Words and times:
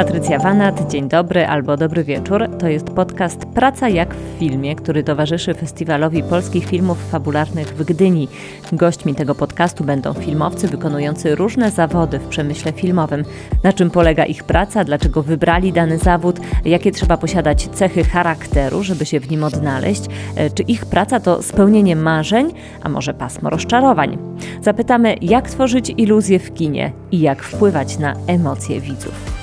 Patrycja 0.00 0.38
Wanat, 0.38 0.90
dzień 0.90 1.08
dobry 1.08 1.46
albo 1.46 1.76
dobry 1.76 2.04
wieczór. 2.04 2.48
To 2.58 2.68
jest 2.68 2.86
podcast 2.86 3.46
Praca 3.46 3.88
jak 3.88 4.14
w 4.14 4.38
filmie, 4.38 4.76
który 4.76 5.04
towarzyszy 5.04 5.54
Festiwalowi 5.54 6.22
Polskich 6.22 6.66
Filmów 6.66 7.10
Fabularnych 7.10 7.68
w 7.68 7.84
Gdyni. 7.84 8.28
Gośćmi 8.72 9.14
tego 9.14 9.34
podcastu 9.34 9.84
będą 9.84 10.12
filmowcy 10.12 10.68
wykonujący 10.68 11.34
różne 11.34 11.70
zawody 11.70 12.18
w 12.18 12.28
przemyśle 12.28 12.72
filmowym. 12.72 13.24
Na 13.62 13.72
czym 13.72 13.90
polega 13.90 14.24
ich 14.24 14.44
praca, 14.44 14.84
dlaczego 14.84 15.22
wybrali 15.22 15.72
dany 15.72 15.98
zawód, 15.98 16.40
jakie 16.64 16.92
trzeba 16.92 17.16
posiadać 17.16 17.68
cechy 17.68 18.04
charakteru, 18.04 18.82
żeby 18.82 19.06
się 19.06 19.20
w 19.20 19.30
nim 19.30 19.44
odnaleźć, 19.44 20.02
e, 20.36 20.50
czy 20.50 20.62
ich 20.62 20.86
praca 20.86 21.20
to 21.20 21.42
spełnienie 21.42 21.96
marzeń, 21.96 22.52
a 22.82 22.88
może 22.88 23.14
pasmo 23.14 23.50
rozczarowań. 23.50 24.18
Zapytamy, 24.62 25.16
jak 25.20 25.50
tworzyć 25.50 25.92
iluzję 25.96 26.38
w 26.38 26.54
kinie 26.54 26.92
i 27.12 27.20
jak 27.20 27.42
wpływać 27.42 27.98
na 27.98 28.14
emocje 28.26 28.80
widzów. 28.80 29.39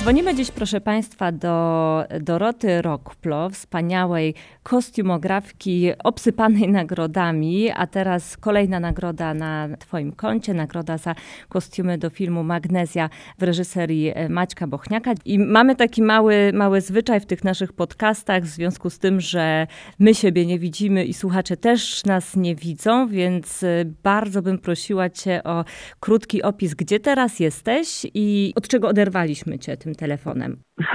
Dzwonimy 0.00 0.34
dziś, 0.34 0.50
proszę 0.50 0.80
Państwa, 0.80 1.32
do 1.32 2.04
Doroty 2.20 2.82
Rokplo, 2.82 3.50
wspaniałej 3.50 4.34
kostiumografki 4.62 5.90
obsypanej 6.04 6.68
nagrodami, 6.80 7.70
a 7.70 7.86
teraz 7.86 8.36
kolejna 8.36 8.80
nagroda 8.80 9.34
na 9.34 9.68
Twoim 9.78 10.12
koncie, 10.12 10.54
nagroda 10.54 10.98
za 10.98 11.14
kostiumy 11.48 11.98
do 11.98 12.10
filmu 12.10 12.42
Magnezja 12.42 13.10
w 13.38 13.42
reżyserii 13.42 14.12
Maćka 14.28 14.66
Bochniaka. 14.66 15.12
I 15.24 15.38
mamy 15.38 15.76
taki 15.76 16.02
mały, 16.02 16.52
mały 16.54 16.80
zwyczaj 16.80 17.20
w 17.20 17.26
tych 17.26 17.44
naszych 17.44 17.72
podcastach, 17.72 18.42
w 18.42 18.48
związku 18.48 18.90
z 18.90 18.98
tym, 18.98 19.20
że 19.20 19.66
my 19.98 20.14
siebie 20.14 20.46
nie 20.46 20.58
widzimy 20.58 21.04
i 21.04 21.14
słuchacze 21.14 21.56
też 21.56 22.04
nas 22.04 22.36
nie 22.36 22.54
widzą, 22.54 23.08
więc 23.08 23.64
bardzo 24.02 24.42
bym 24.42 24.58
prosiła 24.58 25.10
Cię 25.10 25.44
o 25.44 25.64
krótki 26.00 26.42
opis, 26.42 26.74
gdzie 26.74 27.00
teraz 27.00 27.40
jesteś 27.40 28.06
i 28.14 28.52
od 28.56 28.68
czego 28.68 28.88
oderwaliśmy 28.88 29.58
Cię 29.58 29.76
tym 29.76 29.89
telefonem? 29.94 30.56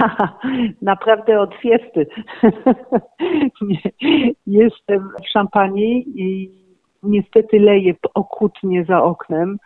Naprawdę 0.82 1.40
od 1.40 1.54
fiesty. 1.54 2.06
Jestem 4.46 5.10
w 5.24 5.28
szampanii 5.32 6.04
i 6.16 6.50
niestety 7.02 7.58
leje 7.58 7.94
okrutnie 8.14 8.84
za 8.84 9.02
oknem. 9.02 9.58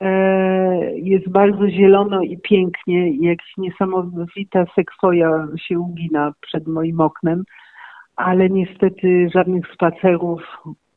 E, 0.00 0.98
jest 0.98 1.28
bardzo 1.28 1.70
zielono 1.70 2.22
i 2.22 2.38
pięknie. 2.38 3.10
Jakaś 3.10 3.56
niesamowita 3.58 4.64
sekwoja 4.74 5.48
się 5.56 5.78
ugina 5.78 6.32
przed 6.40 6.66
moim 6.66 7.00
oknem, 7.00 7.44
ale 8.16 8.50
niestety 8.50 9.28
żadnych 9.34 9.66
spacerów, 9.74 10.42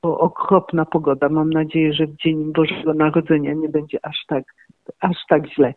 bo 0.03 0.19
okropna 0.19 0.85
pogoda. 0.85 1.29
Mam 1.29 1.49
nadzieję, 1.49 1.93
że 1.93 2.07
w 2.07 2.15
dzień 2.15 2.53
Bożego 2.53 2.93
Narodzenia 2.93 3.53
nie 3.53 3.69
będzie 3.69 4.05
aż 4.05 4.25
tak, 4.27 4.43
aż 4.99 5.17
tak 5.29 5.47
źle 5.47 5.73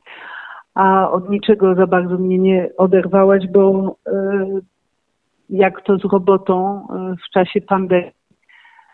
a 0.76 1.10
od 1.10 1.30
niczego 1.30 1.74
za 1.74 1.86
bardzo 1.86 2.18
mnie 2.18 2.38
nie 2.38 2.70
oderwałaś, 2.76 3.46
bo 3.46 3.96
e, 4.06 4.12
jak 5.50 5.82
to 5.82 5.98
z 5.98 6.04
robotą 6.04 6.86
e, 6.90 7.14
w 7.26 7.30
czasie 7.30 7.60
pandemii 7.60 8.10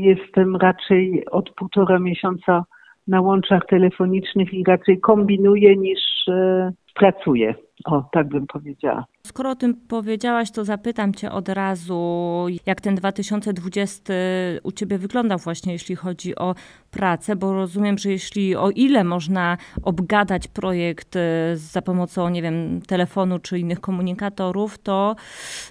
jestem 0.01 0.57
raczej 0.57 1.27
od 1.31 1.51
półtora 1.51 1.99
miesiąca 1.99 2.65
na 3.09 3.21
łączach 3.21 3.67
telefonicznych 3.67 4.55
i 4.55 4.65
raczej 4.65 5.01
kombinuję 5.01 5.77
niż 5.77 6.01
e, 6.29 6.73
pracuję. 6.95 7.55
O, 7.85 8.03
tak 8.13 8.29
bym 8.29 8.47
powiedziała. 8.47 9.05
Skoro 9.27 9.51
o 9.51 9.55
tym 9.55 9.75
powiedziałaś, 9.75 10.51
to 10.51 10.65
zapytam 10.65 11.15
Cię 11.15 11.33
od 11.33 11.49
razu, 11.49 12.47
jak 12.67 12.81
ten 12.81 12.95
2020 12.95 14.15
u 14.63 14.73
Ciebie 14.73 14.99
wyglądał 14.99 15.39
właśnie, 15.39 15.73
jeśli 15.73 15.97
chodzi 15.97 16.37
o 16.37 16.55
pracę, 16.91 17.37
bo 17.37 17.55
rozumiem, 17.55 17.99
że 17.99 18.11
jeśli 18.11 18.57
o 18.57 18.71
ile 18.71 19.05
można 19.05 19.57
obgadać 19.83 20.49
projekt 20.49 21.17
e, 21.17 21.57
za 21.57 21.83
pomocą, 21.83 22.29
nie 22.29 22.43
wiem, 22.43 22.81
telefonu 22.87 23.39
czy 23.39 23.59
innych 23.59 23.81
komunikatorów, 23.81 24.79
to 24.79 25.17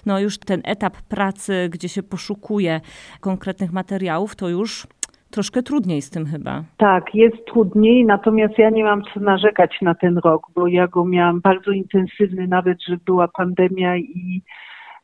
no 0.06 0.18
już 0.18 0.38
ten 0.38 0.60
etap 0.64 0.96
pracy, 1.02 1.68
gdzie 1.72 1.88
się 1.88 2.02
poszukuje 2.02 2.80
konkretnych 3.20 3.72
materiałów, 3.72 4.36
to 4.36 4.48
już 4.48 4.86
troszkę 5.32 5.62
trudniej 5.62 6.02
z 6.02 6.10
tym 6.10 6.26
chyba. 6.26 6.64
Tak, 6.76 7.14
jest 7.14 7.46
trudniej, 7.46 8.04
natomiast 8.04 8.58
ja 8.58 8.70
nie 8.70 8.84
mam 8.84 9.02
co 9.14 9.20
narzekać 9.20 9.78
na 9.82 9.94
ten 9.94 10.18
rok, 10.18 10.42
bo 10.54 10.66
ja 10.66 10.86
go 10.86 11.04
miałam 11.04 11.40
bardzo 11.40 11.70
intensywny, 11.70 12.48
nawet 12.48 12.82
że 12.88 12.96
była 13.06 13.28
pandemia 13.28 13.96
i 13.96 14.42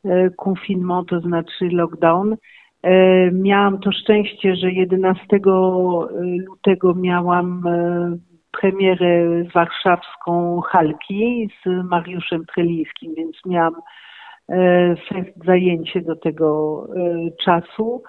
e, 0.05 0.31
confinement, 0.31 1.09
to 1.09 1.21
znaczy 1.21 1.69
lockdown. 1.72 2.37
E, 2.83 3.31
miałam 3.33 3.78
to 3.78 3.93
szczęście, 3.93 4.56
że 4.56 4.72
11 4.72 5.22
e, 5.33 5.39
lutego 6.47 6.95
miałam 6.95 7.66
e, 7.66 8.16
premierę 8.60 9.45
warszawską 9.55 10.60
Halki 10.60 11.49
z 11.62 11.84
Mariuszem 11.84 12.45
Trelińskim, 12.55 13.15
więc 13.15 13.37
miałam 13.47 13.75
zajęcie 15.47 16.00
do 16.00 16.16
tego 16.16 16.87
czasu. 17.45 18.03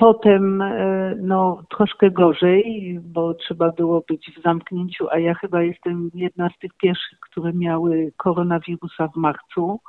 Potem 0.00 0.62
e, 0.62 1.14
no, 1.18 1.62
troszkę 1.76 2.10
gorzej, 2.10 2.98
bo 3.02 3.34
trzeba 3.34 3.72
było 3.72 4.04
być 4.08 4.30
w 4.36 4.42
zamknięciu, 4.42 5.06
a 5.10 5.18
ja 5.18 5.34
chyba 5.34 5.62
jestem 5.62 6.10
jedna 6.14 6.48
z 6.48 6.58
tych 6.58 6.70
pierwszych, 6.74 7.20
które 7.20 7.52
miały 7.52 8.12
koronawirusa 8.16 9.08
w 9.08 9.16
marcu. 9.16 9.80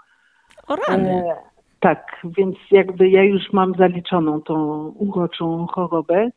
O 0.68 0.76
rany. 0.76 1.10
E, 1.10 1.36
tak, 1.80 2.22
więc 2.38 2.56
jakby 2.72 3.10
ja 3.10 3.24
już 3.24 3.54
mam 3.54 3.74
zaliczoną 3.74 4.42
tą 4.42 4.88
uroczą 4.88 5.68
chorobę. 5.68 6.30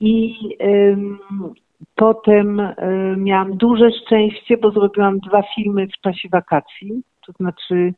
I 0.00 0.34
e, 0.60 0.96
potem 1.94 2.60
e, 2.60 2.74
miałam 3.16 3.56
duże 3.56 3.90
szczęście, 3.90 4.56
bo 4.56 4.70
zrobiłam 4.70 5.18
dwa 5.18 5.42
filmy 5.54 5.86
w 5.86 6.00
czasie 6.00 6.28
wakacji. 6.28 7.02
To 7.26 7.32
znaczy, 7.32 7.94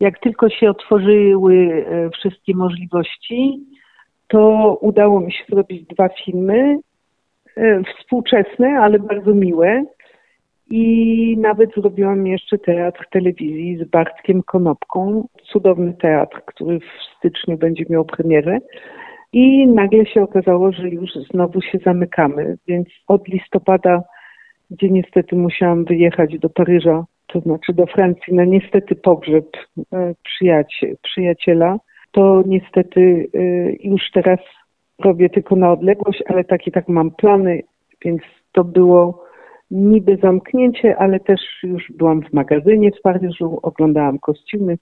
jak 0.00 0.18
tylko 0.18 0.48
się 0.48 0.70
otworzyły 0.70 1.86
wszystkie 2.14 2.56
możliwości, 2.56 3.60
to 4.28 4.74
udało 4.80 5.20
mi 5.20 5.32
się 5.32 5.44
zrobić 5.48 5.86
dwa 5.86 6.08
filmy, 6.08 6.78
e, 7.56 7.82
współczesne, 7.82 8.68
ale 8.68 8.98
bardzo 8.98 9.34
miłe. 9.34 9.84
I 10.70 11.36
nawet 11.38 11.70
zrobiłam 11.74 12.26
jeszcze 12.26 12.58
teatr 12.58 13.06
telewizji 13.10 13.76
z 13.76 13.90
Bartkiem 13.90 14.42
Konopką. 14.42 15.28
Cudowny 15.42 15.94
teatr, 15.94 16.42
który 16.46 16.80
w 16.80 17.18
styczniu 17.18 17.58
będzie 17.58 17.84
miał 17.90 18.04
premierę. 18.04 18.58
I 19.32 19.68
nagle 19.68 20.06
się 20.06 20.22
okazało, 20.22 20.72
że 20.72 20.88
już 20.88 21.10
znowu 21.30 21.62
się 21.62 21.78
zamykamy, 21.84 22.56
więc 22.68 22.88
od 23.08 23.28
listopada, 23.28 24.02
gdzie 24.70 24.90
niestety 24.90 25.36
musiałam 25.36 25.84
wyjechać 25.84 26.38
do 26.38 26.50
Paryża, 26.50 27.04
to 27.26 27.40
znaczy 27.40 27.72
do 27.72 27.86
Francji, 27.86 28.34
na 28.34 28.44
niestety 28.44 28.94
pogrzeb 28.94 29.46
e, 29.92 30.14
przyjacie, 30.24 30.94
przyjaciela, 31.02 31.78
to 32.14 32.42
niestety 32.46 33.00
y, 33.34 33.76
już 33.80 34.02
teraz 34.12 34.38
robię 35.04 35.30
tylko 35.30 35.56
na 35.56 35.72
odległość, 35.72 36.22
ale 36.26 36.44
tak 36.44 36.66
i 36.66 36.72
tak 36.72 36.88
mam 36.88 37.10
plany, 37.10 37.62
więc 38.04 38.22
to 38.52 38.64
było 38.64 39.24
niby 39.70 40.16
zamknięcie, 40.22 40.96
ale 40.96 41.20
też 41.20 41.40
już 41.62 41.92
byłam 41.92 42.22
w 42.22 42.32
magazynie 42.32 42.90
w 42.92 43.02
Paryżu, 43.02 43.58
oglądałam 43.62 44.18
kostiumy, 44.18 44.78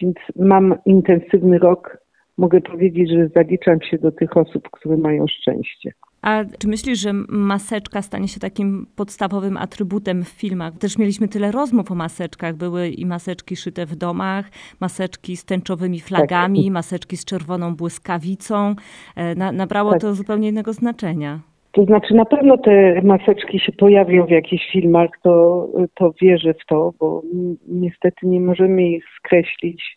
więc 0.00 0.16
mam 0.36 0.74
intensywny 0.86 1.58
rok. 1.58 1.98
Mogę 2.38 2.60
powiedzieć, 2.60 3.10
że 3.10 3.28
zaliczam 3.28 3.82
się 3.82 3.98
do 3.98 4.12
tych 4.12 4.36
osób, 4.36 4.68
które 4.70 4.96
mają 4.96 5.26
szczęście. 5.28 5.92
A 6.22 6.44
czy 6.58 6.68
myślisz, 6.68 6.98
że 6.98 7.12
maseczka 7.28 8.02
stanie 8.02 8.28
się 8.28 8.40
takim 8.40 8.86
podstawowym 8.96 9.56
atrybutem 9.56 10.24
w 10.24 10.28
filmach? 10.28 10.78
Też 10.78 10.98
mieliśmy 10.98 11.28
tyle 11.28 11.50
rozmów 11.50 11.90
o 11.90 11.94
maseczkach. 11.94 12.56
Były 12.56 12.88
i 12.88 13.06
maseczki 13.06 13.56
szyte 13.56 13.86
w 13.86 13.96
domach, 13.96 14.50
maseczki 14.80 15.36
z 15.36 15.44
tęczowymi 15.44 16.00
flagami, 16.00 16.64
tak. 16.64 16.72
maseczki 16.72 17.16
z 17.16 17.24
czerwoną 17.24 17.76
błyskawicą. 17.76 18.74
E, 19.16 19.34
na, 19.34 19.52
nabrało 19.52 19.90
tak. 19.90 20.00
to 20.00 20.14
zupełnie 20.14 20.48
innego 20.48 20.72
znaczenia. 20.72 21.40
To 21.72 21.84
znaczy 21.84 22.14
na 22.14 22.24
pewno 22.24 22.58
te 22.58 23.02
maseczki 23.02 23.60
się 23.60 23.72
pojawią 23.72 24.26
w 24.26 24.30
jakichś 24.30 24.72
filmach, 24.72 25.10
to, 25.22 25.68
to 25.94 26.12
wierzę 26.22 26.54
w 26.54 26.66
to, 26.68 26.92
bo 27.00 27.22
niestety 27.68 28.26
nie 28.26 28.40
możemy 28.40 28.82
ich 28.82 29.04
skreślić 29.18 29.96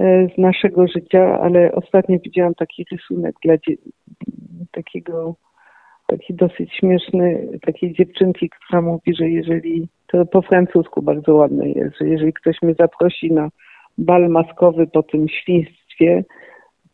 e, 0.00 0.28
z 0.34 0.38
naszego 0.38 0.86
życia, 0.88 1.38
ale 1.42 1.72
ostatnio 1.72 2.18
widziałam 2.24 2.54
taki 2.54 2.84
rysunek 2.92 3.34
dla 3.44 3.54
takiego 4.70 5.36
taki 6.10 6.34
dosyć 6.34 6.72
śmieszny, 6.74 7.48
takiej 7.66 7.94
dziewczynki, 7.94 8.50
która 8.50 8.82
mówi, 8.82 9.14
że 9.14 9.28
jeżeli, 9.28 9.88
to 10.06 10.26
po 10.26 10.42
francusku 10.42 11.02
bardzo 11.02 11.34
ładne 11.34 11.68
jest, 11.68 11.98
że 12.00 12.08
jeżeli 12.08 12.32
ktoś 12.32 12.62
mnie 12.62 12.74
zaprosi 12.74 13.32
na 13.32 13.48
bal 13.98 14.28
maskowy 14.28 14.86
po 14.86 15.02
tym 15.02 15.28
świństwie, 15.28 16.24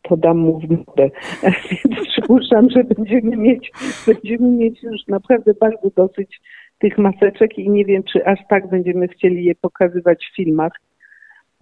to 0.01 0.17
dam 0.17 0.37
mu 0.37 0.59
w 0.59 0.69
modę. 0.69 1.09
Więc 1.71 2.07
przypuszczam, 2.07 2.69
że 2.69 2.83
będziemy 2.83 3.37
mieć, 3.37 3.71
będziemy 4.07 4.49
mieć 4.49 4.83
już 4.83 5.07
naprawdę 5.07 5.53
bardzo 5.53 5.89
dosyć 5.95 6.41
tych 6.79 6.97
maseczek 6.97 7.57
i 7.57 7.69
nie 7.69 7.85
wiem, 7.85 8.03
czy 8.03 8.25
aż 8.25 8.39
tak 8.49 8.69
będziemy 8.69 9.07
chcieli 9.07 9.45
je 9.45 9.55
pokazywać 9.55 10.25
w 10.25 10.35
filmach. 10.35 10.71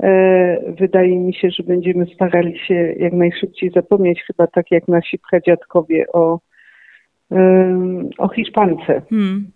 E, 0.03 0.73
wydaje 0.79 1.19
mi 1.19 1.33
się, 1.33 1.49
że 1.49 1.63
będziemy 1.63 2.05
starali 2.15 2.59
się 2.59 2.73
jak 2.97 3.13
najszybciej 3.13 3.71
zapomnieć, 3.71 4.23
chyba 4.27 4.47
tak 4.47 4.71
jak 4.71 4.87
nasi 4.87 5.19
pradziadkowie 5.31 6.05
o, 6.13 6.39
o 8.17 8.27
Hiszpance. 8.27 9.01
Hmm. 9.09 9.51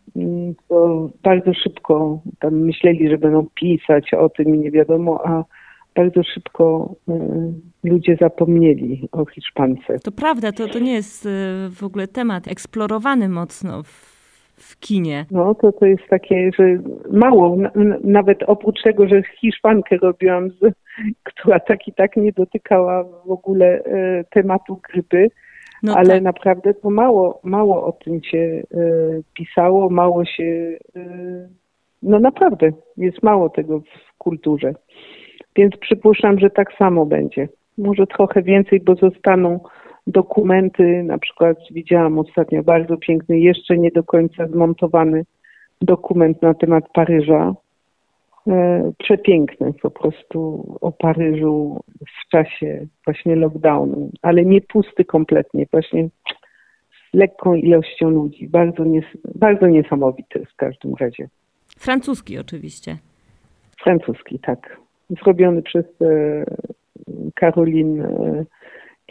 Bo 0.70 1.10
bardzo 1.24 1.54
szybko 1.54 2.22
tam 2.40 2.54
myśleli, 2.54 3.10
że 3.10 3.18
będą 3.18 3.48
pisać 3.56 4.14
o 4.14 4.30
tym 4.30 4.56
i 4.56 4.60
nie 4.60 4.72
wiadomo, 4.72 5.28
a 5.28 5.44
bardzo 5.96 6.24
szybko 6.24 6.96
ludzie 7.84 8.18
zapomnieli 8.22 9.10
o 9.12 9.26
Hiszpance. 9.26 10.00
To 10.04 10.12
prawda, 10.12 10.52
to, 10.52 10.68
to 10.68 10.80
nie 10.80 10.94
jest 10.94 11.30
w 11.70 11.84
ogóle 11.84 12.08
temat 12.08 12.48
eksplorowany 12.48 13.30
mocno 13.30 13.84
w 13.84 14.20
w 14.60 14.80
kinie. 14.80 15.26
No 15.32 15.56
to 15.56 15.72
to 15.72 15.86
jest 15.86 16.04
takie, 16.10 16.52
że 16.60 16.64
mało, 17.12 17.58
nawet 18.04 18.44
oprócz 18.44 18.82
tego, 18.84 19.08
że 19.08 19.24
Hiszpankę 19.42 19.98
robiłam, 19.98 20.50
która 21.30 21.60
tak 21.60 21.88
i 21.88 21.94
tak 21.94 22.18
nie 22.18 22.32
dotykała 22.32 23.04
w 23.04 23.32
ogóle 23.32 23.66
e, 23.66 24.24
tematu 24.24 24.80
grypy, 24.92 25.28
no 25.84 25.96
ale 25.96 26.10
tak. 26.10 26.24
naprawdę 26.24 26.74
to 26.74 26.90
mało, 26.90 27.40
mało 27.44 27.86
o 27.86 27.92
tym 27.92 28.24
się 28.24 28.38
e, 28.38 28.80
pisało, 29.34 29.90
mało 29.90 30.26
się, 30.26 30.78
e, 30.96 31.02
no 32.04 32.20
naprawdę 32.20 32.72
jest 32.98 33.24
mało 33.24 33.50
tego 33.50 33.80
w 33.80 34.18
kulturze. 34.18 34.74
Więc 35.56 35.78
przypuszczam, 35.78 36.40
że 36.40 36.50
tak 36.50 36.74
samo 36.74 37.06
będzie. 37.06 37.48
Może 37.78 38.08
trochę 38.08 38.42
więcej, 38.42 38.80
bo 38.80 38.96
zostaną 38.96 39.60
dokumenty, 40.08 41.04
na 41.04 41.18
przykład 41.18 41.58
widziałam 41.72 42.20
ostatnio 42.20 42.64
bardzo 42.64 42.98
piękny, 42.98 43.40
jeszcze 43.40 43.78
nie 43.78 43.92
do 43.92 44.04
końca 44.04 44.48
zmontowany 44.48 45.26
dokument 45.82 46.42
na 46.42 46.54
temat 46.54 46.84
Paryża. 46.94 47.56
E, 48.48 48.92
przepiękny 48.98 49.74
po 49.82 49.92
prostu 49.92 50.66
o 50.82 50.92
Paryżu 50.92 51.84
w 52.02 52.30
czasie 52.30 52.88
właśnie 53.06 53.36
lockdownu, 53.36 54.12
ale 54.22 54.46
nie 54.46 54.62
pusty 54.62 55.06
kompletnie, 55.06 55.66
właśnie 55.72 56.10
z 56.90 57.14
lekką 57.14 57.56
ilością 57.56 58.10
ludzi. 58.10 58.48
Bardzo, 58.48 58.84
nies 58.84 59.06
bardzo 59.36 59.68
niesamowity 59.68 60.46
w 60.46 60.56
każdym 60.56 60.96
razie. 61.00 61.30
Francuski 61.78 62.38
oczywiście. 62.38 62.98
Francuski, 63.84 64.40
tak. 64.40 64.78
Zrobiony 65.24 65.62
przez 65.62 65.86
e, 66.02 66.46
Caroline 67.40 68.06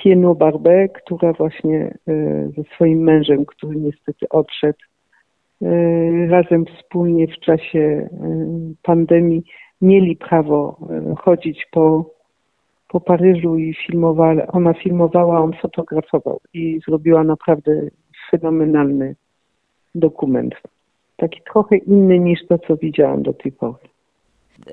e, 0.04 0.34
Barbę, 0.34 0.88
która 0.88 1.32
właśnie 1.32 1.98
e, 2.08 2.48
ze 2.56 2.62
swoim 2.75 2.98
mężem, 2.98 3.46
który 3.46 3.76
niestety 3.76 4.28
odszedł, 4.28 4.78
razem 6.28 6.64
wspólnie 6.66 7.26
w 7.26 7.40
czasie 7.40 7.78
e, 7.78 8.08
pandemii 8.82 9.43
mieli 9.82 10.16
prawo 10.16 10.78
chodzić 11.19 11.66
po, 11.70 12.10
po 12.88 13.00
Paryżu 13.00 13.56
i 13.56 13.75
filmowała, 13.75 14.46
ona 14.46 14.75
filmowała, 14.75 15.40
on 15.40 15.52
fotografował 15.62 16.40
i 16.55 16.81
zrobiła 16.88 17.25
naprawdę 17.25 17.72
fenomenalny 18.31 19.16
dokument. 19.94 20.55
Taki 21.16 21.40
trochę 21.52 21.76
inny 21.76 22.19
niż 22.19 22.46
to, 22.46 22.58
co 22.58 22.76
widziałam 22.76 23.22
do 23.22 23.32
tej 23.32 23.52
pory. 23.52 23.88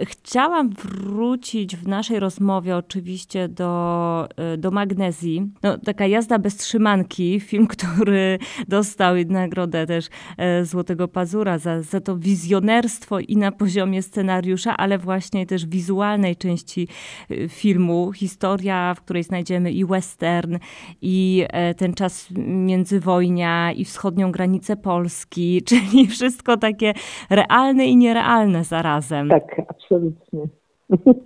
Chciałam 0.03 0.69
wrócić 0.69 1.75
w 1.75 1.87
naszej 1.87 2.19
rozmowie 2.19 2.77
oczywiście 2.77 3.47
do, 3.47 4.27
e, 4.37 4.57
do 4.57 4.71
magnezji. 4.71 5.51
No, 5.63 5.77
taka 5.77 6.07
jazda 6.07 6.39
bez 6.39 6.57
trzymanki, 6.57 7.39
film, 7.39 7.67
który 7.77 8.39
dostał 8.67 9.15
nagrodę 9.29 9.85
też 9.85 10.09
e, 10.37 10.65
Złotego 10.65 11.07
Pazura 11.07 11.57
za, 11.57 11.81
za 11.81 12.01
to 12.01 12.17
wizjonerstwo 12.17 13.19
i 13.19 13.37
na 13.37 13.51
poziomie 13.51 14.01
scenariusza, 14.01 14.77
ale 14.77 14.97
właśnie 14.97 15.45
też 15.45 15.65
wizualnej 15.65 16.35
części 16.35 16.87
e, 17.31 17.49
filmu. 17.49 18.11
Historia, 18.11 18.93
w 18.93 19.01
której 19.01 19.23
znajdziemy 19.23 19.71
i 19.71 19.85
western, 19.85 20.57
i 21.01 21.45
ten 21.77 21.93
czas 21.93 22.27
międzywojnia, 22.47 23.71
i 23.71 23.85
wschodnią 23.85 24.31
granicę 24.31 24.77
Polski, 24.77 25.61
czyli 25.67 26.07
wszystko 26.07 26.57
takie 26.57 26.93
realne 27.29 27.85
i 27.85 27.97
nierealne 27.97 28.63
zarazem. 28.63 29.29
Tak, 29.29 29.43
absolutnie. 29.43 29.84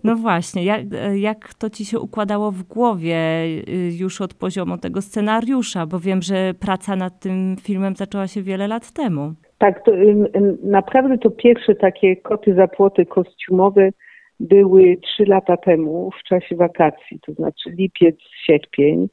No 0.03 0.15
właśnie, 0.15 0.63
jak, 0.63 0.81
jak 1.15 1.53
to 1.53 1.69
ci 1.69 1.85
się 1.85 1.99
układało 1.99 2.51
w 2.51 2.63
głowie 2.63 3.17
y, 3.69 3.91
już 3.99 4.21
od 4.21 4.33
poziomu 4.33 4.77
tego 4.77 5.01
scenariusza? 5.01 5.85
Bo 5.85 5.99
wiem, 5.99 6.21
że 6.21 6.53
praca 6.59 6.95
nad 6.95 7.19
tym 7.19 7.55
filmem 7.61 7.95
zaczęła 7.95 8.27
się 8.27 8.41
wiele 8.41 8.67
lat 8.67 8.91
temu. 8.93 9.33
Tak, 9.57 9.85
to, 9.85 9.91
naprawdę 10.63 11.17
to 11.17 11.29
pierwsze 11.29 11.75
takie 11.75 12.15
koty 12.15 12.53
za 12.55 12.67
płoty 12.67 13.05
kostiumowe 13.05 13.89
były 14.39 14.97
trzy 14.97 15.25
lata 15.25 15.57
temu 15.57 16.11
w 16.19 16.23
czasie 16.23 16.55
wakacji, 16.55 17.19
to 17.25 17.33
znaczy 17.33 17.69
lipiec, 17.69 18.15
sierpień. 18.45 19.07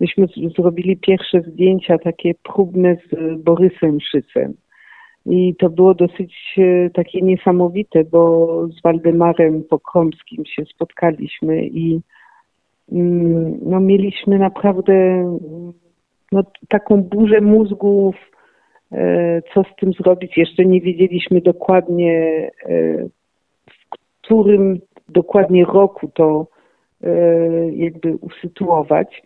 Myśmy 0.00 0.26
zrobili 0.56 0.96
pierwsze 0.96 1.40
zdjęcia 1.40 1.98
takie 1.98 2.34
próbne 2.34 2.96
z 2.96 3.42
Borysem 3.42 3.98
Szycem. 4.00 4.54
I 5.26 5.54
to 5.58 5.70
było 5.70 5.94
dosyć 5.94 6.34
e, 6.58 6.90
takie 6.90 7.20
niesamowite, 7.20 8.04
bo 8.04 8.48
z 8.68 8.82
Waldemarem 8.82 9.64
Pokromskim 9.64 10.44
się 10.46 10.64
spotkaliśmy 10.64 11.66
i 11.66 12.00
mm, 12.92 13.58
no, 13.62 13.80
mieliśmy 13.80 14.38
naprawdę 14.38 14.94
no, 16.32 16.42
taką 16.68 17.02
burzę 17.02 17.40
mózgów, 17.40 18.16
e, 18.92 19.42
co 19.54 19.62
z 19.62 19.76
tym 19.80 19.92
zrobić. 19.92 20.36
Jeszcze 20.36 20.64
nie 20.64 20.80
wiedzieliśmy 20.80 21.40
dokładnie, 21.40 22.14
e, 22.66 23.08
w 23.70 23.96
którym 24.20 24.80
dokładnie 25.08 25.64
roku 25.64 26.08
to 26.14 26.46
jakby 27.72 28.16
usytuować 28.16 29.22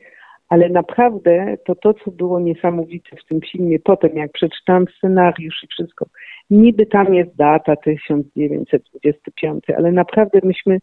ale 0.52 0.68
naprawdę 0.68 1.56
to 1.64 1.74
to, 1.74 1.94
co 1.94 2.10
było 2.10 2.40
niesamowite 2.40 3.16
w 3.16 3.24
tym 3.24 3.40
filmie, 3.40 3.78
potem 3.78 4.16
jak 4.16 4.32
przeczytałam 4.32 4.84
scenariusz 4.98 5.64
i 5.64 5.66
wszystko, 5.66 6.06
niby 6.50 6.86
tam 6.86 7.14
jest 7.14 7.36
data 7.36 7.76
1925, 7.76 9.64
ale 9.76 9.92
naprawdę 9.92 10.40
myśmy 10.42 10.78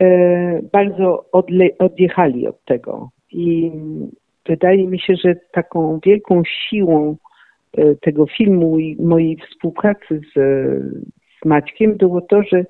e, 0.00 0.62
bardzo 0.72 1.24
odle- 1.32 1.76
odjechali 1.78 2.46
od 2.46 2.64
tego. 2.64 3.10
I 3.32 3.72
wydaje 4.46 4.86
mi 4.86 5.00
się, 5.00 5.14
że 5.24 5.34
taką 5.52 6.00
wielką 6.06 6.42
siłą 6.44 7.16
e, 7.76 7.94
tego 7.94 8.26
filmu 8.26 8.78
i 8.78 8.96
mojej 9.02 9.36
współpracy 9.36 10.20
z, 10.34 10.34
z 11.42 11.44
Maćkiem 11.44 11.96
było 11.96 12.20
to, 12.20 12.42
że 12.42 12.64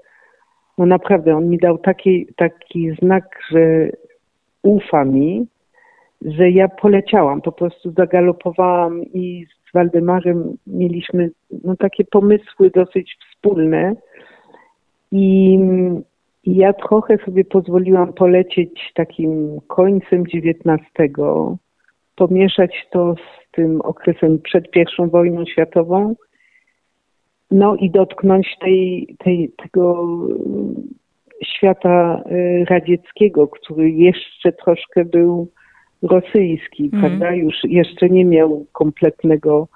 no 0.78 0.86
naprawdę 0.86 1.36
on 1.36 1.48
mi 1.48 1.58
dał 1.58 1.78
taki, 1.78 2.26
taki 2.36 2.90
znak, 3.02 3.38
że 3.50 3.90
ufa 4.62 5.04
mi, 5.04 5.46
że 6.24 6.50
ja 6.50 6.68
poleciałam, 6.68 7.40
po 7.40 7.52
prostu 7.52 7.90
zagalopowałam 7.90 9.02
i 9.02 9.46
z 9.70 9.74
Waldemarem 9.74 10.56
mieliśmy 10.66 11.30
no, 11.64 11.76
takie 11.76 12.04
pomysły 12.04 12.70
dosyć 12.74 13.16
wspólne. 13.30 13.94
I, 15.12 15.58
i 16.44 16.56
ja 16.56 16.72
trochę 16.72 17.18
sobie 17.18 17.44
pozwoliłam 17.44 18.12
polecieć 18.12 18.92
takim 18.94 19.60
końcem 19.66 20.24
XIX, 20.34 21.12
pomieszać 22.16 22.86
to 22.90 23.14
z 23.14 23.52
tym 23.52 23.80
okresem 23.80 24.38
przed 24.38 24.64
I 24.76 25.08
wojną 25.10 25.44
światową, 25.46 26.14
no 27.50 27.76
i 27.76 27.90
dotknąć 27.90 28.56
tej, 28.60 29.16
tej, 29.18 29.52
tego 29.62 30.08
świata 31.44 32.22
y, 32.32 32.64
radzieckiego, 32.64 33.48
który 33.48 33.90
jeszcze 33.90 34.52
troszkę 34.52 35.04
był 35.04 35.48
rosyjski, 36.04 36.90
mm. 36.92 37.00
prawda? 37.00 37.34
Już 37.34 37.54
jeszcze 37.64 38.08
nie 38.08 38.24
miał 38.24 38.66
kompletnego 38.72 39.68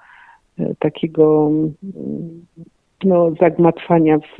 e, 0.59 0.75
takiego 0.79 1.47
mm, 1.47 2.45
no, 3.03 3.31
zagmatwania 3.39 4.19
w, 4.19 4.37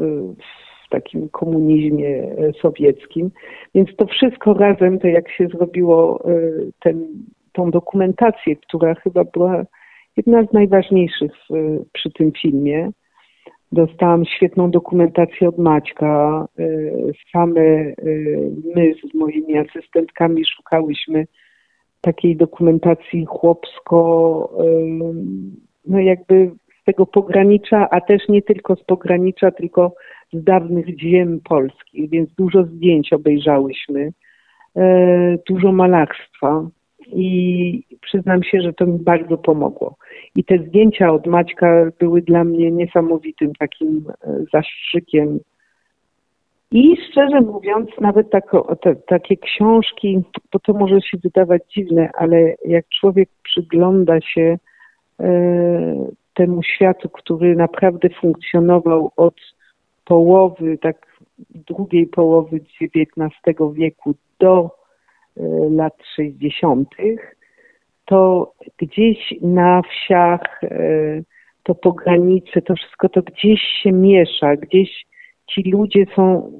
w 0.85 0.89
takim 0.89 1.29
komunizmie 1.29 2.07
e, 2.07 2.53
sowieckim. 2.61 3.31
Więc 3.75 3.95
to 3.95 4.05
wszystko 4.05 4.53
razem, 4.53 4.99
to 4.99 5.07
jak 5.07 5.31
się 5.31 5.47
zrobiło 5.47 6.23
e, 6.25 6.31
ten, 6.79 7.07
tą 7.53 7.71
dokumentację, 7.71 8.55
która 8.55 8.95
chyba 8.95 9.23
była 9.23 9.63
jedna 10.17 10.43
z 10.43 10.53
najważniejszych 10.53 11.31
przy 11.93 12.11
tym 12.11 12.31
filmie. 12.41 12.89
Dostałam 13.71 14.25
świetną 14.25 14.71
dokumentację 14.71 15.49
od 15.49 15.57
Maćka. 15.57 16.45
Same 17.31 17.61
my 18.75 18.93
z 19.11 19.13
moimi 19.13 19.57
asystentkami 19.57 20.45
szukałyśmy 20.45 21.25
takiej 22.01 22.37
dokumentacji 22.37 23.25
chłopsko, 23.25 23.99
no 25.85 25.99
jakby 25.99 26.51
z 26.81 26.83
tego 26.85 27.05
pogranicza, 27.05 27.89
a 27.89 28.01
też 28.01 28.27
nie 28.29 28.41
tylko 28.41 28.75
z 28.75 28.83
pogranicza, 28.83 29.51
tylko 29.51 29.93
z 30.33 30.43
dawnych 30.43 30.99
ziem 30.99 31.39
polskich, 31.49 32.09
więc 32.09 32.33
dużo 32.33 32.63
zdjęć 32.63 33.13
obejrzałyśmy, 33.13 34.11
e, 34.75 35.37
dużo 35.49 35.71
malarstwa 35.71 36.67
i 37.07 37.83
przyznam 38.01 38.43
się, 38.43 38.61
że 38.61 38.73
to 38.73 38.85
mi 38.85 38.99
bardzo 38.99 39.37
pomogło. 39.37 39.95
I 40.35 40.43
te 40.43 40.57
zdjęcia 40.57 41.13
od 41.13 41.27
Maćka 41.27 41.91
były 41.99 42.21
dla 42.21 42.43
mnie 42.43 42.71
niesamowitym 42.71 43.51
takim 43.59 44.05
e, 44.09 44.43
zastrzykiem 44.53 45.39
I 46.71 46.97
szczerze 47.09 47.41
mówiąc, 47.41 47.89
nawet 48.01 48.29
tak, 48.29 48.51
te, 48.81 48.95
takie 48.95 49.37
książki, 49.37 50.21
bo 50.53 50.59
to 50.59 50.73
może 50.73 51.01
się 51.01 51.17
wydawać 51.17 51.61
dziwne, 51.75 52.09
ale 52.17 52.55
jak 52.65 52.85
człowiek 52.99 53.29
przygląda 53.43 54.21
się 54.21 54.57
e, 55.19 55.27
temu 56.33 56.63
światu, 56.63 57.09
który 57.09 57.55
naprawdę 57.55 58.09
funkcjonował 58.21 59.11
od 59.17 59.35
połowy, 60.05 60.77
tak 60.77 61.17
drugiej 61.49 62.07
połowy 62.07 62.59
XIX 62.81 63.31
wieku 63.73 64.15
do 64.39 64.69
e, 65.37 65.41
lat 65.69 65.93
60., 66.15 66.89
to 68.05 68.53
gdzieś 68.77 69.33
na 69.41 69.81
wsiach 69.81 70.63
e, 70.63 71.21
to 71.63 71.75
pogranicze, 71.75 72.61
to 72.61 72.75
wszystko 72.75 73.09
to 73.09 73.21
gdzieś 73.21 73.61
się 73.83 73.91
miesza, 73.91 74.55
gdzieś 74.55 75.05
ci 75.49 75.71
ludzie 75.71 76.05
są 76.15 76.51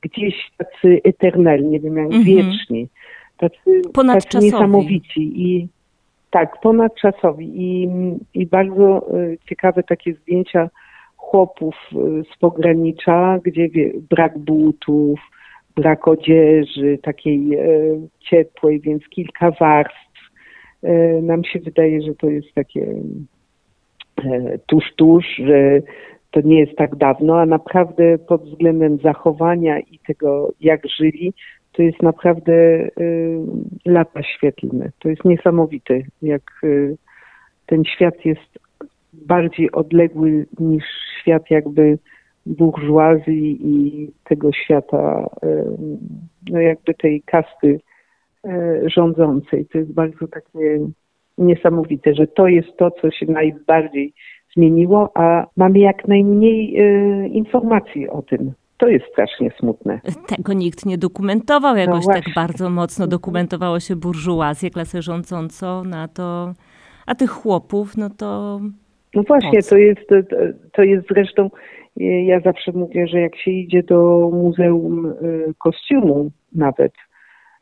gdzieś 0.00 0.34
tacy 0.58 1.00
eternalni, 1.04 1.70
nie 1.70 1.80
wiem 1.80 1.96
jak 1.96 2.06
mm 2.06 2.22
-hmm. 2.22 2.24
wieczni, 2.24 2.88
tacy, 3.36 3.82
tacy 4.06 4.38
niesamowici 4.38 5.42
i 5.42 5.68
tak, 6.30 6.60
ponadczasowi 6.60 7.62
i, 7.62 7.88
i 8.34 8.46
bardzo 8.46 8.96
e, 8.96 9.36
ciekawe 9.48 9.82
takie 9.82 10.14
zdjęcia 10.14 10.70
chłopów 11.16 11.74
e, 11.92 11.96
z 12.34 12.38
pogranicza, 12.38 13.38
gdzie 13.44 13.68
wie, 13.68 13.92
brak 14.10 14.38
butów, 14.38 15.20
brak 15.76 16.08
odzieży 16.08 16.98
takiej 17.02 17.54
e, 17.54 17.68
ciepłej, 18.20 18.80
więc 18.80 19.08
kilka 19.08 19.50
warstw. 19.50 20.30
E, 20.82 21.22
nam 21.22 21.44
się 21.44 21.58
wydaje, 21.58 22.02
że 22.02 22.14
to 22.14 22.30
jest 22.30 22.54
takie 22.54 22.94
e, 24.24 24.58
tuż, 24.66 24.84
tuż, 24.96 25.24
że 25.36 25.80
to 26.34 26.40
nie 26.40 26.60
jest 26.60 26.76
tak 26.76 26.96
dawno, 26.96 27.40
a 27.40 27.46
naprawdę 27.46 28.18
pod 28.18 28.42
względem 28.44 28.98
zachowania 28.98 29.78
i 29.78 29.98
tego, 30.06 30.52
jak 30.60 30.80
żyli, 30.98 31.34
to 31.72 31.82
jest 31.82 32.02
naprawdę 32.02 32.52
y, 32.52 32.90
lata 33.86 34.22
świetlne. 34.22 34.90
To 34.98 35.08
jest 35.08 35.24
niesamowite, 35.24 36.00
jak 36.22 36.42
y, 36.64 36.96
ten 37.66 37.84
świat 37.84 38.24
jest 38.24 38.58
bardziej 39.12 39.72
odległy 39.72 40.46
niż 40.58 40.84
świat 41.20 41.50
jakby 41.50 41.98
burżuazji 42.46 43.58
i 43.62 44.08
tego 44.24 44.52
świata, 44.52 45.30
no 46.50 46.60
jakby 46.60 46.94
tej 46.94 47.22
kasty 47.22 47.80
e, 48.44 48.80
rządzącej. 48.90 49.66
To 49.66 49.78
jest 49.78 49.92
bardzo 49.92 50.28
takie 50.28 50.78
niesamowite, 51.38 52.14
że 52.14 52.26
to 52.26 52.48
jest 52.48 52.76
to, 52.76 52.90
co 52.90 53.10
się 53.10 53.26
najbardziej 53.26 54.12
zmieniło, 54.56 55.10
a 55.14 55.46
mamy 55.56 55.78
jak 55.78 56.08
najmniej 56.08 56.76
e, 56.76 57.28
informacji 57.28 58.08
o 58.08 58.22
tym. 58.22 58.52
To 58.76 58.88
jest 58.88 59.04
strasznie 59.12 59.50
smutne. 59.50 60.00
Tego 60.36 60.52
nikt 60.52 60.86
nie 60.86 60.98
dokumentował 60.98 61.76
jakoś 61.76 62.06
no 62.06 62.14
tak 62.14 62.24
bardzo 62.34 62.70
mocno. 62.70 63.06
Dokumentowało 63.06 63.80
się 63.80 63.96
burżuazję, 63.96 64.70
klasę 64.70 65.02
rządzącą, 65.02 65.84
na 65.84 66.08
to, 66.08 66.54
a 67.06 67.14
tych 67.14 67.30
chłopów, 67.30 67.96
no 67.96 68.10
to 68.10 68.60
no 69.14 69.22
właśnie, 69.22 69.62
to 69.62 69.76
jest, 69.76 70.00
to 70.72 70.82
jest 70.82 71.08
zresztą, 71.08 71.50
ja 72.24 72.40
zawsze 72.40 72.72
mówię, 72.72 73.06
że 73.06 73.20
jak 73.20 73.36
się 73.36 73.50
idzie 73.50 73.82
do 73.82 74.30
Muzeum 74.32 75.06
y, 75.06 75.54
Kostiumu 75.58 76.30
nawet, 76.52 76.92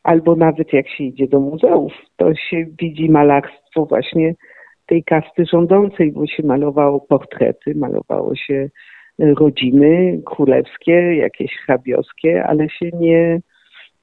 albo 0.03 0.35
nawet 0.35 0.73
jak 0.73 0.89
się 0.89 1.03
idzie 1.03 1.27
do 1.27 1.39
muzeów, 1.39 1.93
to 2.17 2.35
się 2.35 2.65
widzi 2.79 3.09
malarstwo 3.09 3.85
właśnie 3.85 4.35
tej 4.85 5.03
kasty 5.03 5.45
rządzącej, 5.45 6.11
bo 6.11 6.27
się 6.27 6.43
malowało 6.43 6.99
portrety, 6.99 7.75
malowało 7.75 8.35
się 8.35 8.69
rodziny 9.19 10.21
królewskie, 10.25 11.15
jakieś 11.15 11.51
hrabioskie, 11.65 12.43
ale 12.43 12.69
się 12.69 12.89
nie, 12.99 13.41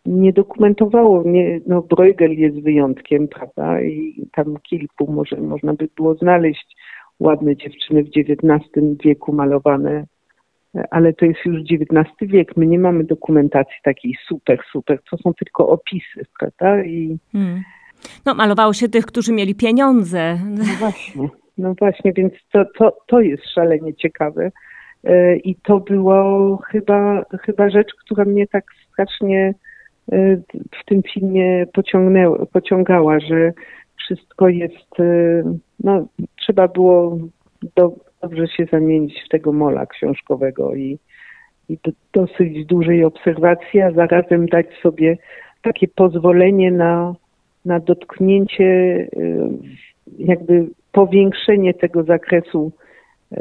nie 0.06 0.32
dokumentowało. 0.32 1.22
Nie, 1.26 1.60
no 1.66 1.82
Bruegel 1.82 2.32
jest 2.32 2.62
wyjątkiem, 2.62 3.28
prawda, 3.28 3.82
i 3.82 4.26
tam 4.32 4.56
kilku 4.62 5.12
może 5.12 5.36
można 5.36 5.74
by 5.74 5.88
było 5.96 6.14
znaleźć 6.14 6.76
ładne 7.20 7.56
dziewczyny 7.56 8.04
w 8.04 8.08
XIX 8.08 8.64
wieku 9.04 9.32
malowane, 9.32 10.06
ale 10.90 11.12
to 11.12 11.24
jest 11.24 11.40
już 11.44 11.56
XIX 11.70 12.14
wiek. 12.20 12.56
My 12.56 12.66
nie 12.66 12.78
mamy 12.78 13.04
dokumentacji 13.04 13.76
takiej 13.84 14.14
super, 14.28 14.60
super. 14.72 14.98
To 15.10 15.16
są 15.16 15.34
tylko 15.34 15.68
opisy, 15.68 16.26
prawda? 16.38 16.84
I... 16.84 17.18
Hmm. 17.32 17.62
No, 18.26 18.34
malowało 18.34 18.72
się 18.72 18.88
tych, 18.88 19.06
którzy 19.06 19.32
mieli 19.32 19.54
pieniądze. 19.54 20.38
No 20.44 20.64
właśnie, 20.78 21.28
no 21.58 21.74
właśnie, 21.78 22.12
więc 22.12 22.32
to, 22.52 22.64
to, 22.78 22.96
to 23.06 23.20
jest 23.20 23.42
szalenie 23.54 23.94
ciekawe. 23.94 24.50
E, 25.04 25.36
I 25.36 25.54
to 25.54 25.80
było 25.80 26.56
chyba, 26.56 27.24
chyba 27.42 27.70
rzecz, 27.70 27.94
która 28.04 28.24
mnie 28.24 28.46
tak 28.46 28.64
strasznie 28.92 29.54
e, 30.12 30.36
w 30.80 30.84
tym 30.86 31.02
filmie 31.02 31.66
pociągała, 32.52 33.20
że 33.20 33.52
wszystko 34.10 34.48
jest, 34.48 35.00
y, 35.00 35.44
no 35.80 36.06
trzeba 36.36 36.68
było 36.68 37.18
do, 37.76 37.92
dobrze 38.22 38.48
się 38.48 38.66
zamienić 38.72 39.22
w 39.26 39.28
tego 39.28 39.52
mola 39.52 39.86
książkowego 39.86 40.74
i, 40.74 40.98
i 41.68 41.78
do, 41.84 41.92
dosyć 42.12 42.66
dużej 42.66 43.04
obserwacji, 43.04 43.80
a 43.80 43.92
zarazem 43.92 44.46
dać 44.46 44.66
sobie 44.82 45.18
takie 45.62 45.88
pozwolenie 45.88 46.70
na, 46.70 47.14
na 47.64 47.80
dotknięcie, 47.80 48.64
y, 48.64 49.08
jakby 50.18 50.68
powiększenie 50.92 51.74
tego 51.74 52.02
zakresu 52.02 52.72
y, 53.32 53.36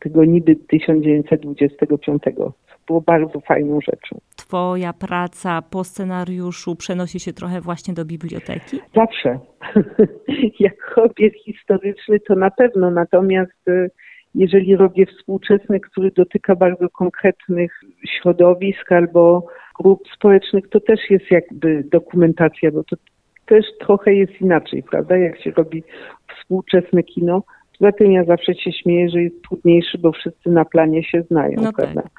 tego 0.00 0.24
niby 0.24 0.56
1925 0.56 2.22
było 2.86 3.00
bardzo 3.00 3.40
fajną 3.40 3.80
rzeczą. 3.80 4.20
Twoja 4.36 4.92
praca 4.92 5.62
po 5.62 5.84
scenariuszu 5.84 6.76
przenosi 6.76 7.20
się 7.20 7.32
trochę 7.32 7.60
właśnie 7.60 7.94
do 7.94 8.04
biblioteki? 8.04 8.80
Zawsze. 8.94 9.38
Jak 10.66 10.96
robię 10.96 11.30
historyczny, 11.44 12.20
to 12.20 12.34
na 12.34 12.50
pewno. 12.50 12.90
Natomiast 12.90 13.68
y, 13.68 13.90
jeżeli 14.34 14.76
robię 14.76 15.06
współczesny, 15.06 15.80
który 15.80 16.10
dotyka 16.10 16.56
bardzo 16.56 16.88
konkretnych 16.88 17.80
środowisk 18.06 18.92
albo 18.92 19.46
grup 19.80 20.08
społecznych, 20.16 20.68
to 20.68 20.80
też 20.80 21.00
jest 21.10 21.30
jakby 21.30 21.84
dokumentacja, 21.92 22.70
bo 22.70 22.84
to 22.84 22.96
też 23.46 23.64
trochę 23.80 24.14
jest 24.14 24.40
inaczej, 24.40 24.82
prawda? 24.82 25.16
Jak 25.16 25.42
się 25.42 25.50
robi 25.50 25.82
współczesne 26.36 27.02
kino, 27.02 27.42
Poza 27.80 27.92
tym 27.92 28.12
ja 28.12 28.24
zawsze 28.24 28.54
się 28.54 28.72
śmieję, 28.72 29.08
że 29.08 29.22
jest 29.22 29.42
trudniejszy, 29.42 29.98
bo 29.98 30.12
wszyscy 30.12 30.50
na 30.50 30.64
planie 30.64 31.04
się 31.04 31.22
znają, 31.22 31.56
no 31.62 31.72
prawda? 31.72 32.02
Tak. 32.02 32.12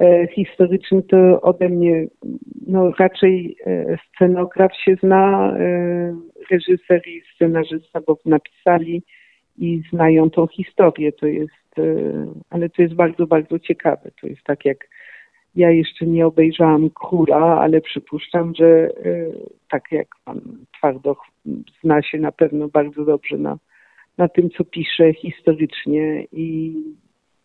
E, 0.00 0.26
historyczny, 0.26 1.02
to 1.02 1.40
ode 1.40 1.68
mnie 1.68 2.06
no, 2.66 2.92
raczej 2.98 3.56
e, 3.66 3.96
scenograf 4.08 4.72
się 4.84 4.96
zna, 5.02 5.54
e, 5.58 6.16
reżyser 6.50 7.02
i 7.06 7.22
scenarzysta, 7.34 8.00
bo 8.06 8.18
napisali 8.26 9.02
i 9.60 9.82
znają 9.92 10.30
tą 10.30 10.46
historię. 10.46 11.12
To 11.12 11.26
jest, 11.26 11.80
ale 12.50 12.68
to 12.68 12.82
jest 12.82 12.94
bardzo, 12.94 13.26
bardzo 13.26 13.58
ciekawe. 13.58 14.10
To 14.20 14.26
jest 14.26 14.42
tak 14.44 14.64
jak 14.64 14.88
ja 15.54 15.70
jeszcze 15.70 16.06
nie 16.06 16.26
obejrzałam 16.26 16.90
Króla, 16.90 17.60
ale 17.60 17.80
przypuszczam, 17.80 18.54
że 18.54 18.88
tak 19.70 19.92
jak 19.92 20.08
pan 20.24 20.40
Twardoch 20.78 21.26
zna 21.82 22.02
się 22.02 22.18
na 22.18 22.32
pewno 22.32 22.68
bardzo 22.68 23.04
dobrze 23.04 23.38
na, 23.38 23.58
na 24.18 24.28
tym, 24.28 24.50
co 24.50 24.64
pisze 24.64 25.14
historycznie 25.14 26.24
i 26.32 26.74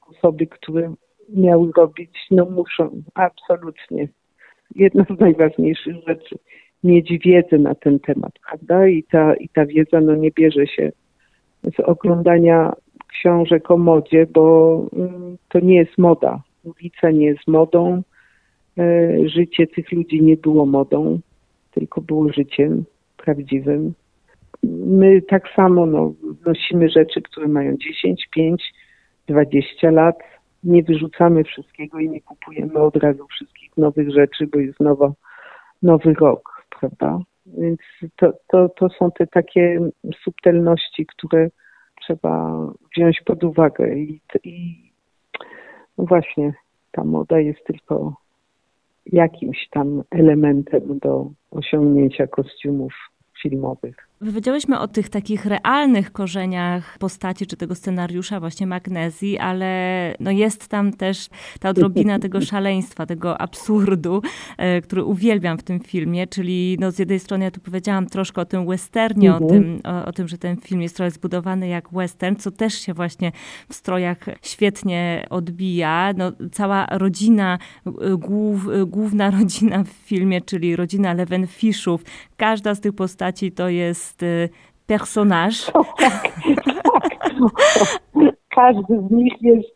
osoby, 0.02 0.48
które 0.48 0.94
miał 1.30 1.72
robić, 1.78 2.18
no 2.32 2.46
muszą, 2.46 3.02
absolutnie. 3.14 4.08
Jedna 4.76 5.06
z 5.18 5.20
najważniejszych 5.20 5.96
rzeczy, 6.08 6.36
mieć 6.84 7.14
wiedzę 7.26 7.58
na 7.58 7.76
ten 7.76 8.00
temat, 8.00 8.32
prawda? 8.50 8.88
I 8.88 9.04
ta, 9.04 9.36
i 9.36 9.50
ta 9.50 9.66
wiedza 9.66 10.02
no 10.02 10.16
nie 10.16 10.32
bierze 10.32 10.68
się 10.68 10.92
z 11.78 11.80
oglądania 11.80 12.74
książek 13.08 13.72
o 13.72 13.78
modzie, 13.78 14.28
bo 14.34 14.86
mm, 14.94 15.38
to 15.50 15.60
nie 15.60 15.76
jest 15.76 15.98
moda. 15.98 16.42
Ulica 16.64 17.12
nie 17.12 17.26
jest 17.26 17.48
modą, 17.48 18.04
e, 18.78 19.30
życie 19.30 19.68
tych 19.68 19.92
ludzi 19.92 20.24
nie 20.24 20.38
było 20.38 20.66
modą, 20.66 21.20
tylko 21.72 22.02
było 22.02 22.34
życiem 22.34 22.86
prawdziwym. 23.18 23.94
My 24.86 25.22
tak 25.22 25.50
samo 25.56 25.86
no, 25.86 26.14
nosimy 26.46 26.90
rzeczy, 26.90 27.22
które 27.22 27.48
mają 27.48 27.78
10, 27.78 28.28
5, 28.32 28.74
20 29.28 29.92
lat, 29.92 30.16
nie 30.64 30.84
wyrzucamy 30.84 31.44
wszystkiego 31.44 32.00
i 32.00 32.10
nie 32.10 32.22
kupujemy 32.22 32.74
od 32.74 32.96
razu 32.96 33.28
wszystkich 33.28 33.78
nowych 33.78 34.12
rzeczy, 34.12 34.48
bo 34.48 34.60
jest 34.60 34.80
nowo, 34.80 35.14
nowy 35.84 36.14
rok, 36.14 36.66
prawda? 36.80 37.20
Więc 37.58 37.80
to, 38.16 38.34
to, 38.48 38.70
to 38.70 38.90
są 38.90 39.12
te 39.12 39.28
takie 39.28 39.80
subtelności, 40.24 41.06
które 41.06 41.50
trzeba 42.02 42.60
wziąć 42.96 43.22
pod 43.26 43.44
uwagę 43.44 43.96
i, 43.96 44.22
i 44.44 44.76
no 45.98 46.06
właśnie 46.06 46.54
ta 46.92 47.04
moda 47.04 47.40
jest 47.40 47.64
tylko 47.66 48.14
jakimś 49.06 49.70
tam 49.72 50.04
elementem 50.12 51.00
do 51.00 51.32
osiągnięcia 51.52 52.28
kostiumów 52.28 52.94
filmowych. 53.42 54.10
Powiedziałyśmy 54.20 54.80
o 54.80 54.88
tych 54.88 55.10
takich 55.10 55.46
realnych 55.46 56.12
korzeniach 56.12 56.98
postaci 56.98 57.48
czy 57.48 57.58
tego 57.58 57.76
scenariusza 57.76 58.40
właśnie 58.40 58.68
magnezji, 58.68 59.38
ale 59.38 60.16
no 60.20 60.32
jest 60.32 60.68
tam 60.68 60.94
też 60.94 61.30
ta 61.60 61.70
odrobina 61.70 62.20
tego 62.20 62.42
szaleństwa, 62.42 63.06
tego 63.06 63.42
absurdu, 63.42 64.22
e, 64.58 64.82
który 64.82 65.04
uwielbiam 65.04 65.58
w 65.58 65.64
tym 65.64 65.80
filmie, 65.80 66.28
czyli 66.28 66.78
no 66.80 66.92
z 66.92 67.00
jednej 67.00 67.20
strony 67.20 67.44
ja 67.44 67.52
tu 67.52 67.60
powiedziałam 67.60 68.08
troszkę 68.08 68.42
o 68.42 68.46
tym 68.46 68.68
westernie, 68.68 69.34
mhm. 69.34 69.46
o, 69.46 69.50
tym, 69.50 69.82
o, 69.84 70.06
o, 70.06 70.12
tym, 70.12 70.28
że 70.28 70.38
ten 70.38 70.58
film 70.58 70.82
jest 70.82 70.96
trochę 70.96 71.12
zbudowany 71.12 71.68
jak 71.68 71.90
western, 71.92 72.36
co 72.36 72.52
też 72.52 72.74
się 72.74 72.94
właśnie 72.94 73.32
w 73.70 73.76
strojach 73.76 74.18
świetnie 74.42 75.26
odbija. 75.30 76.14
No, 76.18 76.32
cała 76.52 76.86
rodzina, 76.92 77.58
głów, 78.18 78.68
główna 78.88 79.32
rodzina 79.40 79.84
w 79.84 79.90
filmie, 79.90 80.42
czyli 80.42 80.76
rodzina 80.76 81.14
Levenfiszów, 81.14 82.02
każda 82.38 82.76
z 82.76 82.82
tych 82.82 82.94
postaci 82.94 83.52
to 83.52 83.70
jest 83.70 84.05
y, 84.24 84.50
personaż. 84.88 85.66
tak, 85.98 86.24
tak. 86.94 87.16
Każdy 88.50 89.08
z 89.08 89.12
nich 89.12 89.34
jest 89.42 89.76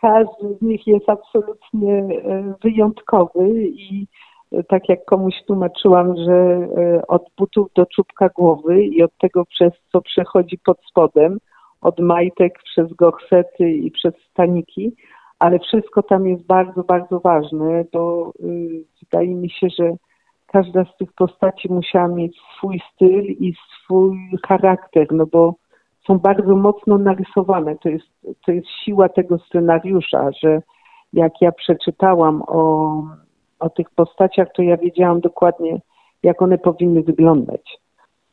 każdy 0.00 0.54
z 0.58 0.62
nich 0.62 0.86
jest 0.86 1.08
absolutnie 1.08 1.94
e, 1.94 2.54
wyjątkowy 2.62 3.68
i 3.68 4.06
e, 4.52 4.62
tak 4.64 4.88
jak 4.88 5.04
komuś 5.04 5.34
tłumaczyłam, 5.46 6.16
że 6.16 6.32
e, 6.32 7.06
od 7.06 7.22
butów 7.38 7.68
do 7.74 7.86
czubka 7.86 8.28
głowy 8.28 8.84
i 8.84 9.02
od 9.02 9.10
tego 9.18 9.44
przez 9.44 9.72
co 9.92 10.00
przechodzi 10.00 10.58
pod 10.58 10.78
spodem, 10.90 11.38
od 11.80 12.00
majtek 12.00 12.58
przez 12.62 12.92
gorsety 12.92 13.70
i 13.70 13.90
przez 13.90 14.14
staniki, 14.30 14.96
ale 15.38 15.58
wszystko 15.58 16.02
tam 16.02 16.28
jest 16.28 16.46
bardzo, 16.46 16.84
bardzo 16.84 17.20
ważne, 17.20 17.84
bo 17.92 18.32
wydaje 19.02 19.34
mi 19.34 19.50
się, 19.50 19.68
że 19.78 19.92
każda 20.52 20.84
z 20.84 20.96
tych 20.96 21.12
postaci 21.12 21.72
musiała 21.72 22.08
mieć 22.08 22.36
swój 22.56 22.80
styl 22.94 23.24
i 23.24 23.54
swój 23.82 24.16
charakter, 24.48 25.06
no 25.10 25.26
bo 25.26 25.54
są 26.06 26.18
bardzo 26.18 26.56
mocno 26.56 26.98
narysowane. 26.98 27.76
To 27.76 27.88
jest, 27.88 28.06
to 28.46 28.52
jest 28.52 28.68
siła 28.84 29.08
tego 29.08 29.38
scenariusza, 29.38 30.30
że 30.42 30.62
jak 31.12 31.32
ja 31.40 31.52
przeczytałam 31.52 32.42
o, 32.46 32.92
o 33.60 33.70
tych 33.70 33.90
postaciach, 33.90 34.48
to 34.54 34.62
ja 34.62 34.76
wiedziałam 34.76 35.20
dokładnie, 35.20 35.80
jak 36.22 36.42
one 36.42 36.58
powinny 36.58 37.02
wyglądać. 37.02 37.78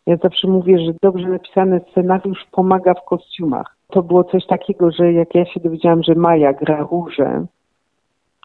Ja 0.05 0.17
zawsze 0.17 0.47
mówię, 0.47 0.79
że 0.79 0.93
dobrze 1.01 1.27
napisany 1.27 1.81
scenariusz 1.91 2.45
pomaga 2.51 2.93
w 2.93 3.05
kostiumach. 3.05 3.75
To 3.87 4.03
było 4.03 4.23
coś 4.23 4.45
takiego, 4.45 4.91
że 4.91 5.13
jak 5.13 5.35
ja 5.35 5.45
się 5.45 5.59
dowiedziałam, 5.59 6.03
że 6.03 6.15
Maja 6.15 6.53
gra 6.53 6.87
róże, 6.91 7.45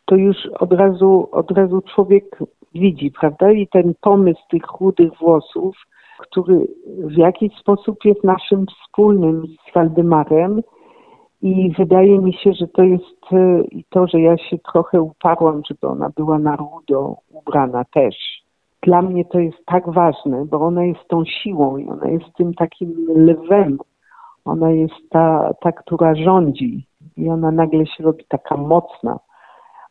to 0.04 0.16
już 0.16 0.36
od 0.58 0.72
razu, 0.72 1.28
od 1.32 1.50
razu 1.50 1.82
człowiek 1.94 2.38
widzi, 2.74 3.10
prawda? 3.20 3.52
I 3.52 3.66
ten 3.66 3.94
pomysł 4.00 4.40
tych 4.50 4.66
chudych 4.66 5.10
włosów, 5.20 5.76
który 6.18 6.66
w 6.98 7.16
jakiś 7.16 7.56
sposób 7.56 8.04
jest 8.04 8.24
naszym 8.24 8.66
wspólnym 8.66 9.46
z 9.46 9.74
Waldemarem 9.74 10.62
i 11.42 11.72
wydaje 11.78 12.18
mi 12.18 12.32
się, 12.32 12.52
że 12.52 12.66
to 12.68 12.82
jest 12.82 13.32
e, 13.32 13.60
i 13.64 13.84
to, 13.84 14.06
że 14.06 14.20
ja 14.20 14.38
się 14.38 14.58
trochę 14.58 15.02
uparłam, 15.02 15.62
żeby 15.68 15.86
ona 15.86 16.10
była 16.16 16.38
na 16.38 16.56
rudo 16.56 17.16
ubrana 17.30 17.84
też. 17.84 18.44
Dla 18.82 19.02
mnie 19.02 19.24
to 19.24 19.38
jest 19.38 19.66
tak 19.66 19.92
ważne, 19.92 20.44
bo 20.46 20.60
ona 20.60 20.84
jest 20.84 21.08
tą 21.08 21.24
siłą 21.24 21.76
i 21.76 21.88
ona 21.88 22.08
jest 22.08 22.24
tym 22.36 22.54
takim 22.54 23.06
lwem. 23.16 23.78
Ona 24.44 24.70
jest 24.70 24.94
ta, 25.10 25.54
ta 25.60 25.72
która 25.72 26.14
rządzi 26.14 26.86
i 27.16 27.28
ona 27.28 27.50
nagle 27.50 27.86
się 27.86 28.04
robi 28.04 28.24
taka 28.28 28.56
mocna, 28.56 29.18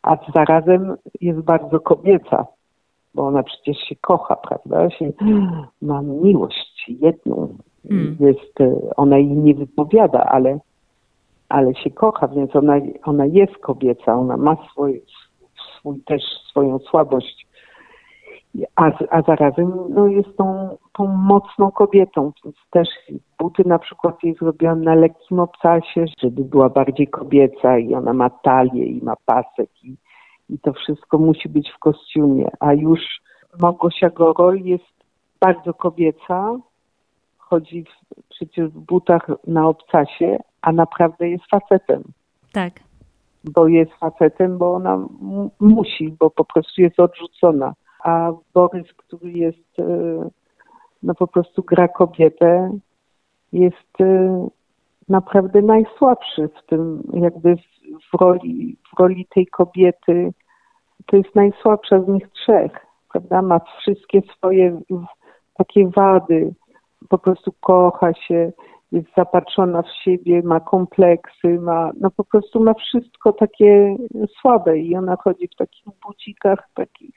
a 0.02 0.16
zarazem 0.34 0.96
jest 1.20 1.40
bardzo 1.40 1.80
kobieca 1.80 2.46
bo 3.14 3.26
ona 3.26 3.42
przecież 3.42 3.76
się 3.78 3.96
kocha, 3.96 4.36
prawda? 4.36 4.90
Się, 4.90 5.12
ma 5.82 6.02
miłość 6.02 6.86
jedną. 6.88 7.48
Hmm. 7.88 8.16
Jest, 8.20 8.60
e, 8.60 8.94
ona 8.96 9.18
jej 9.18 9.36
nie 9.36 9.54
wypowiada, 9.54 10.24
ale, 10.24 10.58
ale 11.48 11.74
się 11.74 11.90
kocha, 11.90 12.28
więc 12.28 12.56
ona, 12.56 12.74
ona 13.04 13.26
jest 13.26 13.58
kobieca, 13.58 14.14
ona 14.14 14.36
ma 14.36 14.56
swój, 14.70 15.02
swój 15.78 16.00
też 16.00 16.22
swoją 16.50 16.78
słabość. 16.78 17.46
A, 18.76 18.90
a 19.10 19.22
zarazem 19.22 19.72
no, 19.88 20.06
jest 20.06 20.36
tą, 20.36 20.76
tą 20.92 21.06
mocną 21.06 21.70
kobietą, 21.70 22.32
więc 22.44 22.56
też 22.70 22.88
buty 23.38 23.62
na 23.66 23.78
przykład 23.78 24.22
jej 24.22 24.34
zrobiłam 24.34 24.84
na 24.84 24.94
lekkim 24.94 25.40
obcasie, 25.40 26.04
żeby 26.22 26.44
była 26.44 26.68
bardziej 26.68 27.08
kobieca 27.08 27.78
i 27.78 27.94
ona 27.94 28.12
ma 28.12 28.30
talię 28.30 28.84
i 28.84 29.04
ma 29.04 29.14
pasek 29.26 29.84
i, 29.84 29.96
i 30.48 30.58
to 30.58 30.72
wszystko 30.72 31.18
musi 31.18 31.48
być 31.48 31.70
w 31.70 31.78
kostiumie, 31.78 32.50
a 32.60 32.72
już 32.72 33.00
Małgosia 33.60 34.10
Gorol 34.10 34.60
jest 34.60 34.84
bardzo 35.40 35.74
kobieca, 35.74 36.58
chodzi 37.38 37.84
w, 37.84 38.22
przecież 38.28 38.70
w 38.70 38.80
butach 38.80 39.30
na 39.46 39.68
obcasie, 39.68 40.38
a 40.62 40.72
naprawdę 40.72 41.28
jest 41.28 41.44
facetem. 41.50 42.02
Tak. 42.52 42.72
Bo 43.44 43.68
jest 43.68 43.92
facetem, 43.92 44.58
bo 44.58 44.74
ona 44.74 45.08
musi, 45.60 46.16
bo 46.20 46.30
po 46.30 46.44
prostu 46.44 46.82
jest 46.82 47.00
odrzucona. 47.00 47.74
A 48.04 48.32
Borys, 48.54 48.92
który 48.92 49.32
jest, 49.32 49.78
e, 49.78 50.28
no 51.02 51.14
po 51.14 51.26
prostu 51.26 51.62
gra 51.62 51.88
kobietę, 51.88 52.78
jest 53.52 54.00
e, 54.00 54.48
naprawdę 55.08 55.62
najsłabszy 55.62 56.48
w 56.48 56.66
tym, 56.66 57.02
jakby 57.12 57.56
w 58.12 58.20
roli, 58.20 58.76
w 58.94 59.00
roli 59.00 59.26
tej 59.34 59.46
kobiety. 59.46 60.32
To 61.06 61.16
jest 61.16 61.34
najsłabsza 61.34 62.00
z 62.02 62.08
nich 62.08 62.28
trzech, 62.28 62.86
prawda? 63.12 63.42
Ma 63.42 63.60
wszystkie 63.80 64.20
swoje 64.36 64.80
takie 65.54 65.88
wady. 65.88 66.54
Po 67.08 67.18
prostu 67.18 67.52
kocha 67.60 68.14
się, 68.14 68.52
jest 68.92 69.08
zapatrzona 69.16 69.82
w 69.82 69.92
siebie, 70.04 70.42
ma 70.42 70.60
kompleksy, 70.60 71.48
ma, 71.60 71.90
no 72.00 72.10
po 72.10 72.24
prostu 72.24 72.60
ma 72.60 72.74
wszystko 72.74 73.32
takie 73.32 73.96
słabe 74.40 74.78
i 74.78 74.96
ona 74.96 75.16
chodzi 75.16 75.48
w 75.48 75.56
takich 75.56 75.84
bucikach, 76.06 76.68
takich, 76.74 77.16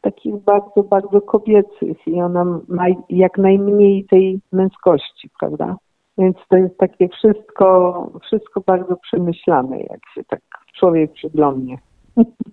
takich 0.00 0.36
bardzo, 0.36 0.82
bardzo 0.82 1.20
kobiecych 1.20 2.06
i 2.06 2.20
ona 2.20 2.44
ma 2.68 2.84
jak 3.08 3.38
najmniej 3.38 4.04
tej 4.04 4.40
męskości, 4.52 5.30
prawda? 5.40 5.76
Więc 6.18 6.36
to 6.48 6.56
jest 6.56 6.78
takie 6.78 7.08
wszystko, 7.08 8.10
wszystko 8.26 8.60
bardzo 8.60 8.96
przemyślane, 8.96 9.80
jak 9.80 10.00
się 10.14 10.24
tak 10.24 10.40
człowiek 10.78 11.12
przyglądnie. 11.12 11.78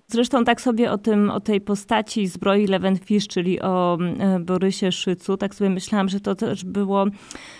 Zresztą 0.07 0.43
tak 0.43 0.61
sobie 0.61 0.91
o, 0.91 0.97
tym, 0.97 1.29
o 1.31 1.39
tej 1.39 1.61
postaci 1.61 2.27
zbroi 2.27 2.67
Levenfish, 2.67 3.27
czyli 3.27 3.61
o 3.61 3.97
e, 4.19 4.39
Borysie 4.39 4.91
Szycu, 4.91 5.37
tak 5.37 5.55
sobie 5.55 5.69
myślałam, 5.69 6.09
że 6.09 6.19
to 6.19 6.35
też 6.35 6.65
było 6.65 7.05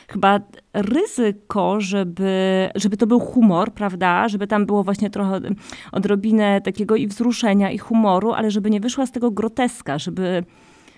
chyba 0.07 0.39
ryzyko, 0.73 1.81
żeby, 1.81 2.69
żeby 2.75 2.97
to 2.97 3.07
był 3.07 3.19
humor, 3.19 3.71
prawda? 3.71 4.27
Żeby 4.27 4.47
tam 4.47 4.65
było 4.65 4.83
właśnie 4.83 5.09
trochę 5.09 5.39
odrobinę 5.91 6.61
takiego 6.61 6.95
i 6.95 7.07
wzruszenia, 7.07 7.71
i 7.71 7.77
humoru, 7.77 8.31
ale 8.31 8.51
żeby 8.51 8.69
nie 8.69 8.79
wyszła 8.79 9.05
z 9.05 9.11
tego 9.11 9.31
groteska, 9.31 9.99
żeby 9.99 10.43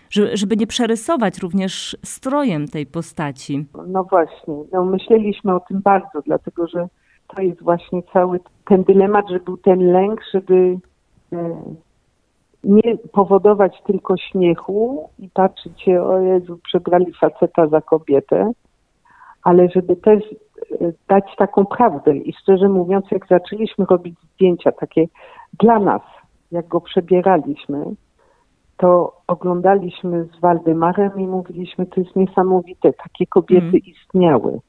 żeby 0.10 0.58
nie 0.58 0.68
przerysować 0.68 1.40
również 1.40 1.98
strojem 2.04 2.68
tej 2.68 2.86
postaci. 2.86 3.66
No 3.88 4.04
właśnie, 4.04 4.56
no 4.74 4.86
myśleliśmy 4.86 5.56
o 5.56 5.60
tym 5.60 5.82
bardzo, 5.82 6.22
dlatego 6.26 6.68
że 6.68 6.88
to 7.28 7.42
jest 7.42 7.64
właśnie 7.64 8.04
cały 8.14 8.40
ten 8.68 8.84
dylemat, 8.84 9.30
że 9.30 9.40
był 9.40 9.58
ten 9.58 9.80
lęk, 9.92 10.22
żeby 10.34 10.78
e, 11.34 11.56
nie 12.64 12.98
powodować 13.12 13.82
tylko 13.86 14.18
śmiechu 14.18 15.10
i 15.20 15.30
patrzeć 15.30 15.82
się, 15.82 16.04
o 16.04 16.20
Jezu, 16.20 16.60
przebrali 16.64 17.14
faceta 17.14 17.68
za 17.68 17.82
kobietę, 17.82 18.52
ale 19.44 19.70
żeby 19.70 19.96
też 19.96 20.24
e, 20.24 20.92
dać 21.08 21.24
taką 21.38 21.66
prawdę. 21.66 22.18
I 22.18 22.34
szczerze 22.34 22.70
mówiąc, 22.70 23.06
jak 23.12 23.28
zaczęliśmy 23.28 23.86
robić 23.90 24.16
zdjęcia 24.34 24.72
takie 24.72 25.06
dla 25.60 25.80
nas, 25.80 26.02
jak 26.52 26.68
go 26.68 26.82
przebieraliśmy, 26.82 27.86
to 28.78 29.14
oglądaliśmy 29.28 30.24
z 30.24 30.40
Waldemarem 30.40 31.20
i 31.20 31.28
mówiliśmy, 31.28 31.86
to 31.86 32.02
jest 32.02 32.16
niesamowite, 32.16 32.94
takie 32.94 33.26
kobiety 33.26 33.68
mm. 33.68 33.82
istniały. 33.86 34.60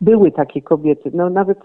Były 0.00 0.32
takie 0.32 0.62
kobiety. 0.62 1.10
No 1.14 1.30
nawet 1.30 1.58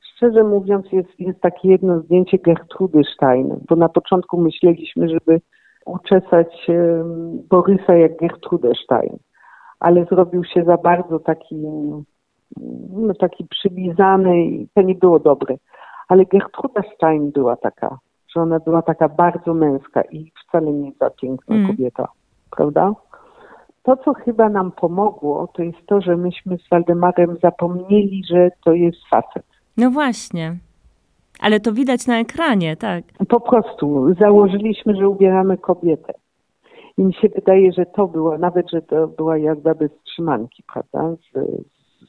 szczerze 0.00 0.44
mówiąc 0.44 0.92
jest, 0.92 1.20
jest 1.20 1.40
takie 1.40 1.68
jedno 1.68 2.00
zdjęcie 2.00 2.38
Gertrudy 2.38 3.02
Stein, 3.14 3.60
bo 3.68 3.76
na 3.76 3.88
początku 3.88 4.40
myśleliśmy, 4.40 5.08
żeby 5.08 5.40
uczesać 5.86 6.66
Borysa 7.50 7.94
jak 7.94 8.16
Gertrudę 8.16 8.72
Stein, 8.84 9.16
ale 9.80 10.04
zrobił 10.04 10.44
się 10.44 10.64
za 10.64 10.76
bardzo 10.76 11.18
taki, 11.18 11.56
no, 12.92 13.14
taki 13.14 13.44
przylizany 13.44 14.44
i 14.44 14.68
to 14.74 14.82
nie 14.82 14.94
było 14.94 15.18
dobre. 15.18 15.56
Ale 16.08 16.24
Gertruda 16.24 16.82
Stein 16.94 17.30
była 17.30 17.56
taka 17.56 17.98
że 18.36 18.42
ona 18.42 18.60
była 18.60 18.82
taka 18.82 19.08
bardzo 19.08 19.54
męska 19.54 20.02
i 20.02 20.32
wcale 20.48 20.72
nie 20.72 20.92
za 21.00 21.10
piękna 21.10 21.56
mm. 21.56 21.66
kobieta, 21.66 22.08
prawda? 22.56 22.92
To, 23.82 23.96
co 23.96 24.14
chyba 24.14 24.48
nam 24.48 24.72
pomogło, 24.72 25.48
to 25.54 25.62
jest 25.62 25.86
to, 25.86 26.00
że 26.00 26.16
myśmy 26.16 26.58
z 26.58 26.68
Waldemarem 26.70 27.36
zapomnieli, 27.42 28.22
że 28.30 28.50
to 28.64 28.72
jest 28.72 28.98
facet. 29.10 29.46
No 29.76 29.90
właśnie. 29.90 30.56
Ale 31.40 31.60
to 31.60 31.72
widać 31.72 32.06
na 32.06 32.18
ekranie, 32.18 32.76
tak? 32.76 33.04
Po 33.28 33.40
prostu 33.40 34.14
założyliśmy, 34.20 34.96
że 34.96 35.08
ubieramy 35.08 35.58
kobietę. 35.58 36.12
I 36.98 37.04
mi 37.04 37.14
się 37.14 37.28
wydaje, 37.28 37.72
że 37.72 37.86
to 37.86 38.06
była, 38.06 38.38
nawet 38.38 38.70
że 38.70 38.82
to 38.82 39.08
była 39.08 39.38
jazda 39.38 39.74
bez 39.74 39.90
trzymanki, 40.04 40.62
prawda, 40.72 41.16
z, 41.16 41.32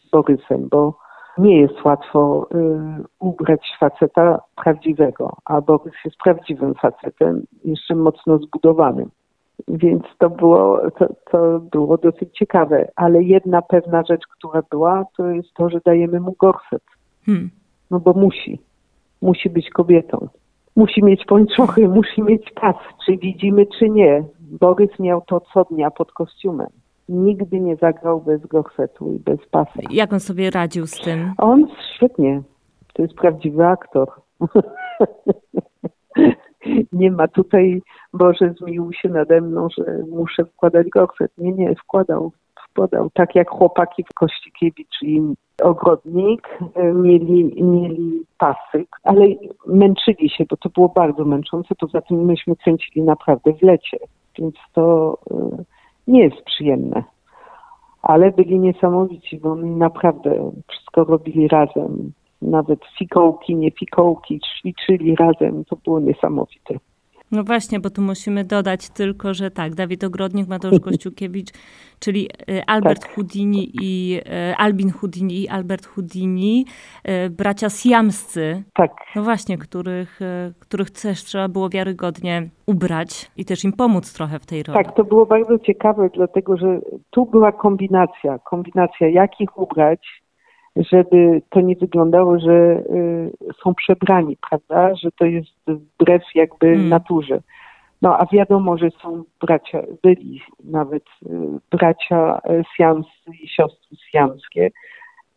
z 0.02 0.10
Borysem, 0.12 0.68
bo 0.72 1.00
nie 1.38 1.62
jest 1.62 1.86
łatwo 1.86 2.48
y, 2.56 3.04
ubrać 3.20 3.76
faceta 3.80 4.42
prawdziwego, 4.64 5.38
a 5.46 5.62
Borys 5.62 5.94
jest 6.06 6.18
prawdziwym 6.24 6.74
facetem, 6.74 7.44
jeszcze 7.66 7.96
mocno 7.96 8.38
zbudowanym. 8.38 9.10
Więc 9.68 10.04
to 10.18 10.30
było, 10.30 10.82
to, 11.00 11.08
to 11.32 11.60
było 11.60 11.98
dosyć 11.98 12.38
ciekawe. 12.38 12.92
Ale 12.96 13.24
jedna 13.24 13.62
pewna 13.62 14.04
rzecz, 14.04 14.28
która 14.38 14.62
była, 14.72 15.06
to 15.18 15.30
jest 15.30 15.54
to, 15.54 15.70
że 15.70 15.80
dajemy 15.86 16.20
mu 16.20 16.36
gorset. 16.40 16.84
Hmm. 17.26 17.50
No 17.92 18.00
bo 18.00 18.14
musi. 18.14 18.60
Musi 19.22 19.50
być 19.50 19.70
kobietą. 19.70 20.28
Musi 20.76 21.04
mieć 21.04 21.26
pończochy, 21.26 21.88
musi 22.00 22.24
mieć 22.24 22.52
pas, 22.52 22.76
czy 23.06 23.18
widzimy, 23.18 23.66
czy 23.80 23.90
nie. 23.90 24.24
Borys 24.40 25.00
miał 25.00 25.22
to 25.22 25.42
co 25.54 25.64
dnia 25.64 25.92
pod 25.92 26.12
kostiumem. 26.12 26.70
Nigdy 27.10 27.60
nie 27.60 27.76
zagrał 27.76 28.22
bez 28.22 28.46
gorsetu 28.46 29.14
i 29.14 29.20
bez 29.20 29.40
pasa. 29.52 29.80
Jak 29.90 30.14
on 30.14 30.20
sobie 30.20 30.52
radził 30.52 30.88
z 30.88 31.00
tym? 31.00 31.34
On 31.38 31.68
świetnie. 31.96 32.42
To 32.94 33.02
jest 33.02 33.14
prawdziwy 33.16 33.66
aktor. 33.66 34.12
nie 36.94 37.12
ma 37.12 37.28
tutaj, 37.28 37.82
Boże 38.14 38.54
zmiłuj 38.60 38.94
się 38.94 39.10
nade 39.10 39.42
mną, 39.42 39.68
że 39.78 39.84
muszę 40.12 40.46
wkładać 40.46 40.90
gorset. 40.90 41.32
Nie, 41.38 41.52
nie, 41.52 41.76
wkładał, 41.76 42.32
wkładał. 42.70 43.10
Tak 43.14 43.36
jak 43.36 43.50
chłopaki 43.50 44.04
w 44.04 44.14
Kościkiewicz 44.14 45.02
i 45.02 45.22
ogrodnik 45.64 46.48
e, 46.76 46.94
mieli, 46.94 47.64
mieli 47.64 48.22
pasy, 48.38 48.86
ale 49.04 49.26
męczyli 49.68 50.30
się, 50.30 50.46
bo 50.50 50.58
to 50.58 50.70
było 50.70 50.90
bardzo 50.90 51.26
męczące. 51.26 51.76
Poza 51.76 52.02
tym 52.02 52.26
myśmy 52.26 52.56
kręcili 52.56 53.02
naprawdę 53.02 53.54
w 53.54 53.62
lecie, 53.62 53.98
więc 54.40 54.56
to 54.74 55.18
e, 55.32 55.64
nie 56.08 56.24
jest 56.24 56.42
przyjemne. 56.42 57.04
Ale 58.02 58.32
byli 58.32 58.60
niesamowici, 58.60 59.38
bo 59.38 59.52
oni 59.52 59.70
naprawdę 59.70 60.52
wszystko 60.68 61.04
robili 61.04 61.48
razem 61.48 62.12
nawet 62.42 62.80
fikołki, 62.98 63.56
nie 63.56 63.72
fikołki, 63.72 64.40
ćwiczyli 64.40 65.16
razem. 65.16 65.66
To 65.66 65.76
było 65.76 66.00
niesamowite. 66.00 66.76
No 67.32 67.44
właśnie, 67.44 67.80
bo 67.80 67.90
tu 67.90 68.02
musimy 68.02 68.44
dodać 68.44 68.90
tylko, 68.90 69.34
że 69.34 69.52
tak, 69.52 69.76
Dawid 69.76 70.04
Ogrodnik, 70.04 70.48
Mateusz 70.48 70.80
Kościukiewicz, 70.90 71.48
czyli 72.00 72.30
e, 72.50 72.70
Albert 72.70 73.02
tak. 73.02 73.16
Houdini 73.16 73.70
i 73.82 74.20
e, 74.26 74.56
Albin 74.58 74.92
Houdini 74.92 75.44
i 75.44 75.50
Albert 75.50 75.86
Houdini, 75.86 76.66
e, 77.04 77.30
bracia 77.30 77.70
siamscy. 77.70 78.64
Tak. 78.74 78.92
No 79.16 79.24
właśnie, 79.24 79.58
których, 79.58 80.20
których 80.60 80.92
też 80.92 81.24
trzeba 81.24 81.48
było 81.48 81.70
wiarygodnie 81.70 82.50
ubrać 82.66 83.32
i 83.38 83.46
też 83.46 83.64
im 83.64 83.74
pomóc 83.74 84.14
trochę 84.14 84.40
w 84.40 84.46
tej 84.46 84.64
roli. 84.64 84.84
Tak, 84.84 84.96
to 84.96 85.04
było 85.04 85.26
bardzo 85.26 85.60
ciekawe, 85.60 86.10
dlatego 86.14 86.58
że 86.58 86.80
tu 87.10 87.26
była 87.26 87.52
kombinacja, 87.52 88.40
kombinacja 88.40 89.10
jak 89.10 89.42
ich 89.42 89.58
ubrać, 89.58 90.27
żeby 90.92 91.42
to 91.50 91.62
nie 91.62 91.76
wyglądało, 91.76 92.40
że 92.40 92.52
y, 92.52 93.32
są 93.64 93.76
przebrani, 93.76 94.38
prawda? 94.50 94.96
Że 94.96 95.12
to 95.12 95.26
jest 95.26 95.50
wbrew 95.68 96.24
jakby 96.36 96.68
hmm. 96.68 96.90
naturze. 96.90 97.40
No 98.02 98.18
a 98.18 98.26
wiadomo, 98.26 98.78
że 98.78 98.90
są 98.92 99.24
bracia, 99.42 99.82
byli 100.04 100.42
nawet 100.64 101.04
y, 101.26 101.30
bracia 101.72 102.40
e, 102.50 102.64
siamscy 102.78 103.32
i 103.44 103.48
siostry 103.48 103.98
siamskie, 104.12 104.70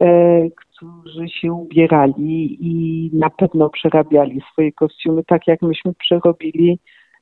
e, 0.01 0.07
którzy 0.51 1.29
się 1.29 1.53
ubierali 1.53 2.59
i 2.61 3.11
na 3.13 3.31
pewno 3.31 3.71
przerabiali 3.71 4.41
swoje 4.53 4.73
kostiumy, 4.73 5.25
tak 5.25 5.47
jak 5.47 5.63
myśmy 5.63 5.95
przerobili 5.95 6.79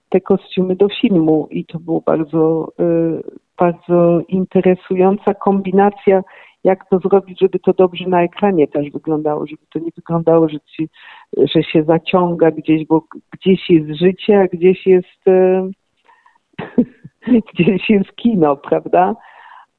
te 0.09 0.21
kostiumy 0.21 0.77
do 0.77 0.89
filmu 1.01 1.49
i 1.51 1.65
to 1.65 1.79
było 1.79 2.01
bardzo, 2.01 2.73
y, 2.81 3.23
bardzo 3.59 4.21
interesująca 4.29 5.35
kombinacja 5.35 6.23
jak 6.65 6.89
to 6.89 6.99
zrobić, 6.99 7.41
żeby 7.41 7.59
to 7.59 7.73
dobrze 7.73 8.09
na 8.09 8.23
ekranie 8.23 8.69
też 8.69 8.91
wyglądało, 8.91 9.47
żeby 9.47 9.63
to 9.73 9.79
nie 9.79 9.91
wyglądało, 9.97 10.49
że, 10.49 10.59
ci, 10.61 10.89
że 11.55 11.63
się 11.63 11.83
zaciąga 11.83 12.51
gdzieś, 12.51 12.87
bo 12.87 13.03
gdzieś 13.33 13.71
jest 13.71 14.01
życie, 14.01 14.41
a 14.41 14.57
gdzieś 14.57 14.87
jest 14.87 15.29
e, 15.29 15.69
gdzieś 17.55 17.91
jest 17.91 18.17
kino, 18.17 18.57
prawda? 18.57 19.17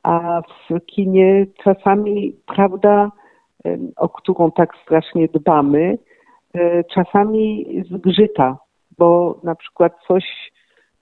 A 0.04 0.42
w 0.42 0.86
kinie 0.86 1.46
czasami 1.64 2.34
prawda, 2.56 3.12
o 3.98 4.10
którą 4.10 4.52
tak 4.52 4.70
strasznie 4.84 5.28
dbamy, 5.28 5.98
e, 6.54 6.84
czasami 6.84 7.66
zgrzyta, 7.92 8.58
bo 8.98 9.40
na 9.44 9.56
przykład 9.56 9.94
coś 10.08 10.24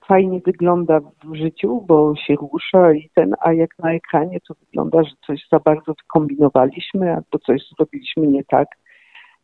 fajnie 0.08 0.40
wygląda 0.46 1.00
w 1.24 1.36
życiu, 1.36 1.82
bo 1.88 2.16
się 2.16 2.36
rusza 2.36 2.94
i 2.94 3.10
ten, 3.16 3.36
a 3.40 3.54
jak 3.54 3.80
na 3.80 3.94
ekranie 3.94 4.40
to 4.48 4.54
wygląda, 4.54 5.04
że 5.04 5.12
coś 5.28 5.48
za 5.52 5.60
bardzo 5.60 5.94
kombinowaliśmy 6.14 7.14
albo 7.14 7.40
coś 7.46 7.62
zrobiliśmy 7.78 8.28
nie 8.28 8.44
tak. 8.44 8.68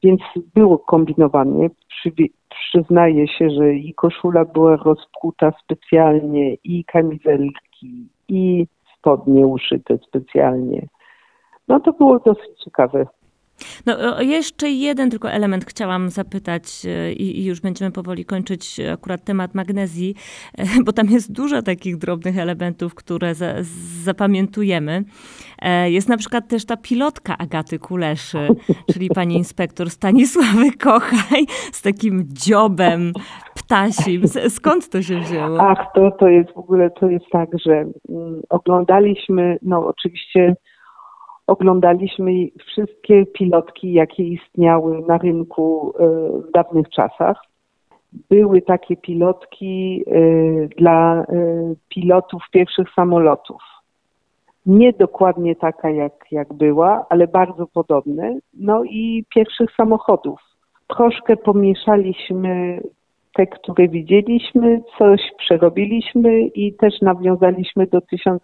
Więc 0.03 0.21
było 0.55 0.77
kombinowanie. 0.77 1.69
Przy, 1.87 2.11
przyznaję 2.49 3.27
się, 3.27 3.49
że 3.49 3.73
i 3.73 3.93
koszula 3.93 4.45
była 4.45 4.75
rozpruta 4.75 5.51
specjalnie, 5.63 6.53
i 6.53 6.85
kamizelki, 6.85 8.07
i 8.27 8.67
spodnie 8.97 9.47
uszyte 9.47 9.97
specjalnie. 9.97 10.87
No 11.67 11.79
to 11.79 11.93
było 11.93 12.19
dosyć 12.19 12.63
ciekawe. 12.63 13.05
No, 13.85 14.21
jeszcze 14.21 14.69
jeden 14.69 15.09
tylko 15.09 15.31
element 15.31 15.65
chciałam 15.65 16.09
zapytać 16.09 16.63
e, 16.85 17.13
i, 17.13 17.39
i, 17.39 17.45
już 17.45 17.61
będziemy 17.61 17.91
powoli 17.91 18.25
kończyć 18.25 18.79
akurat 18.93 19.23
temat 19.23 19.55
magnezji, 19.55 20.15
e, 20.57 20.65
bo 20.85 20.93
tam 20.93 21.07
jest 21.07 21.31
dużo 21.31 21.61
takich 21.61 21.97
drobnych 21.97 22.37
elementów, 22.37 22.95
które 22.95 23.35
za, 23.35 23.53
zapamiętujemy. 24.03 25.03
E, 25.61 25.91
jest 25.91 26.09
na 26.09 26.17
przykład 26.17 26.47
też 26.47 26.65
ta 26.65 26.77
pilotka 26.77 27.37
Agaty 27.37 27.79
Kuleszy, 27.79 28.47
czyli 28.93 29.09
pani 29.09 29.35
inspektor 29.35 29.89
Stanisławy 29.89 30.71
Kochaj 30.71 31.45
z 31.71 31.81
takim 31.81 32.23
dziobem 32.27 33.13
ptasim. 33.55 34.27
Skąd 34.49 34.89
to 34.89 35.01
się 35.01 35.19
wzięło? 35.19 35.57
Ach, 35.61 35.85
to, 35.95 36.11
to 36.11 36.27
jest 36.27 36.53
w 36.53 36.57
ogóle, 36.57 36.89
to 36.89 37.09
jest 37.09 37.25
tak, 37.31 37.49
że 37.65 37.73
mm, 37.73 38.41
oglądaliśmy, 38.49 39.57
no 39.61 39.87
oczywiście 39.87 40.55
oglądaliśmy 41.47 42.31
wszystkie 42.67 43.25
pilotki, 43.25 43.93
jakie 43.93 44.23
istniały 44.23 45.01
na 45.07 45.17
rynku 45.17 45.93
e, 45.99 46.07
w 46.39 46.51
dawnych 46.51 46.89
czasach. 46.89 47.43
Były 48.29 48.61
takie 48.61 48.97
pilotki 48.97 50.03
e, 50.07 50.21
dla 50.67 51.21
e, 51.21 51.25
pilotów 51.89 52.43
pierwszych 52.51 52.87
samolotów. 52.95 53.61
Nie 54.65 54.93
dokładnie 54.93 55.55
taka, 55.55 55.89
jak, 55.89 56.13
jak 56.31 56.53
była, 56.53 57.05
ale 57.09 57.27
bardzo 57.27 57.67
podobne. 57.67 58.39
No 58.53 58.83
i 58.83 59.25
pierwszych 59.35 59.69
samochodów. 59.77 60.39
Troszkę 60.87 61.37
pomieszaliśmy 61.37 62.81
te, 63.33 63.47
które 63.47 63.87
widzieliśmy, 63.87 64.81
coś 64.97 65.21
przerobiliśmy 65.37 66.41
i 66.41 66.73
też 66.73 67.01
nawiązaliśmy 67.01 67.87
do 67.87 68.01
1000 68.01 68.41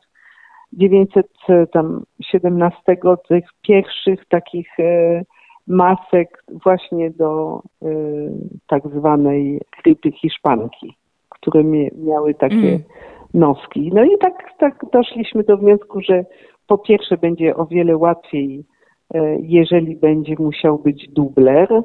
917 0.73 2.97
tych 3.27 3.45
pierwszych 3.61 4.25
takich 4.25 4.79
e, 4.79 5.23
masek 5.67 6.43
właśnie 6.63 7.11
do 7.11 7.61
e, 7.81 7.87
tak 8.67 8.87
zwanej 8.87 9.61
grypy 9.83 10.11
hiszpanki, 10.11 10.97
które 11.29 11.63
miały 11.97 12.33
takie 12.33 12.55
mm. 12.55 12.79
noski. 13.33 13.91
No 13.93 14.03
i 14.03 14.17
tak, 14.17 14.33
tak 14.59 14.85
doszliśmy 14.93 15.43
do 15.43 15.57
wniosku, 15.57 16.01
że 16.01 16.25
po 16.67 16.77
pierwsze 16.77 17.17
będzie 17.17 17.55
o 17.55 17.65
wiele 17.65 17.97
łatwiej, 17.97 18.65
e, 19.13 19.37
jeżeli 19.39 19.95
będzie 19.95 20.35
musiał 20.39 20.79
być 20.79 21.09
dubler, 21.09 21.81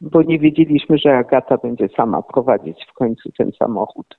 bo 0.00 0.22
nie 0.22 0.38
wiedzieliśmy, 0.38 0.98
że 0.98 1.16
Agata 1.16 1.56
będzie 1.56 1.88
sama 1.96 2.22
prowadzić 2.22 2.86
w 2.90 2.92
końcu 2.92 3.32
ten 3.38 3.52
samochód 3.58 4.18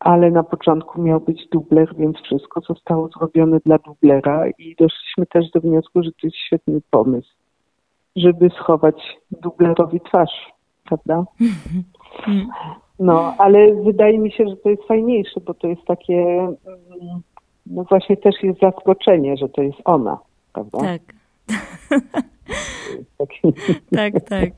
ale 0.00 0.30
na 0.30 0.42
początku 0.42 1.02
miał 1.02 1.20
być 1.20 1.48
dubler, 1.48 1.96
więc 1.96 2.16
wszystko 2.16 2.60
zostało 2.60 3.08
zrobione 3.08 3.58
dla 3.66 3.78
dublera 3.78 4.48
i 4.58 4.76
doszliśmy 4.78 5.26
też 5.26 5.50
do 5.50 5.60
wniosku, 5.60 6.02
że 6.02 6.10
to 6.10 6.26
jest 6.26 6.36
świetny 6.36 6.80
pomysł, 6.90 7.28
żeby 8.16 8.50
schować 8.50 9.18
dublerowi 9.30 10.00
twarz, 10.00 10.52
prawda? 10.84 11.24
No, 12.98 13.34
ale 13.38 13.74
wydaje 13.74 14.18
mi 14.18 14.32
się, 14.32 14.48
że 14.48 14.56
to 14.56 14.70
jest 14.70 14.82
fajniejsze, 14.82 15.40
bo 15.40 15.54
to 15.54 15.68
jest 15.68 15.84
takie, 15.86 16.14
mm, 16.14 16.56
no 17.66 17.84
właśnie 17.84 18.16
też 18.16 18.34
jest 18.42 18.60
zaskoczenie, 18.60 19.36
że 19.36 19.48
to 19.48 19.62
jest 19.62 19.78
ona, 19.84 20.18
prawda? 20.52 20.78
Tak. 20.78 21.02
tak, 23.96 24.12
tak. 24.28 24.50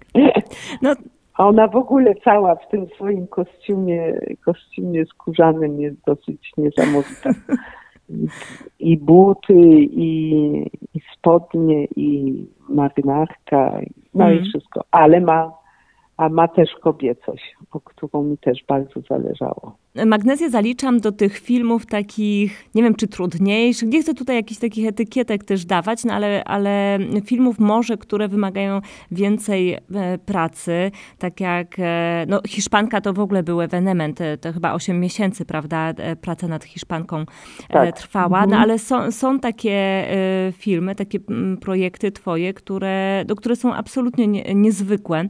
No, 0.83 0.95
a 1.35 1.47
ona 1.47 1.69
w 1.69 1.77
ogóle 1.77 2.15
cała 2.25 2.55
w 2.55 2.69
tym 2.69 2.87
swoim 2.87 3.27
kostiumie, 3.27 4.21
kostiumie 4.45 5.07
skórzanym 5.07 5.81
jest 5.81 5.97
dosyć 6.07 6.53
niesamowita. 6.57 7.31
I 8.81 8.97
buty, 8.97 9.55
i, 9.81 10.11
i 10.95 11.01
spodnie, 11.15 11.85
i 11.85 12.35
marynarka, 12.69 13.81
no 14.15 14.25
mm. 14.25 14.37
i 14.37 14.39
mhm. 14.39 14.51
wszystko. 14.51 14.85
Ale 14.91 15.21
ma, 15.21 15.53
a 16.21 16.29
ma 16.29 16.49
też 16.49 16.71
kobiecość, 16.83 17.57
o 17.71 17.81
którą 17.81 18.23
mi 18.23 18.39
też 18.39 18.65
bardzo 18.69 19.01
zależało. 19.11 19.77
Magnezję 20.07 20.51
zaliczam 20.51 21.01
do 21.01 21.13
tych 21.13 21.39
filmów 21.39 21.87
takich, 21.87 22.69
nie 22.75 22.83
wiem 22.83 22.95
czy 22.95 23.09
trudniejszych, 23.09 23.89
nie 23.89 24.03
chcę 24.03 24.15
tutaj 24.15 24.37
jakichś 24.37 24.61
takich 24.61 24.89
etykietek 24.89 25.45
też 25.45 25.65
dawać, 25.65 26.05
no 26.05 26.15
ale, 26.15 26.45
ale 26.45 26.99
filmów 27.25 27.59
może, 27.59 27.97
które 27.97 28.29
wymagają 28.29 28.81
więcej 29.11 29.75
e, 29.75 29.79
pracy, 30.19 30.91
tak 31.19 31.41
jak 31.41 31.77
e, 31.79 32.25
no, 32.29 32.41
Hiszpanka 32.49 33.01
to 33.01 33.13
w 33.13 33.21
ogóle 33.21 33.43
był 33.43 33.61
ewenement, 33.61 34.19
to 34.41 34.53
chyba 34.53 34.73
8 34.73 35.01
miesięcy, 35.01 35.45
prawda, 35.45 35.89
e, 35.89 36.17
praca 36.17 36.49
nad 36.49 36.65
Hiszpanką 36.65 37.25
tak. 37.69 37.97
trwała, 37.97 38.39
no 38.39 38.45
mhm. 38.45 38.63
ale 38.63 38.79
są, 38.79 39.13
są 39.13 39.39
takie 39.39 40.05
filmy, 40.53 40.95
takie 40.95 41.19
projekty 41.61 42.13
twoje, 42.13 42.55
które, 42.55 43.25
do, 43.27 43.37
które 43.37 43.57
są 43.57 43.75
absolutnie 43.75 44.27
nie, 44.27 44.55
niezwykłe 44.55 45.29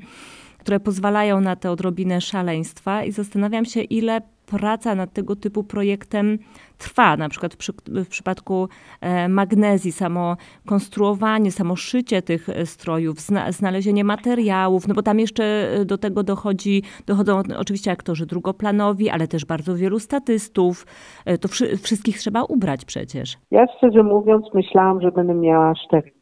które 0.60 0.80
pozwalają 0.80 1.40
na 1.40 1.56
te 1.56 1.70
odrobinę 1.70 2.20
szaleństwa 2.20 3.04
i 3.04 3.12
zastanawiam 3.12 3.64
się, 3.64 3.82
ile 3.82 4.20
praca 4.50 4.94
nad 4.94 5.12
tego 5.12 5.36
typu 5.36 5.64
projektem 5.64 6.38
trwa. 6.78 7.16
Na 7.16 7.28
przykład 7.28 7.56
przy, 7.56 7.72
w 7.86 8.08
przypadku 8.08 8.68
e, 9.00 9.28
magnezji, 9.28 9.92
samo 9.92 10.36
konstruowanie, 10.66 11.50
samo 11.50 11.76
szycie 11.76 12.22
tych 12.22 12.48
e, 12.48 12.66
strojów, 12.66 13.20
zna, 13.20 13.52
znalezienie 13.52 14.04
materiałów, 14.04 14.88
no 14.88 14.94
bo 14.94 15.02
tam 15.02 15.20
jeszcze 15.20 15.44
e, 15.44 15.84
do 15.84 15.98
tego 15.98 16.22
dochodzi, 16.22 16.82
dochodzą 17.06 17.42
oczywiście 17.58 17.90
aktorzy 17.90 18.26
drugoplanowi, 18.26 19.10
ale 19.10 19.28
też 19.28 19.44
bardzo 19.44 19.76
wielu 19.76 19.98
statystów. 19.98 20.86
To 21.40 21.48
wszy, 21.48 21.76
wszystkich 21.76 22.18
trzeba 22.18 22.44
ubrać 22.44 22.84
przecież. 22.84 23.38
Ja 23.50 23.66
szczerze 23.76 24.02
mówiąc 24.02 24.46
myślałam, 24.54 25.00
że 25.00 25.12
będę 25.12 25.34
miała 25.34 25.72
4 25.88 26.02
miesiące. 26.02 26.19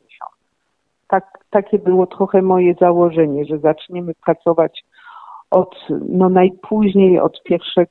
Tak, 1.09 1.25
takie 1.51 1.79
było 1.79 2.07
trochę 2.07 2.42
moje 2.42 2.75
założenie, 2.75 3.44
że 3.44 3.59
zaczniemy 3.59 4.12
pracować 4.25 4.85
od 5.51 5.77
no 6.09 6.29
najpóźniej 6.29 7.21
od 7.21 7.40
1 7.51 7.87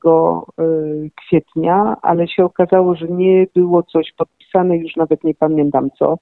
y, 0.60 1.10
kwietnia, 1.16 1.96
ale 2.02 2.28
się 2.28 2.44
okazało, 2.44 2.94
że 2.94 3.08
nie 3.08 3.46
było 3.54 3.82
coś 3.82 4.12
podpisane, 4.12 4.76
już 4.76 4.96
nawet 4.96 5.24
nie 5.24 5.34
pamiętam 5.34 5.90
co, 5.98 6.18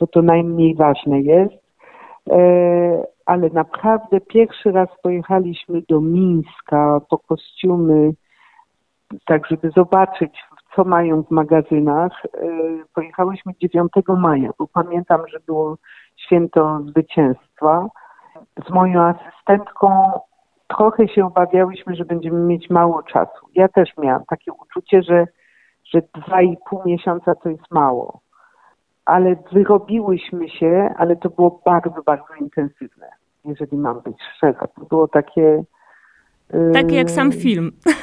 bo 0.00 0.06
to 0.06 0.22
najmniej 0.22 0.74
ważne 0.74 1.20
jest. 1.20 1.54
E, 2.30 3.06
ale 3.26 3.50
naprawdę 3.50 4.20
pierwszy 4.20 4.72
raz 4.72 4.88
pojechaliśmy 5.02 5.82
do 5.88 6.00
Mińska 6.00 7.00
po 7.10 7.18
kostiumy, 7.18 8.12
tak 9.26 9.46
żeby 9.46 9.70
zobaczyć, 9.76 10.38
co 10.76 10.84
mają 10.84 11.22
w 11.22 11.30
magazynach. 11.30 12.12
E, 12.24 12.48
pojechałyśmy 12.94 13.52
9 13.60 13.92
maja, 14.18 14.50
bo 14.58 14.66
pamiętam, 14.66 15.20
że 15.28 15.40
było 15.46 15.76
święto 16.30 16.80
zwycięstwa. 16.88 17.88
Z 18.66 18.70
moją 18.70 19.02
asystentką 19.02 20.10
trochę 20.68 21.08
się 21.08 21.26
obawiałyśmy, 21.26 21.96
że 21.96 22.04
będziemy 22.04 22.40
mieć 22.40 22.70
mało 22.70 23.02
czasu. 23.02 23.46
Ja 23.54 23.68
też 23.68 23.90
miałam 23.98 24.24
takie 24.28 24.52
uczucie, 24.52 25.02
że, 25.02 25.26
że 25.84 26.02
dwa 26.14 26.42
i 26.42 26.56
pół 26.68 26.82
miesiąca 26.86 27.34
to 27.34 27.48
jest 27.48 27.70
mało. 27.70 28.20
Ale 29.04 29.36
wyrobiłyśmy 29.52 30.48
się, 30.48 30.94
ale 30.98 31.16
to 31.16 31.30
było 31.30 31.60
bardzo, 31.64 32.02
bardzo 32.06 32.34
intensywne, 32.40 33.08
jeżeli 33.44 33.76
mam 33.76 34.00
być 34.00 34.16
szczera. 34.36 34.66
To 34.66 34.84
było 34.84 35.08
takie... 35.08 35.64
Takie 36.72 36.96
jak 36.96 37.10
sam 37.10 37.32
film. 37.32 37.70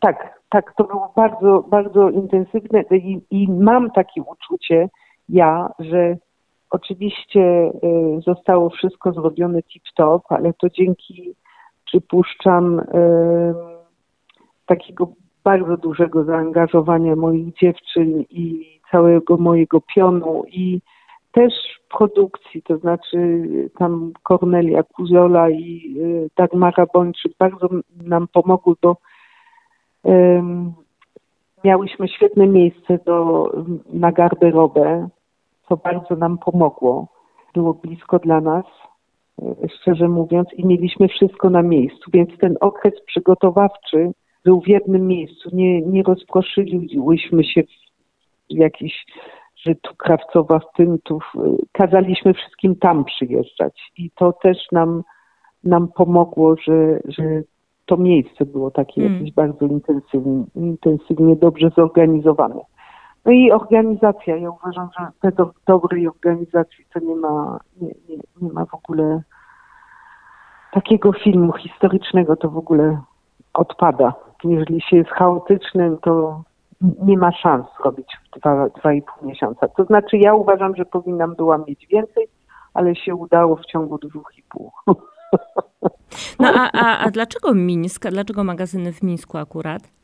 Tak, 0.00 0.40
tak, 0.48 0.72
to 0.76 0.84
było 0.84 1.12
bardzo, 1.16 1.64
bardzo 1.68 2.10
intensywne 2.10 2.82
i, 2.90 3.20
i 3.30 3.52
mam 3.52 3.90
takie 3.90 4.22
uczucie, 4.22 4.88
ja, 5.28 5.70
że 5.78 6.16
oczywiście 6.70 7.40
y, 7.40 8.20
zostało 8.26 8.70
wszystko 8.70 9.12
zrobione 9.12 9.58
tip-top, 9.62 10.20
ale 10.28 10.52
to 10.52 10.70
dzięki 10.70 11.34
przypuszczam, 11.84 12.82
takiego 14.66 15.12
bardzo 15.44 15.76
dużego 15.76 16.24
zaangażowania 16.24 17.16
moich 17.16 17.54
dziewczyn 17.54 18.24
i 18.30 18.66
całego 18.90 19.36
mojego 19.36 19.80
pionu 19.80 20.44
i 20.46 20.80
też 21.32 21.52
produkcji, 21.98 22.62
to 22.62 22.78
znaczy 22.78 23.48
tam 23.78 24.12
Kornelia 24.22 24.82
Kuzola 24.82 25.50
i 25.50 25.94
y, 25.98 26.30
Dagmara 26.36 26.86
Bończyk 26.94 27.32
bardzo 27.38 27.68
nam 28.02 28.28
pomogły, 28.28 28.74
bo 28.82 28.96
um, 30.02 30.72
miałyśmy 31.64 32.08
świetne 32.08 32.46
miejsce 32.46 32.98
do, 33.06 33.50
na 33.92 34.12
garderobę, 34.12 35.08
co 35.70 35.76
bardzo 35.76 36.16
nam 36.16 36.38
pomogło. 36.38 37.08
Było 37.54 37.74
blisko 37.74 38.18
dla 38.18 38.40
nas 38.40 38.64
szczerze 39.80 40.08
mówiąc, 40.08 40.48
i 40.52 40.66
mieliśmy 40.66 41.08
wszystko 41.08 41.50
na 41.50 41.62
miejscu, 41.62 42.10
więc 42.12 42.30
ten 42.38 42.56
okres 42.60 42.94
przygotowawczy 43.06 44.12
był 44.44 44.60
w 44.60 44.68
jednym 44.68 45.06
miejscu. 45.06 45.50
Nie, 45.52 45.82
nie 45.82 46.02
rozproszyliśmy 46.02 47.44
się 47.44 47.62
w 47.62 47.66
jakiś, 48.50 49.06
że 49.56 49.74
tu 49.74 49.94
Krawcowa 49.96 50.58
w 50.58 50.76
tym, 50.76 50.98
tu 51.04 51.18
kazaliśmy 51.72 52.34
wszystkim 52.34 52.76
tam 52.76 53.04
przyjeżdżać 53.04 53.92
i 53.96 54.10
to 54.10 54.32
też 54.32 54.56
nam, 54.72 55.02
nam 55.64 55.88
pomogło, 55.88 56.56
że, 56.56 57.00
że 57.04 57.24
to 57.86 57.96
miejsce 57.96 58.46
było 58.46 58.70
takie 58.70 59.00
mm. 59.00 59.14
jakieś 59.14 59.34
bardzo 59.34 59.66
intensywnie, 59.66 60.44
intensywnie 60.56 61.36
dobrze 61.36 61.70
zorganizowane. 61.76 62.60
No 63.24 63.32
i 63.32 63.52
organizacja. 63.52 64.36
Ja 64.36 64.50
uważam, 64.50 64.88
że 64.98 65.06
bez 65.22 65.46
dobrej 65.66 66.08
organizacji 66.08 66.86
to 66.94 67.00
nie 67.00 67.16
ma, 67.16 67.60
nie, 67.80 67.88
nie, 68.08 68.16
nie 68.42 68.52
ma 68.52 68.66
w 68.66 68.74
ogóle 68.74 69.22
takiego 70.72 71.12
filmu 71.12 71.52
historycznego, 71.52 72.36
to 72.36 72.50
w 72.50 72.56
ogóle 72.56 73.00
odpada. 73.54 74.14
Jeżeli 74.44 74.80
się 74.80 74.96
jest 74.96 75.10
chaotycznym, 75.10 75.98
to 75.98 76.42
nie 76.80 77.18
ma 77.18 77.32
szans 77.32 77.66
robić 77.84 78.16
w 78.24 78.38
dwa, 78.38 78.68
dwa 78.68 78.92
i 78.92 79.02
pół 79.02 79.28
miesiąca. 79.28 79.68
To 79.68 79.84
znaczy 79.84 80.16
ja 80.16 80.34
uważam, 80.34 80.76
że 80.76 80.84
powinnam 80.84 81.34
była 81.34 81.58
mieć 81.58 81.86
więcej, 81.86 82.28
ale 82.74 82.96
się 82.96 83.14
udało 83.14 83.56
w 83.56 83.66
ciągu 83.66 83.98
dwóch 83.98 84.32
i 84.38 84.42
pół. 84.42 84.72
No 86.40 86.48
a, 86.54 86.70
a, 86.72 86.98
a 86.98 87.10
dlaczego 87.10 87.54
Mińsk? 87.54 88.08
Dlaczego 88.10 88.44
magazyny 88.44 88.92
w 88.92 89.02
Mińsku 89.02 89.38
akurat? 89.38 89.99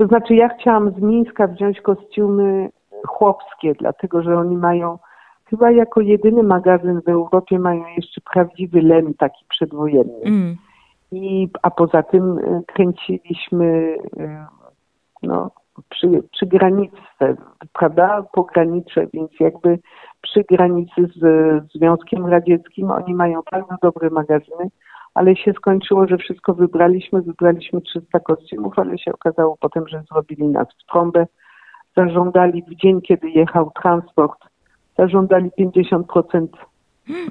To 0.00 0.06
znaczy 0.06 0.34
ja 0.34 0.48
chciałam 0.48 0.90
z 0.90 0.98
Mińska 1.00 1.46
wziąć 1.46 1.80
kostiumy 1.80 2.70
chłopskie, 3.06 3.74
dlatego 3.74 4.22
że 4.22 4.38
oni 4.38 4.56
mają, 4.56 4.98
chyba 5.44 5.70
jako 5.70 6.00
jedyny 6.00 6.42
magazyn 6.42 7.00
w 7.00 7.08
Europie 7.08 7.58
mają 7.58 7.84
jeszcze 7.96 8.20
prawdziwy 8.32 8.82
len 8.82 9.14
taki 9.14 9.44
przedwojenny. 9.48 10.24
Mm. 10.24 10.56
I, 11.12 11.48
a 11.62 11.70
poza 11.70 12.02
tym 12.02 12.38
e, 12.38 12.62
kręciliśmy 12.66 13.96
e, 14.18 14.46
no, 15.22 15.50
przy, 15.88 16.08
przy 16.32 16.46
granicy, 16.46 16.96
prawda, 17.72 18.22
pogranicze, 18.32 19.06
więc 19.14 19.30
jakby 19.40 19.78
przy 20.20 20.44
granicy 20.50 21.06
z 21.16 21.22
Związkiem 21.74 22.26
Radzieckim 22.26 22.90
oni 22.90 23.14
mają 23.14 23.40
bardzo 23.52 23.74
dobre 23.82 24.10
magazyny, 24.10 24.70
ale 25.14 25.36
się 25.36 25.52
skończyło, 25.52 26.06
że 26.06 26.18
wszystko 26.18 26.54
wybraliśmy, 26.54 27.22
wybraliśmy 27.22 27.80
300 27.80 28.20
kostiumów, 28.20 28.78
ale 28.78 28.98
się 28.98 29.12
okazało 29.12 29.56
potem, 29.60 29.88
że 29.88 30.02
zrobili 30.12 30.48
nas 30.48 30.68
w 30.68 30.92
trąbę, 30.92 31.26
zażądali 31.96 32.62
w 32.62 32.74
dzień, 32.74 33.00
kiedy 33.02 33.30
jechał 33.30 33.70
transport, 33.82 34.38
zażądali 34.98 35.50
50% 35.60 36.46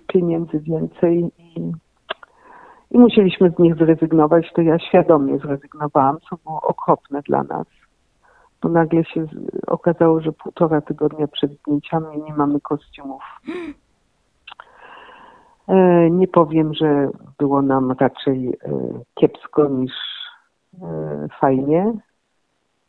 pieniędzy 0.07 0.59
więcej 0.59 1.31
i, 1.37 1.71
i 2.91 2.97
musieliśmy 2.97 3.51
z 3.51 3.59
nich 3.59 3.75
zrezygnować. 3.75 4.53
To 4.53 4.61
ja 4.61 4.79
świadomie 4.79 5.37
zrezygnowałam, 5.37 6.17
co 6.29 6.37
było 6.45 6.61
okropne 6.61 7.21
dla 7.21 7.43
nas. 7.43 7.67
Bo 8.61 8.69
nagle 8.69 9.05
się 9.05 9.25
okazało, 9.67 10.21
że 10.21 10.31
półtora 10.31 10.81
tygodnia 10.81 11.27
przed 11.27 11.51
zdjęciami 11.51 12.23
nie 12.27 12.33
mamy 12.33 12.61
kostiumów. 12.61 13.23
E, 15.69 16.09
nie 16.09 16.27
powiem, 16.27 16.73
że 16.73 17.09
było 17.37 17.61
nam 17.61 17.91
raczej 17.91 18.47
e, 18.47 18.71
kiepsko 19.15 19.69
niż 19.69 19.93
e, 20.81 21.27
fajnie, 21.39 21.93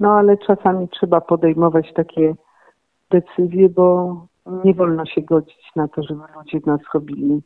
no 0.00 0.12
ale 0.12 0.36
czasami 0.36 0.88
trzeba 0.88 1.20
podejmować 1.20 1.92
takie 1.94 2.34
decyzje, 3.10 3.68
bo 3.68 4.16
nie 4.64 4.74
wolno 4.74 5.06
się 5.06 5.22
godzić 5.22 5.70
na 5.76 5.88
to, 5.88 6.02
żeby 6.02 6.20
ludzie 6.36 6.58
nas 6.66 6.80
robili 6.94 7.42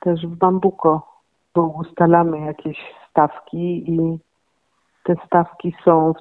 też 0.00 0.26
w 0.26 0.36
bambuko, 0.36 1.20
bo 1.54 1.62
ustalamy 1.62 2.40
jakieś 2.40 2.78
stawki 3.10 3.92
i 3.92 4.18
te 5.04 5.14
stawki 5.26 5.74
są 5.84 6.12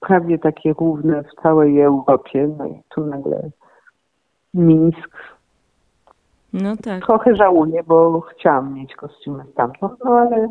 prawie 0.00 0.38
takie 0.38 0.72
równe 0.72 1.22
w 1.22 1.42
całej 1.42 1.80
Europie. 1.80 2.48
No 2.58 2.66
i 2.66 2.82
tu 2.88 3.06
nagle 3.06 3.50
Mińsk. 4.54 5.35
No 6.62 6.76
tak. 6.76 7.06
Trochę 7.06 7.36
żałuję, 7.36 7.82
bo 7.86 8.20
chciałam 8.20 8.74
mieć 8.74 8.94
kostiumy 8.94 9.44
stamtąd, 9.52 9.92
no 10.04 10.10
ale 10.10 10.48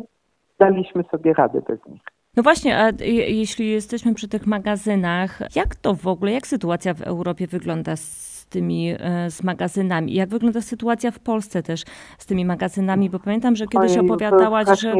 daliśmy 0.58 1.04
sobie 1.10 1.34
radę 1.34 1.62
bez 1.68 1.86
nich. 1.86 2.02
No 2.36 2.42
właśnie, 2.42 2.78
a 2.78 2.90
jeśli 3.28 3.70
jesteśmy 3.70 4.14
przy 4.14 4.28
tych 4.28 4.46
magazynach, 4.46 5.38
jak 5.56 5.74
to 5.74 5.94
w 5.94 6.06
ogóle, 6.06 6.32
jak 6.32 6.46
sytuacja 6.46 6.94
w 6.94 7.02
Europie 7.02 7.46
wygląda 7.46 7.96
z 7.96 8.46
tymi, 8.50 8.94
e, 8.98 9.30
z 9.30 9.42
magazynami. 9.42 10.14
Jak 10.14 10.28
wygląda 10.28 10.60
sytuacja 10.60 11.10
w 11.10 11.18
Polsce 11.18 11.62
też 11.62 11.84
z 12.18 12.26
tymi 12.26 12.44
magazynami? 12.44 13.10
Bo 13.10 13.18
pamiętam, 13.18 13.56
że 13.56 13.66
kiedyś 13.66 13.90
Ojej, 13.90 14.00
opowiadałaś, 14.00 14.80
że 14.80 14.94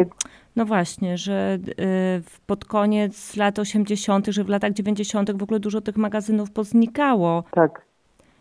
no 0.56 0.64
właśnie, 0.64 1.18
że 1.18 1.58
pod 2.46 2.64
koniec 2.64 3.36
lat 3.36 3.58
80., 3.58 4.26
że 4.26 4.44
w 4.44 4.48
latach 4.48 4.72
90. 4.72 5.38
w 5.38 5.42
ogóle 5.42 5.60
dużo 5.60 5.80
tych 5.80 5.96
magazynów 5.96 6.50
poznikało. 6.50 7.44
Tak. 7.50 7.86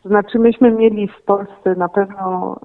To 0.05 0.09
znaczy 0.09 0.39
myśmy 0.39 0.71
mieli 0.71 1.07
w 1.07 1.21
Polsce 1.21 1.75
na 1.77 1.89
pewno 1.89 2.55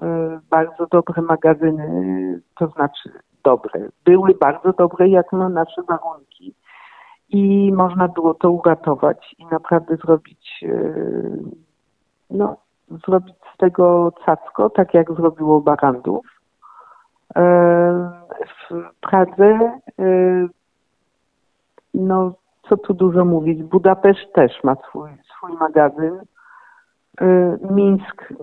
bardzo 0.49 0.87
dobre 0.91 1.21
magazyny, 1.21 2.41
to 2.59 2.67
znaczy 2.67 3.09
dobre. 3.43 3.89
Były 4.05 4.33
bardzo 4.41 4.73
dobre 4.73 5.09
jak 5.09 5.31
na 5.31 5.49
nasze 5.49 5.81
warunki 5.83 6.55
i 7.29 7.71
można 7.75 8.07
było 8.07 8.33
to 8.33 8.51
uratować 8.51 9.35
i 9.37 9.45
naprawdę 9.45 9.95
zrobić, 9.95 10.63
e, 10.63 10.93
no, 12.29 12.57
zrobić 13.07 13.35
z 13.53 13.57
tego 13.57 14.11
cacko, 14.25 14.69
tak 14.69 14.93
jak 14.93 15.13
zrobiło 15.13 15.61
Barandów. 15.61 16.25
E, 17.35 17.41
w 18.69 18.75
Pradze, 19.01 19.79
e, 19.99 20.47
no 21.93 22.33
co 22.69 22.77
tu 22.77 22.93
dużo 22.93 23.25
mówić, 23.25 23.63
Budapeszt 23.63 24.33
też 24.33 24.63
ma 24.63 24.75
swój, 24.75 25.09
swój 25.37 25.53
magazyn. 25.53 26.19
Mińsk 27.71 28.33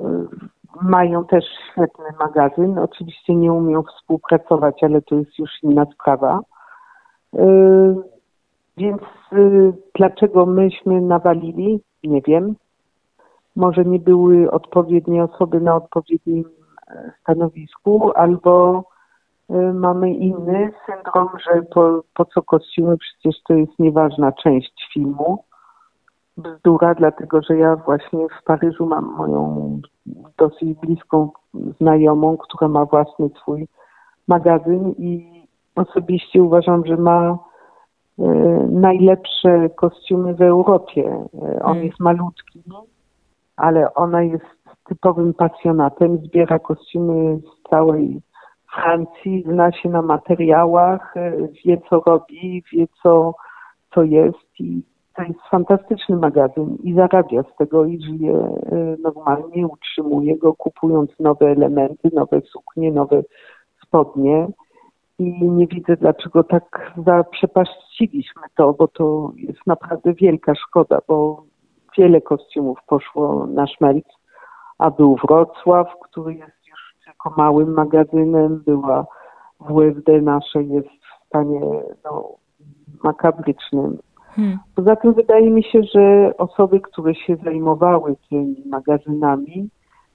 mają 0.82 1.24
też 1.24 1.44
świetny 1.72 2.04
magazyn. 2.18 2.78
Oczywiście 2.78 3.34
nie 3.34 3.52
umieją 3.52 3.82
współpracować, 3.82 4.84
ale 4.84 5.02
to 5.02 5.14
jest 5.14 5.38
już 5.38 5.50
inna 5.62 5.86
sprawa. 5.94 6.40
Więc 8.78 9.02
y, 9.32 9.72
dlaczego 9.94 10.46
myśmy 10.46 11.00
nawalili? 11.00 11.80
Nie 12.04 12.22
wiem. 12.22 12.54
Może 13.56 13.84
nie 13.84 13.98
były 13.98 14.50
odpowiednie 14.50 15.24
osoby 15.24 15.60
na 15.60 15.76
odpowiednim 15.76 16.44
e, 16.90 17.12
stanowisku, 17.20 18.12
albo 18.14 18.84
y, 19.50 19.54
mamy 19.72 20.14
inny 20.14 20.72
syndrom, 20.86 21.28
że 21.46 21.62
po, 21.62 22.02
po 22.14 22.24
co 22.24 22.42
kostiumy, 22.42 22.96
przecież 22.98 23.42
to 23.42 23.54
jest 23.54 23.78
nieważna 23.78 24.32
część 24.32 24.90
filmu. 24.94 25.44
Bzdura, 26.38 26.94
dlatego 26.94 27.42
że 27.42 27.56
ja 27.56 27.76
właśnie 27.76 28.26
w 28.40 28.44
Paryżu 28.44 28.86
mam 28.86 29.04
moją 29.04 29.80
dosyć 30.36 30.74
bliską 30.74 31.30
znajomą, 31.80 32.36
która 32.36 32.68
ma 32.68 32.84
własny 32.84 33.28
swój 33.40 33.68
magazyn 34.28 34.94
i 34.98 35.42
osobiście 35.76 36.42
uważam, 36.42 36.86
że 36.86 36.96
ma 36.96 37.38
E, 38.18 38.24
najlepsze 38.70 39.70
kostiumy 39.70 40.34
w 40.34 40.42
Europie. 40.42 41.26
E, 41.42 41.62
on 41.62 41.72
mm. 41.72 41.86
jest 41.86 42.00
malutki, 42.00 42.62
ale 43.56 43.94
ona 43.94 44.22
jest 44.22 44.44
typowym 44.88 45.34
pasjonatem, 45.34 46.18
zbiera 46.18 46.58
kostiumy 46.58 47.38
z 47.38 47.70
całej 47.70 48.20
Francji, 48.74 49.44
zna 49.46 49.72
się 49.72 49.88
na 49.88 50.02
materiałach, 50.02 51.16
e, 51.16 51.32
wie 51.64 51.80
co 51.90 52.02
robi, 52.06 52.62
wie 52.72 52.86
co, 53.02 53.34
co 53.94 54.02
jest 54.02 54.60
i 54.60 54.82
to 55.18 55.24
jest 55.24 55.40
fantastyczny 55.50 56.16
magazyn 56.16 56.76
i 56.82 56.94
zarabia 56.94 57.42
z 57.42 57.56
tego 57.56 57.84
i 57.84 58.02
żyje 58.02 58.58
normalnie, 59.02 59.66
utrzymuje 59.66 60.38
go 60.38 60.54
kupując 60.54 61.10
nowe 61.20 61.46
elementy, 61.46 62.10
nowe 62.12 62.40
suknie, 62.40 62.92
nowe 62.92 63.22
spodnie 63.82 64.48
i 65.18 65.48
nie 65.50 65.66
widzę, 65.66 65.96
dlaczego 65.96 66.44
tak 66.44 66.92
zaprzepaściliśmy 67.06 68.42
to, 68.56 68.72
bo 68.72 68.88
to 68.88 69.32
jest 69.36 69.66
naprawdę 69.66 70.14
wielka 70.14 70.54
szkoda, 70.54 70.98
bo 71.08 71.44
wiele 71.98 72.20
kostiumów 72.20 72.78
poszło 72.86 73.46
na 73.46 73.66
szmelc, 73.66 74.04
a 74.78 74.90
był 74.90 75.16
Wrocław, 75.16 75.88
który 76.02 76.34
jest 76.34 76.66
już 76.68 76.94
tylko 77.04 77.30
małym 77.36 77.72
magazynem, 77.72 78.62
była 78.66 79.06
WFD 79.60 80.22
nasze 80.22 80.62
jest 80.62 80.88
w 80.88 81.26
stanie 81.26 81.60
no, 82.04 82.28
makabrycznym. 83.02 83.98
Hmm. 84.34 84.58
Poza 84.74 84.96
tym 84.96 85.14
wydaje 85.14 85.50
mi 85.50 85.64
się, 85.64 85.82
że 85.94 86.36
osoby, 86.38 86.80
które 86.80 87.14
się 87.14 87.36
zajmowały 87.36 88.16
tymi 88.30 88.62
magazynami, 88.66 89.68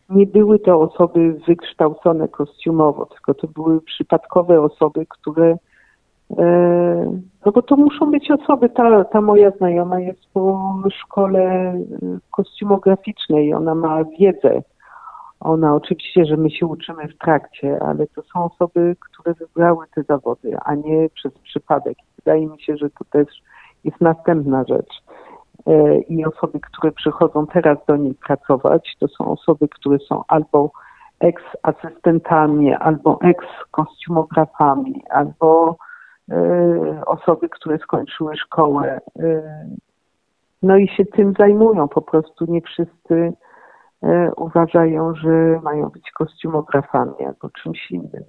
nie 0.09 0.27
były 0.27 0.59
to 0.59 0.81
osoby 0.81 1.39
wykształcone 1.47 2.27
kostiumowo, 2.27 3.05
tylko 3.05 3.33
to 3.33 3.47
były 3.47 3.81
przypadkowe 3.81 4.61
osoby, 4.61 5.05
które 5.09 5.57
e, 6.37 7.21
no 7.45 7.51
bo 7.51 7.61
to 7.61 7.75
muszą 7.75 8.11
być 8.11 8.31
osoby, 8.31 8.69
ta, 8.69 9.03
ta 9.03 9.21
moja 9.21 9.51
znajoma 9.51 9.99
jest 9.99 10.21
po 10.33 10.73
szkole 10.91 11.41
e, 11.41 11.81
kostiumograficznej, 12.31 13.53
ona 13.53 13.75
ma 13.75 14.03
wiedzę. 14.19 14.61
Ona 15.39 15.75
oczywiście, 15.75 16.25
że 16.25 16.37
my 16.37 16.51
się 16.51 16.65
uczymy 16.65 17.07
w 17.07 17.17
trakcie, 17.17 17.79
ale 17.81 18.07
to 18.07 18.21
są 18.21 18.43
osoby, 18.43 18.95
które 18.99 19.33
wybrały 19.33 19.85
te 19.95 20.03
zawody, 20.03 20.57
a 20.65 20.75
nie 20.75 21.09
przez 21.09 21.33
przypadek. 21.33 21.97
Wydaje 22.17 22.47
mi 22.47 22.61
się, 22.61 22.77
że 22.77 22.89
to 22.89 23.05
też 23.11 23.27
jest 23.83 24.01
następna 24.01 24.63
rzecz. 24.63 25.03
E, 25.67 25.97
i 25.97 26.25
osoby, 26.25 26.59
które 26.59 26.91
przychodzą 26.91 27.47
teraz 27.47 27.77
do 27.87 27.95
niej 27.95 28.13
pracować, 28.13 28.95
to 28.99 29.07
są 29.07 29.25
osoby, 29.25 29.67
które 29.67 29.99
są 29.99 30.21
albo 30.27 30.71
eks-asystentami, 31.19 32.73
albo 32.73 33.19
eks-kostiumografami, 33.21 35.03
albo 35.09 35.77
e, 36.31 37.01
osoby, 37.05 37.49
które 37.49 37.77
skończyły 37.77 38.37
szkołę. 38.37 39.01
E, 39.19 39.41
no 40.63 40.77
i 40.77 40.87
się 40.87 41.05
tym 41.05 41.33
zajmują. 41.39 41.87
Po 41.87 42.01
prostu 42.01 42.45
nie 42.47 42.61
wszyscy 42.61 43.33
uważają, 44.37 45.15
że 45.15 45.59
mają 45.63 45.89
być 45.89 46.11
kostiumografami 46.11 47.25
albo 47.25 47.49
czymś 47.63 47.91
innym. 47.91 48.23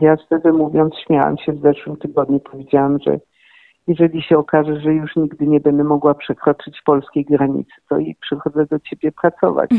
Ja 0.00 0.16
szczerze 0.16 0.52
mówiąc 0.52 0.94
śmiałam 1.06 1.38
się 1.38 1.52
w 1.52 1.60
zeszłym 1.60 1.96
tygodniu, 1.96 2.40
powiedziałam, 2.40 2.98
że 2.98 3.18
jeżeli 3.86 4.22
się 4.22 4.38
okaże, 4.38 4.80
że 4.80 4.94
już 4.94 5.16
nigdy 5.16 5.46
nie 5.46 5.60
będę 5.60 5.84
mogła 5.84 6.14
przekroczyć 6.14 6.82
polskiej 6.82 7.24
granicy, 7.24 7.72
to 7.88 7.98
i 7.98 8.14
przychodzę 8.14 8.66
do 8.66 8.78
ciebie 8.78 9.12
pracować. 9.12 9.70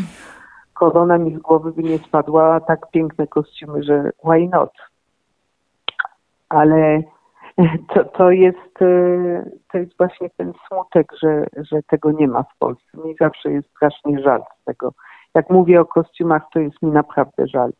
Korona 0.73 1.17
mi 1.17 1.35
z 1.35 1.39
głowy 1.39 1.71
by 1.71 1.83
nie 1.83 1.97
spadła, 1.97 2.55
a 2.55 2.59
tak 2.59 2.91
piękne 2.91 3.27
kostiumy, 3.27 3.83
że 3.83 4.11
why 4.23 4.49
not? 4.51 4.73
Ale 6.49 7.03
to, 7.93 8.03
to, 8.03 8.31
jest, 8.31 8.81
e, 8.81 9.49
to 9.71 9.77
jest 9.77 9.97
właśnie 9.97 10.29
ten 10.29 10.53
smutek, 10.67 11.13
że, 11.21 11.45
że 11.57 11.83
tego 11.83 12.11
nie 12.11 12.27
ma 12.27 12.43
w 12.43 12.57
Polsce. 12.59 12.97
Mi 13.05 13.15
zawsze 13.19 13.51
jest 13.51 13.69
strasznie 13.69 14.19
żal 14.19 14.43
z 14.61 14.65
tego. 14.65 14.93
Jak 15.33 15.49
mówię 15.49 15.81
o 15.81 15.85
kostiumach, 15.85 16.41
to 16.53 16.59
jest 16.59 16.81
mi 16.81 16.91
naprawdę 16.91 17.47
żal. 17.47 17.71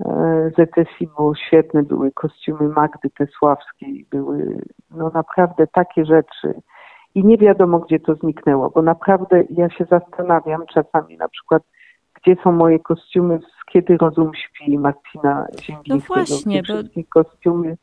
E, 0.00 0.50
ZSI 0.50 1.06
było 1.16 1.34
świetne, 1.34 1.82
były 1.82 2.12
kostiumy 2.12 2.68
Magdy 2.68 3.10
Tesławskiej, 3.10 4.06
były 4.10 4.58
no 4.90 5.10
naprawdę 5.14 5.66
takie 5.66 6.04
rzeczy. 6.04 6.60
I 7.14 7.24
nie 7.24 7.38
wiadomo, 7.38 7.78
gdzie 7.78 8.00
to 8.00 8.14
zniknęło, 8.14 8.70
bo 8.70 8.82
naprawdę 8.82 9.44
ja 9.50 9.70
się 9.70 9.84
zastanawiam 9.84 10.66
czasami 10.66 11.16
na 11.16 11.28
przykład, 11.28 11.62
gdzie 12.14 12.36
są 12.44 12.52
moje 12.52 12.78
kostiumy 12.78 13.38
z 13.38 13.64
Kiedy 13.72 13.96
Rozum 13.96 14.30
Śpi 14.34 14.78
Marcina 14.78 15.46
Ziębińskiego. 15.60 15.96
No 15.96 16.14
właśnie, 16.14 16.62
bo... 16.68 16.74
Wszystkie 16.74 17.04
kostiumy 17.04 17.76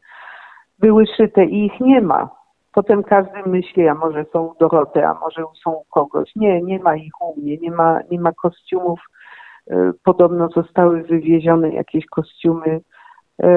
były 0.80 1.06
szyte 1.17 1.45
i 1.45 1.65
ich 1.65 1.80
nie 1.80 2.02
ma. 2.02 2.30
Potem 2.74 3.04
każdy 3.04 3.43
myśli, 3.45 3.88
a 3.88 3.93
może 3.93 4.26
są 4.34 4.45
u 4.45 4.56
Doroty, 4.60 5.06
a 5.06 5.13
może 5.13 5.43
są 5.63 5.71
u 5.71 5.84
kogoś. 5.89 6.36
Nie, 6.36 6.62
nie 6.62 6.80
ma 6.80 6.95
ich 6.95 7.21
u 7.21 7.41
mnie, 7.41 7.58
nie 7.58 7.71
ma, 7.71 8.00
nie 8.12 8.19
ma 8.19 8.32
kostiumów 8.32 9.00
E, 9.00 9.20
podobno 10.03 10.49
zostały 10.49 11.03
wywiezione 11.03 11.69
jakieś 11.69 12.05
kostiumy 12.05 12.81
e, 13.43 13.49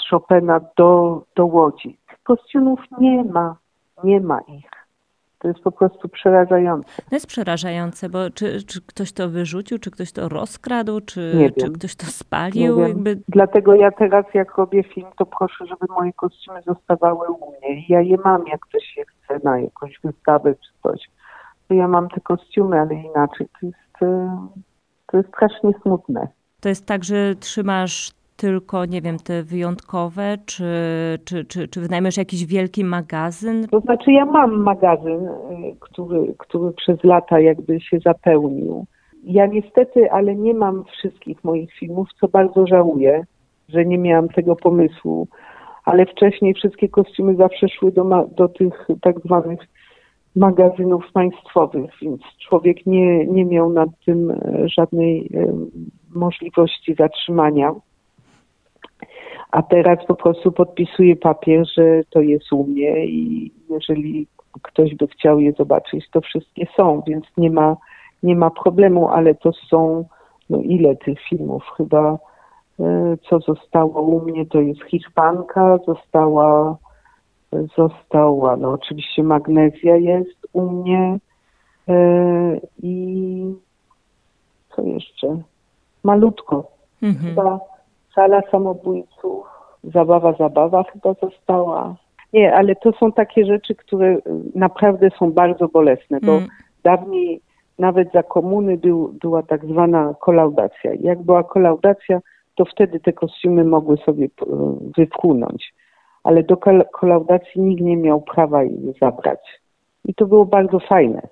z 0.00 0.10
Chopina 0.10 0.60
do, 0.76 1.22
do 1.36 1.46
Łodzi. 1.46 1.98
Tych 2.08 2.22
kostiumów 2.22 2.80
nie 3.00 3.24
ma, 3.24 3.56
nie 4.04 4.20
ma 4.20 4.40
ich. 4.40 4.70
To 5.38 5.48
jest 5.48 5.60
po 5.60 5.72
prostu 5.72 6.08
przerażające. 6.08 7.02
To 7.10 7.16
jest 7.16 7.26
przerażające, 7.26 8.08
bo 8.08 8.30
czy, 8.30 8.62
czy 8.62 8.80
ktoś 8.82 9.12
to 9.12 9.28
wyrzucił, 9.28 9.78
czy 9.78 9.90
ktoś 9.90 10.12
to 10.12 10.28
rozkradł, 10.28 11.00
czy, 11.00 11.52
czy 11.60 11.70
ktoś 11.70 11.96
to 11.96 12.06
spalił? 12.06 12.80
Jakby... 12.80 13.20
Dlatego 13.28 13.74
ja 13.74 13.90
teraz 13.90 14.24
jak 14.34 14.56
robię 14.56 14.82
film, 14.82 15.06
to 15.18 15.26
proszę, 15.26 15.66
żeby 15.66 15.86
moje 15.88 16.12
kostiumy 16.12 16.62
zostawały 16.62 17.28
u 17.28 17.50
mnie. 17.50 17.84
Ja 17.88 18.00
je 18.00 18.16
mam, 18.24 18.46
jak 18.46 18.60
ktoś 18.60 18.84
się 18.84 19.02
chce 19.04 19.40
na 19.44 19.60
jakąś 19.60 20.00
wystawę 20.04 20.54
czy 20.54 20.82
coś. 20.82 21.10
To 21.68 21.74
ja 21.74 21.88
mam 21.88 22.08
te 22.08 22.20
kostiumy, 22.20 22.80
ale 22.80 22.94
inaczej 22.94 23.46
to 23.60 23.66
jest 23.66 24.02
e, 24.02 24.48
to 24.50 24.56
jest 24.56 24.67
strasznie 25.28 25.72
smutne. 25.82 26.28
To 26.60 26.68
jest 26.68 26.86
tak, 26.86 27.04
że 27.04 27.34
trzymasz 27.34 28.10
tylko, 28.36 28.84
nie 28.84 29.02
wiem, 29.02 29.16
te 29.18 29.42
wyjątkowe, 29.42 30.36
czy, 30.46 30.64
czy, 31.24 31.44
czy, 31.44 31.68
czy 31.68 31.80
wynajmiesz 31.80 32.16
jakiś 32.16 32.46
wielki 32.46 32.84
magazyn? 32.84 33.68
To 33.68 33.80
znaczy 33.80 34.12
ja 34.12 34.24
mam 34.24 34.62
magazyn, 34.62 35.28
y, 35.28 35.76
który, 35.80 36.34
który 36.38 36.72
przez 36.72 37.04
lata 37.04 37.40
jakby 37.40 37.80
się 37.80 37.98
zapełnił. 37.98 38.86
Ja 39.24 39.46
niestety, 39.46 40.10
ale 40.10 40.34
nie 40.34 40.54
mam 40.54 40.84
wszystkich 40.84 41.44
moich 41.44 41.72
filmów, 41.72 42.08
co 42.20 42.28
bardzo 42.28 42.66
żałuję, 42.66 43.24
że 43.68 43.84
nie 43.84 43.98
miałam 43.98 44.28
tego 44.28 44.56
pomysłu, 44.56 45.28
ale 45.84 46.06
wcześniej 46.06 46.54
wszystkie 46.54 46.88
kostiumy 46.88 47.36
zawsze 47.36 47.68
szły 47.68 47.92
do, 47.92 48.28
do 48.36 48.48
tych 48.48 48.86
tak 49.02 49.20
zwanych 49.20 49.60
magazynów 50.38 51.12
państwowych, 51.12 51.90
więc 52.02 52.20
człowiek 52.48 52.86
nie, 52.86 53.26
nie 53.26 53.44
miał 53.44 53.72
nad 53.72 53.88
tym 54.06 54.30
e, 54.30 54.68
żadnej 54.68 55.30
e, 55.34 55.52
możliwości 56.14 56.94
zatrzymania. 56.94 57.74
A 59.50 59.62
teraz 59.62 60.06
po 60.06 60.14
prostu 60.14 60.52
podpisuje 60.52 61.16
papier, 61.16 61.66
że 61.76 62.02
to 62.10 62.20
jest 62.20 62.52
u 62.52 62.66
mnie 62.66 63.06
i 63.06 63.52
jeżeli 63.70 64.26
ktoś 64.62 64.94
by 64.94 65.06
chciał 65.06 65.40
je 65.40 65.52
zobaczyć, 65.52 66.10
to 66.10 66.20
wszystkie 66.20 66.66
są, 66.76 67.02
więc 67.06 67.24
nie 67.36 67.50
ma, 67.50 67.76
nie 68.22 68.36
ma 68.36 68.50
problemu, 68.50 69.08
ale 69.08 69.34
to 69.34 69.52
są, 69.52 70.04
no 70.50 70.58
ile 70.58 70.96
tych 70.96 71.18
filmów? 71.28 71.62
Chyba 71.76 72.18
e, 72.80 73.16
co 73.28 73.38
zostało 73.38 74.02
u 74.02 74.20
mnie, 74.24 74.46
to 74.46 74.60
jest 74.60 74.82
Hiszpanka, 74.82 75.78
została 75.86 76.76
została, 77.52 78.56
no 78.56 78.70
oczywiście 78.70 79.22
magnezja 79.22 79.96
jest 79.96 80.46
u 80.52 80.70
mnie 80.70 81.18
e, 81.88 81.94
i 82.82 83.54
co 84.76 84.82
jeszcze? 84.82 85.42
Malutko. 86.04 86.70
Mhm. 87.02 87.24
Chyba 87.24 87.60
sala 88.14 88.42
samobójców, 88.50 89.46
zabawa, 89.84 90.32
zabawa 90.32 90.84
chyba 90.84 91.14
została. 91.14 91.96
Nie, 92.32 92.54
ale 92.54 92.76
to 92.76 92.92
są 92.92 93.12
takie 93.12 93.44
rzeczy, 93.44 93.74
które 93.74 94.16
naprawdę 94.54 95.10
są 95.18 95.32
bardzo 95.32 95.68
bolesne, 95.68 96.18
bo 96.20 96.32
mm. 96.32 96.48
dawniej 96.82 97.40
nawet 97.78 98.12
za 98.12 98.22
komuny 98.22 98.76
był, 98.76 99.14
była 99.20 99.42
tak 99.42 99.66
zwana 99.66 100.14
kolaudacja. 100.20 100.92
Jak 101.00 101.22
była 101.22 101.44
kolaudacja, 101.44 102.20
to 102.54 102.64
wtedy 102.64 103.00
te 103.00 103.12
kostiumy 103.12 103.64
mogły 103.64 103.96
sobie 103.96 104.24
e, 104.26 104.46
wypłynąć 104.96 105.74
ale 106.28 106.42
do 106.42 106.56
kolaudacji 106.92 107.60
nikt 107.60 107.82
nie 107.82 107.96
miał 107.96 108.20
prawa 108.20 108.62
jej 108.62 108.94
zabrać. 109.00 109.60
I 110.04 110.14
to 110.14 110.26
było 110.26 110.46
bardzo 110.46 110.80
fajne, 110.80 111.22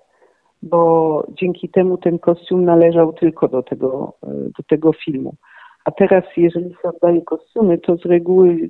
bo 0.63 1.27
dzięki 1.29 1.69
temu 1.69 1.99
ten 1.99 2.19
kostium 2.19 2.65
należał 2.65 3.13
tylko 3.13 3.49
do 3.49 3.63
tego, 3.63 4.13
e, 4.23 4.29
do 4.29 4.63
tego 4.69 4.93
filmu. 4.93 5.35
A 5.85 5.91
teraz, 5.91 6.25
jeżeli 6.37 6.71
się 6.71 6.89
oddaje 6.89 7.23
kostiumy, 7.23 7.79
to 7.79 7.97
z 7.97 8.05
reguły 8.05 8.69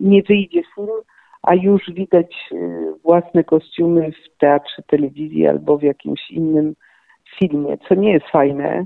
nie 0.00 0.22
wyjdzie 0.22 0.62
film, 0.74 0.88
a 1.42 1.54
już 1.54 1.90
widać 1.90 2.34
e, 2.52 2.56
własne 3.02 3.44
kostiumy 3.44 4.12
w 4.12 4.38
teatrze, 4.38 4.82
telewizji 4.82 5.46
albo 5.46 5.78
w 5.78 5.82
jakimś 5.82 6.30
innym 6.30 6.74
filmie, 7.38 7.78
co 7.88 7.94
nie 7.94 8.12
jest 8.12 8.26
fajne. 8.26 8.84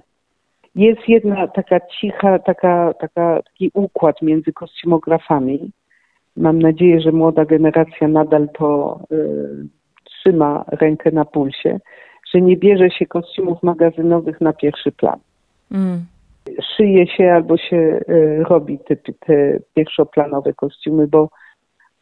Jest 0.75 1.09
jedna 1.09 1.49
taka 1.49 1.81
cicha, 1.81 2.39
taka, 2.39 2.95
taka, 3.01 3.43
taki 3.43 3.71
układ 3.75 4.23
między 4.23 4.53
kostiumografami, 4.53 5.71
Mam 6.37 6.59
nadzieję, 6.59 7.01
że 7.01 7.13
młoda 7.13 7.45
generacja 7.45 8.09
nadal 8.09 8.49
to 8.59 9.01
y, 9.13 9.67
trzyma 10.05 10.65
rękę 10.69 11.11
na 11.11 11.25
pulsie, 11.25 11.81
że 12.33 12.41
nie 12.41 12.57
bierze 12.57 12.91
się 12.91 13.07
kostiumów 13.07 13.63
magazynowych 13.63 14.41
na 14.41 14.53
pierwszy 14.53 14.93
plan. 14.93 15.19
Mm. 15.73 16.05
Szyje 16.77 17.07
się 17.07 17.33
albo 17.33 17.57
się 17.57 17.77
y, 18.09 18.45
robi 18.49 18.79
te, 18.79 18.97
te 18.97 19.59
pierwszoplanowe 19.75 20.55
kostiumy, 20.55 21.07
bo 21.07 21.29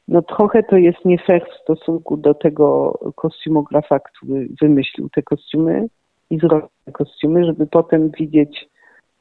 no 0.08 0.22
trochę 0.22 0.62
to 0.62 0.76
jest 0.76 1.04
nie 1.04 1.18
fair 1.18 1.46
w 1.50 1.62
stosunku 1.62 2.16
do 2.16 2.34
tego 2.34 2.98
kostiumografa, 3.14 3.98
który 3.98 4.48
wymyślił 4.62 5.08
te 5.08 5.22
kostiumy 5.22 5.86
i 6.30 6.38
zrobił 6.38 6.68
te 6.84 6.92
kostiumy, 6.92 7.44
żeby 7.44 7.66
potem 7.66 8.10
widzieć 8.10 8.68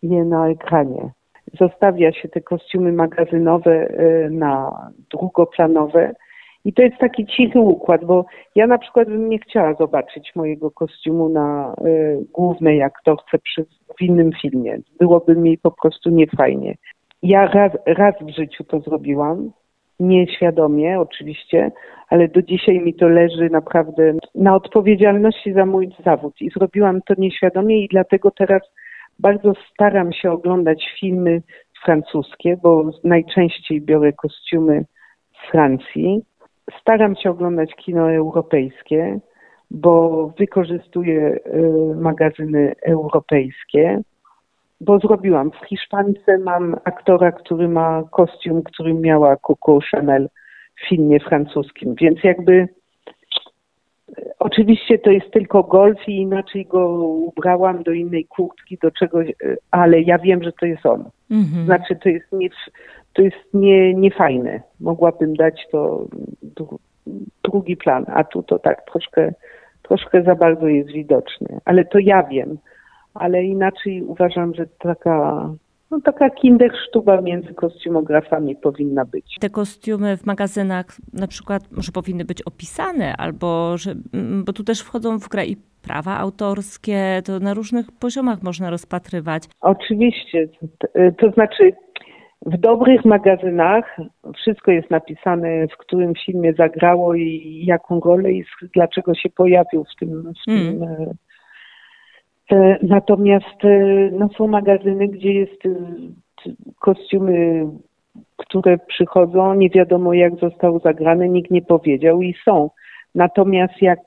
je 0.03 0.25
na 0.25 0.49
ekranie 0.49 1.11
zostawia 1.59 2.11
się 2.11 2.29
te 2.29 2.41
kostiumy 2.41 2.91
magazynowe 2.91 3.71
e, 3.71 4.29
na 4.29 4.71
drugoplanowe. 5.11 6.13
I 6.65 6.73
to 6.73 6.81
jest 6.81 6.97
taki 6.97 7.25
cichy 7.25 7.59
układ, 7.59 8.05
bo 8.05 8.25
ja 8.55 8.67
na 8.67 8.77
przykład 8.77 9.07
bym 9.07 9.29
nie 9.29 9.39
chciała 9.39 9.73
zobaczyć 9.73 10.31
mojego 10.35 10.71
kostiumu 10.71 11.29
na 11.29 11.75
y, 11.85 12.25
głównej 12.33 12.83
aktorce 12.83 13.39
przy, 13.43 13.65
w 13.97 14.01
innym 14.01 14.31
filmie. 14.41 14.77
Byłoby 14.99 15.35
mi 15.35 15.57
po 15.57 15.71
prostu 15.71 16.09
niefajnie. 16.09 16.75
Ja 17.23 17.47
raz, 17.47 17.71
raz 17.85 18.15
w 18.21 18.29
życiu 18.29 18.63
to 18.63 18.79
zrobiłam, 18.79 19.51
nieświadomie 19.99 20.99
oczywiście, 20.99 21.71
ale 22.09 22.27
do 22.27 22.41
dzisiaj 22.41 22.79
mi 22.79 22.93
to 22.93 23.07
leży 23.07 23.49
naprawdę 23.49 24.13
na 24.35 24.55
odpowiedzialności 24.55 25.53
za 25.53 25.65
mój 25.65 25.89
zawód 26.05 26.41
i 26.41 26.49
zrobiłam 26.49 27.01
to 27.01 27.13
nieświadomie 27.17 27.83
i 27.83 27.87
dlatego 27.87 28.31
teraz 28.31 28.61
bardzo 29.23 29.53
staram 29.73 30.13
się 30.13 30.31
oglądać 30.31 30.85
filmy 30.99 31.41
francuskie, 31.85 32.57
bo 32.63 32.91
najczęściej 33.03 33.81
biorę 33.81 34.13
kostiumy 34.13 34.85
z 35.33 35.51
Francji. 35.51 36.21
Staram 36.81 37.15
się 37.15 37.29
oglądać 37.29 37.75
kino 37.75 38.11
europejskie, 38.11 39.19
bo 39.71 40.27
wykorzystuję 40.39 41.21
y, 41.21 41.95
magazyny 41.95 42.73
europejskie, 42.81 44.01
bo 44.81 44.99
zrobiłam. 44.99 45.51
W 45.51 45.67
Hiszpance 45.67 46.37
mam 46.43 46.75
aktora, 46.83 47.31
który 47.31 47.67
ma 47.67 48.03
kostium, 48.11 48.63
który 48.63 48.93
miała 48.93 49.37
Coco 49.37 49.79
Chanel 49.91 50.29
w 50.75 50.89
filmie 50.89 51.19
francuskim, 51.19 51.95
więc 52.01 52.23
jakby 52.23 52.67
Oczywiście 54.39 54.99
to 54.99 55.11
jest 55.11 55.31
tylko 55.31 55.63
golf 55.63 56.07
i 56.07 56.15
inaczej 56.15 56.65
go 56.65 56.89
ubrałam 57.03 57.83
do 57.83 57.91
innej 57.91 58.25
kurtki, 58.25 58.77
do 58.81 58.91
czegoś, 58.91 59.27
ale 59.71 60.01
ja 60.01 60.17
wiem, 60.17 60.43
że 60.43 60.51
to 60.51 60.65
jest 60.65 60.85
on. 60.85 61.03
Mhm. 61.31 61.65
Znaczy 61.65 61.95
to 61.95 62.09
jest, 62.09 62.31
nie, 62.31 62.49
to 63.13 63.21
jest 63.21 63.37
nie, 63.53 63.93
niefajne. 63.93 64.61
Mogłabym 64.79 65.35
dać 65.35 65.67
to 65.71 66.05
drugi 67.43 67.77
plan, 67.77 68.05
a 68.07 68.23
tu 68.23 68.43
to 68.43 68.59
tak 68.59 68.85
troszkę, 68.91 69.33
troszkę 69.81 70.23
za 70.23 70.35
bardzo 70.35 70.67
jest 70.67 70.91
widoczne. 70.91 71.59
Ale 71.65 71.85
to 71.85 71.99
ja 71.99 72.23
wiem. 72.23 72.57
Ale 73.13 73.43
inaczej 73.43 74.03
uważam, 74.03 74.53
że 74.53 74.67
taka 74.79 75.49
no, 75.93 76.01
taka 76.01 76.29
kindersztuba 76.29 77.21
między 77.21 77.53
kostiumografami 77.53 78.55
powinna 78.55 79.05
być. 79.05 79.37
Te 79.39 79.49
kostiumy 79.49 80.17
w 80.17 80.25
magazynach 80.25 80.85
na 81.13 81.27
przykład 81.27 81.63
może 81.71 81.91
powinny 81.91 82.25
być 82.25 82.41
opisane, 82.41 83.13
albo 83.17 83.77
że, 83.77 83.91
mm, 84.13 84.43
bo 84.43 84.53
tu 84.53 84.63
też 84.63 84.81
wchodzą 84.81 85.19
w 85.19 85.29
grę 85.29 85.45
i 85.45 85.57
prawa 85.87 86.17
autorskie, 86.17 87.21
to 87.25 87.39
na 87.39 87.53
różnych 87.53 87.85
poziomach 87.91 88.43
można 88.43 88.69
rozpatrywać. 88.69 89.43
Oczywiście, 89.61 90.47
to 91.17 91.31
znaczy 91.31 91.71
w 92.45 92.57
dobrych 92.57 93.05
magazynach 93.05 93.97
wszystko 94.35 94.71
jest 94.71 94.89
napisane, 94.91 95.67
w 95.67 95.77
którym 95.77 96.13
filmie 96.25 96.53
zagrało 96.53 97.15
i 97.15 97.63
jaką 97.65 97.99
rolę 97.99 98.31
i 98.31 98.43
dlaczego 98.73 99.15
się 99.15 99.29
pojawił 99.29 99.83
w 99.83 99.99
tym, 99.99 100.33
w 100.41 100.45
tym 100.45 100.83
mm 100.83 100.83
E, 100.83 101.13
natomiast 102.81 103.65
e, 103.65 104.09
no, 104.11 104.29
są 104.37 104.47
magazyny, 104.47 105.07
gdzie 105.07 105.33
jest 105.33 105.65
e, 105.65 105.69
kostiumy, 106.79 107.65
które 108.37 108.77
przychodzą, 108.77 109.53
nie 109.53 109.69
wiadomo 109.69 110.13
jak 110.13 110.35
zostały 110.35 110.79
zagrane, 110.79 111.29
nikt 111.29 111.51
nie 111.51 111.61
powiedział 111.61 112.21
i 112.21 112.35
są. 112.45 112.69
Natomiast 113.15 113.81
jak 113.81 113.99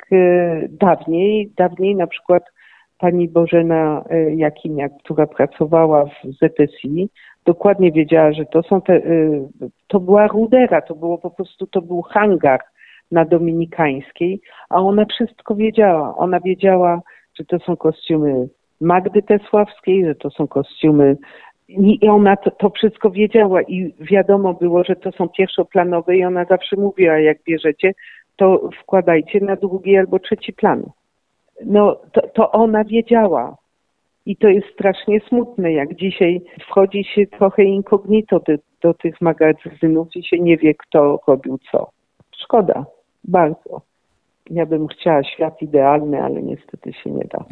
dawniej, 0.70 1.50
dawniej 1.56 1.96
na 1.96 2.06
przykład 2.06 2.42
pani 2.98 3.28
Bożena 3.28 4.04
Jakimiak, 4.36 4.92
która 5.04 5.26
pracowała 5.26 6.04
w 6.04 6.10
ZSI, 6.24 7.08
dokładnie 7.44 7.92
wiedziała, 7.92 8.32
że 8.32 8.44
to 8.44 8.62
są 8.62 8.80
te, 8.80 9.00
to 9.86 10.00
była 10.00 10.26
rudera, 10.26 10.80
to 10.80 10.94
było 10.94 11.18
po 11.18 11.30
prostu, 11.30 11.66
to 11.66 11.82
był 11.82 12.02
hangar 12.02 12.60
na 13.10 13.24
Dominikańskiej, 13.24 14.40
a 14.70 14.76
ona 14.76 15.04
wszystko 15.04 15.54
wiedziała. 15.54 16.16
Ona 16.16 16.40
wiedziała, 16.40 17.00
że 17.38 17.44
to 17.44 17.58
są 17.58 17.76
kostiumy 17.76 18.48
Magdy 18.80 19.22
Tesławskiej, 19.22 20.04
że 20.04 20.14
to 20.14 20.30
są 20.30 20.46
kostiumy 20.46 21.16
i 21.68 22.08
ona 22.08 22.36
to, 22.36 22.50
to, 22.50 22.70
wszystko 22.70 23.10
wiedziała 23.10 23.62
i 23.62 23.94
wiadomo 24.00 24.54
było, 24.54 24.84
że 24.84 24.96
to 24.96 25.12
są 25.12 25.28
pierwszoplanowe 25.28 26.16
i 26.16 26.24
ona 26.24 26.44
zawsze 26.44 26.76
mówiła, 26.76 27.18
jak 27.18 27.42
bierzecie, 27.42 27.92
to 28.36 28.70
wkładajcie 28.82 29.40
na 29.40 29.56
drugi 29.56 29.96
albo 29.96 30.18
trzeci 30.18 30.52
plan. 30.52 30.82
No 31.64 31.96
to, 32.12 32.28
to 32.28 32.52
ona 32.52 32.84
wiedziała. 32.84 33.56
I 34.26 34.36
to 34.36 34.48
jest 34.48 34.66
strasznie 34.74 35.20
smutne, 35.20 35.72
jak 35.72 35.94
dzisiaj 35.94 36.42
wchodzi 36.68 37.04
się 37.04 37.26
trochę 37.26 37.64
incognito 37.64 38.40
do, 38.40 38.52
do 38.82 38.94
tych 38.94 39.20
magazynów 39.20 40.16
i 40.16 40.24
się 40.24 40.38
nie 40.38 40.56
wie, 40.56 40.74
kto 40.74 41.20
robił 41.26 41.58
co. 41.72 41.90
Szkoda, 42.36 42.84
bardzo. 43.24 43.80
Ja 44.50 44.66
bym 44.66 44.88
chciała 44.88 45.24
świat 45.24 45.62
idealny, 45.62 46.22
ale 46.22 46.42
niestety 46.42 46.92
się 46.92 47.10
nie 47.10 47.24
da. 47.24 47.44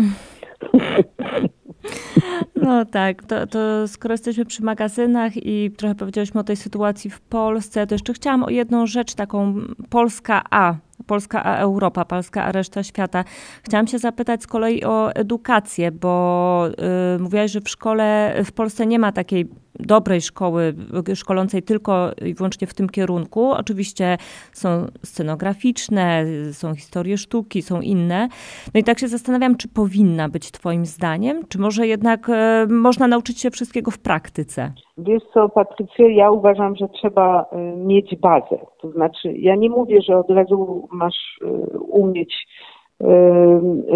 No 2.63 2.85
tak, 2.85 3.25
to, 3.25 3.47
to 3.47 3.89
skoro 3.89 4.13
jesteśmy 4.13 4.45
przy 4.45 4.63
magazynach 4.63 5.33
i 5.37 5.71
trochę 5.71 5.95
powiedzieliśmy 5.95 6.41
o 6.41 6.45
tej 6.45 6.57
sytuacji 6.57 7.11
w 7.11 7.21
Polsce, 7.21 7.87
to 7.87 7.95
jeszcze 7.95 8.13
chciałam 8.13 8.43
o 8.43 8.51
jedną 8.51 8.87
rzecz, 8.87 9.15
taką 9.15 9.55
Polska 9.91 10.43
A, 10.51 10.75
Polska 11.07 11.45
a 11.45 11.59
Europa, 11.59 12.05
Polska 12.05 12.45
a 12.45 12.53
reszta 12.53 12.83
świata. 12.83 13.25
Chciałam 13.63 13.87
się 13.87 13.99
zapytać 13.99 14.43
z 14.43 14.47
kolei 14.47 14.85
o 14.85 15.15
edukację, 15.15 15.93
bo 15.93 16.65
yy, 16.69 17.23
mówiłaś, 17.23 17.51
że 17.51 17.61
w 17.61 17.69
szkole 17.69 18.35
w 18.45 18.53
Polsce 18.53 18.87
nie 18.87 18.99
ma 18.99 19.13
takiej 19.13 19.49
dobrej 19.81 20.21
szkoły, 20.21 20.75
szkolącej 21.15 21.63
tylko 21.63 22.11
i 22.27 22.35
wyłącznie 22.35 22.67
w 22.67 22.75
tym 22.75 22.89
kierunku. 22.89 23.51
Oczywiście 23.51 24.17
są 24.53 24.69
scenograficzne, 25.03 26.25
są 26.53 26.75
historie 26.75 27.19
sztuki, 27.19 27.63
są 27.63 27.81
inne. 27.81 28.29
No 28.75 28.81
i 28.81 28.85
tak 28.85 28.99
się 28.99 29.09
zastanawiam, 29.09 29.57
czy 29.57 29.69
powinna 29.69 30.29
być 30.29 30.51
Twoim 30.51 30.87
zdaniem, 30.87 31.43
czy 31.49 31.59
może 31.59 31.87
jednak 31.87 32.29
e, 32.29 32.67
można 32.71 33.09
nauczyć 33.09 33.41
się 33.41 33.51
wszystkiego 33.51 33.91
w 33.91 33.99
praktyce? 33.99 34.73
Wiesz 34.99 35.23
co, 35.35 35.49
Patrycja, 35.49 36.09
ja 36.09 36.31
uważam, 36.31 36.77
że 36.77 36.89
trzeba 36.89 37.47
e, 37.53 37.77
mieć 37.77 38.17
bazę. 38.17 38.59
To 38.81 38.91
znaczy, 38.91 39.33
ja 39.33 39.55
nie 39.55 39.71
mówię, 39.71 40.01
że 40.03 40.19
od 40.19 40.31
razu 40.31 40.89
masz 40.93 41.39
e, 41.43 41.79
umieć 41.79 42.47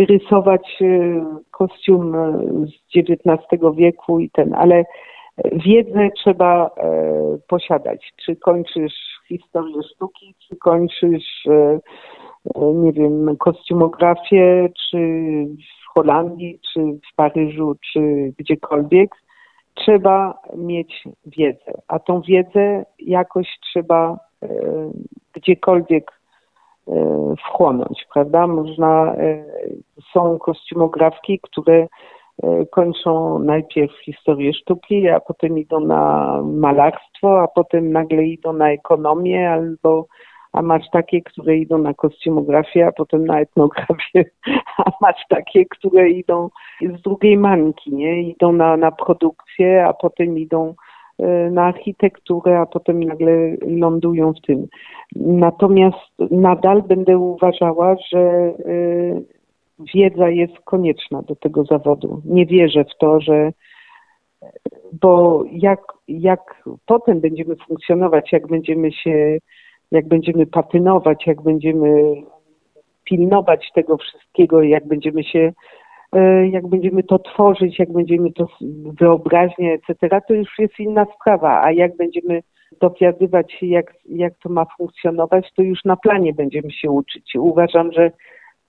rysować 0.08 0.82
kostium 1.50 2.12
z 2.66 2.96
XIX 2.96 3.62
wieku 3.76 4.18
i 4.20 4.30
ten, 4.30 4.54
ale 4.54 4.84
wiedzę 5.52 6.08
trzeba 6.16 6.70
posiadać. 7.48 8.12
Czy 8.24 8.36
kończysz 8.36 8.94
historię 9.28 9.82
sztuki, 9.94 10.34
czy 10.48 10.56
kończysz, 10.56 11.46
nie 12.74 12.92
wiem, 12.92 13.36
kostiumografię, 13.36 14.68
czy 14.90 14.98
w 15.84 15.94
Holandii, 15.94 16.60
czy 16.72 16.80
w 16.80 17.16
Paryżu, 17.16 17.76
czy 17.92 18.32
gdziekolwiek 18.38 19.10
trzeba 19.78 20.38
mieć 20.56 21.04
wiedzę, 21.26 21.72
a 21.88 21.98
tą 21.98 22.20
wiedzę 22.20 22.84
jakoś 22.98 23.46
trzeba 23.62 24.18
e, 24.42 24.48
gdziekolwiek 25.32 26.12
e, 26.88 27.34
wchłonąć, 27.38 28.06
prawda? 28.12 28.46
Można, 28.46 29.14
e, 29.14 29.44
są 30.12 30.38
kostiumografki, 30.38 31.40
które 31.42 31.74
e, 31.74 31.88
kończą 32.70 33.38
najpierw 33.38 33.92
historię 34.04 34.52
sztuki, 34.52 35.08
a 35.08 35.20
potem 35.20 35.58
idą 35.58 35.80
na 35.80 36.32
malarstwo, 36.42 37.40
a 37.40 37.48
potem 37.48 37.92
nagle 37.92 38.24
idą 38.24 38.52
na 38.52 38.70
ekonomię 38.70 39.50
albo 39.50 40.06
a 40.52 40.62
masz 40.62 40.90
takie, 40.92 41.22
które 41.22 41.56
idą 41.56 41.78
na 41.78 41.94
kostiumografię, 41.94 42.86
a 42.86 42.92
potem 42.92 43.26
na 43.26 43.40
etnografię, 43.40 44.24
a 44.86 44.90
masz 45.00 45.22
takie, 45.28 45.64
które 45.66 46.10
idą 46.10 46.48
z 46.98 47.02
drugiej 47.02 47.36
manki, 47.36 47.94
nie? 47.94 48.22
Idą 48.22 48.52
na, 48.52 48.76
na 48.76 48.90
produkcję, 48.90 49.84
a 49.84 49.92
potem 49.92 50.38
idą 50.38 50.74
e, 51.18 51.50
na 51.50 51.64
architekturę, 51.64 52.60
a 52.60 52.66
potem 52.66 53.04
nagle 53.04 53.32
lądują 53.66 54.32
w 54.32 54.46
tym. 54.46 54.66
Natomiast 55.16 56.12
nadal 56.30 56.82
będę 56.82 57.18
uważała, 57.18 57.96
że 58.12 58.18
e, 58.18 58.54
wiedza 59.94 60.28
jest 60.28 60.58
konieczna 60.64 61.22
do 61.22 61.36
tego 61.36 61.64
zawodu. 61.64 62.22
Nie 62.24 62.46
wierzę 62.46 62.84
w 62.84 62.98
to, 63.00 63.20
że 63.20 63.52
bo 64.92 65.44
jak, 65.52 65.80
jak 66.08 66.62
potem 66.86 67.20
będziemy 67.20 67.56
funkcjonować, 67.56 68.32
jak 68.32 68.46
będziemy 68.46 68.92
się 68.92 69.38
jak 69.90 70.08
będziemy 70.08 70.46
patynować, 70.46 71.26
jak 71.26 71.42
będziemy 71.42 72.14
pilnować 73.04 73.70
tego 73.74 73.96
wszystkiego, 73.96 74.62
jak 74.62 74.86
będziemy 74.86 75.24
się, 75.24 75.52
e, 76.12 76.48
jak 76.48 76.66
będziemy 76.66 77.02
to 77.02 77.18
tworzyć, 77.18 77.78
jak 77.78 77.92
będziemy 77.92 78.32
to 78.32 78.46
wyobraźnię, 79.00 79.74
etc., 79.74 80.20
to 80.28 80.34
już 80.34 80.58
jest 80.58 80.78
inna 80.78 81.06
sprawa, 81.14 81.62
a 81.62 81.72
jak 81.72 81.96
będziemy 81.96 82.42
dowiadywać 82.80 83.52
się, 83.52 83.66
jak, 83.66 83.94
jak 84.08 84.32
to 84.42 84.48
ma 84.48 84.66
funkcjonować, 84.76 85.52
to 85.56 85.62
już 85.62 85.84
na 85.84 85.96
planie 85.96 86.32
będziemy 86.32 86.70
się 86.70 86.90
uczyć. 86.90 87.32
Uważam, 87.38 87.92
że 87.92 88.10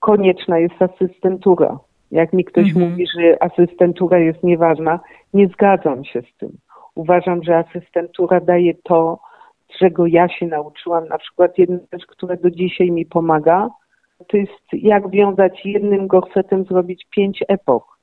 konieczna 0.00 0.58
jest 0.58 0.82
asystentura. 0.82 1.78
Jak 2.10 2.32
mi 2.32 2.44
ktoś 2.44 2.68
mhm. 2.68 2.90
mówi, 2.90 3.06
że 3.06 3.42
asystentura 3.42 4.18
jest 4.18 4.42
nieważna, 4.42 5.00
nie 5.34 5.48
zgadzam 5.48 6.04
się 6.04 6.22
z 6.22 6.38
tym. 6.38 6.50
Uważam, 6.94 7.42
że 7.42 7.58
asystentura 7.58 8.40
daje 8.40 8.74
to, 8.74 9.18
czego 9.78 10.06
ja 10.06 10.28
się 10.28 10.46
nauczyłam, 10.46 11.08
na 11.08 11.18
przykład 11.18 11.58
jedna 11.58 11.78
rzecz, 11.92 12.06
która 12.06 12.36
do 12.36 12.50
dzisiaj 12.50 12.90
mi 12.90 13.06
pomaga, 13.06 13.68
to 14.28 14.36
jest 14.36 14.52
jak 14.72 15.10
wiązać 15.10 15.60
jednym 15.64 16.06
gorsetem, 16.06 16.64
zrobić 16.64 17.06
pięć 17.10 17.44
epok. 17.48 17.98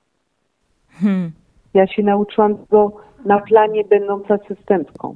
Hmm. 0.91 1.31
Ja 1.73 1.87
się 1.87 2.03
nauczyłam 2.03 2.57
tego 2.57 2.91
na 3.25 3.39
planie, 3.39 3.83
będąc 3.83 4.31
asystentką. 4.31 5.15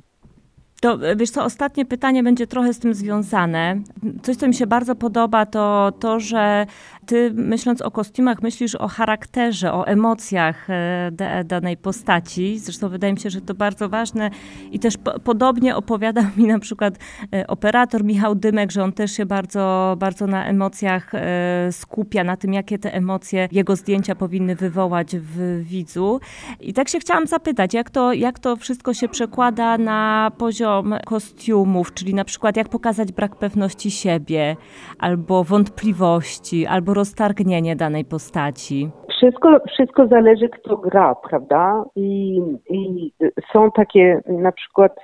To 0.82 0.97
wiesz 1.15 1.29
co, 1.29 1.43
ostatnie 1.43 1.86
pytanie 1.86 2.23
będzie 2.23 2.47
trochę 2.47 2.73
z 2.73 2.79
tym 2.79 2.93
związane. 2.93 3.82
Coś, 4.21 4.36
co 4.36 4.47
mi 4.47 4.53
się 4.53 4.67
bardzo 4.67 4.95
podoba, 4.95 5.45
to 5.45 5.91
to, 5.99 6.19
że 6.19 6.65
ty 7.05 7.32
myśląc 7.34 7.82
o 7.82 7.91
kostiumach, 7.91 8.41
myślisz 8.41 8.75
o 8.75 8.88
charakterze, 8.88 9.73
o 9.73 9.88
emocjach 9.88 10.69
e, 10.69 11.11
danej 11.45 11.77
postaci. 11.77 12.59
Zresztą 12.59 12.89
wydaje 12.89 13.13
mi 13.13 13.19
się, 13.19 13.29
że 13.29 13.41
to 13.41 13.53
bardzo 13.53 13.89
ważne 13.89 14.29
i 14.71 14.79
też 14.79 14.97
po, 14.97 15.19
podobnie 15.19 15.75
opowiadał 15.75 16.23
mi 16.38 16.47
na 16.47 16.59
przykład 16.59 16.93
e, 17.34 17.47
operator 17.47 18.03
Michał 18.03 18.36
Dymek, 18.36 18.71
że 18.71 18.84
on 18.84 18.93
też 18.93 19.11
się 19.11 19.25
bardzo, 19.25 19.95
bardzo 19.99 20.27
na 20.27 20.45
emocjach 20.45 21.15
e, 21.15 21.69
skupia, 21.71 22.23
na 22.23 22.38
tym, 22.38 22.53
jakie 22.53 22.79
te 22.79 22.93
emocje 22.93 23.47
jego 23.51 23.75
zdjęcia 23.75 24.15
powinny 24.15 24.55
wywołać 24.55 25.15
w 25.17 25.63
widzu. 25.63 26.19
I 26.59 26.73
tak 26.73 26.89
się 26.89 26.99
chciałam 26.99 27.27
zapytać, 27.27 27.73
jak 27.73 27.89
to, 27.89 28.13
jak 28.13 28.39
to 28.39 28.55
wszystko 28.55 28.93
się 28.93 29.07
przekłada 29.07 29.77
na 29.77 30.32
poziom 30.38 30.70
kostiumów, 31.05 31.93
czyli 31.93 32.13
na 32.13 32.26
przykład 32.26 32.57
jak 32.57 32.69
pokazać 32.69 33.11
brak 33.11 33.36
pewności 33.36 33.91
siebie, 33.91 34.55
albo 34.99 35.43
wątpliwości, 35.43 36.65
albo 36.65 36.93
roztargnienie 36.93 37.76
danej 37.76 38.05
postaci? 38.05 38.89
Wszystko, 39.09 39.59
wszystko 39.74 40.07
zależy, 40.07 40.49
kto 40.49 40.78
gra, 40.78 41.15
prawda? 41.15 41.84
I, 41.95 42.39
i 42.69 43.11
są 43.53 43.72
takie 43.72 44.22
na 44.28 44.51
przykład, 44.51 44.95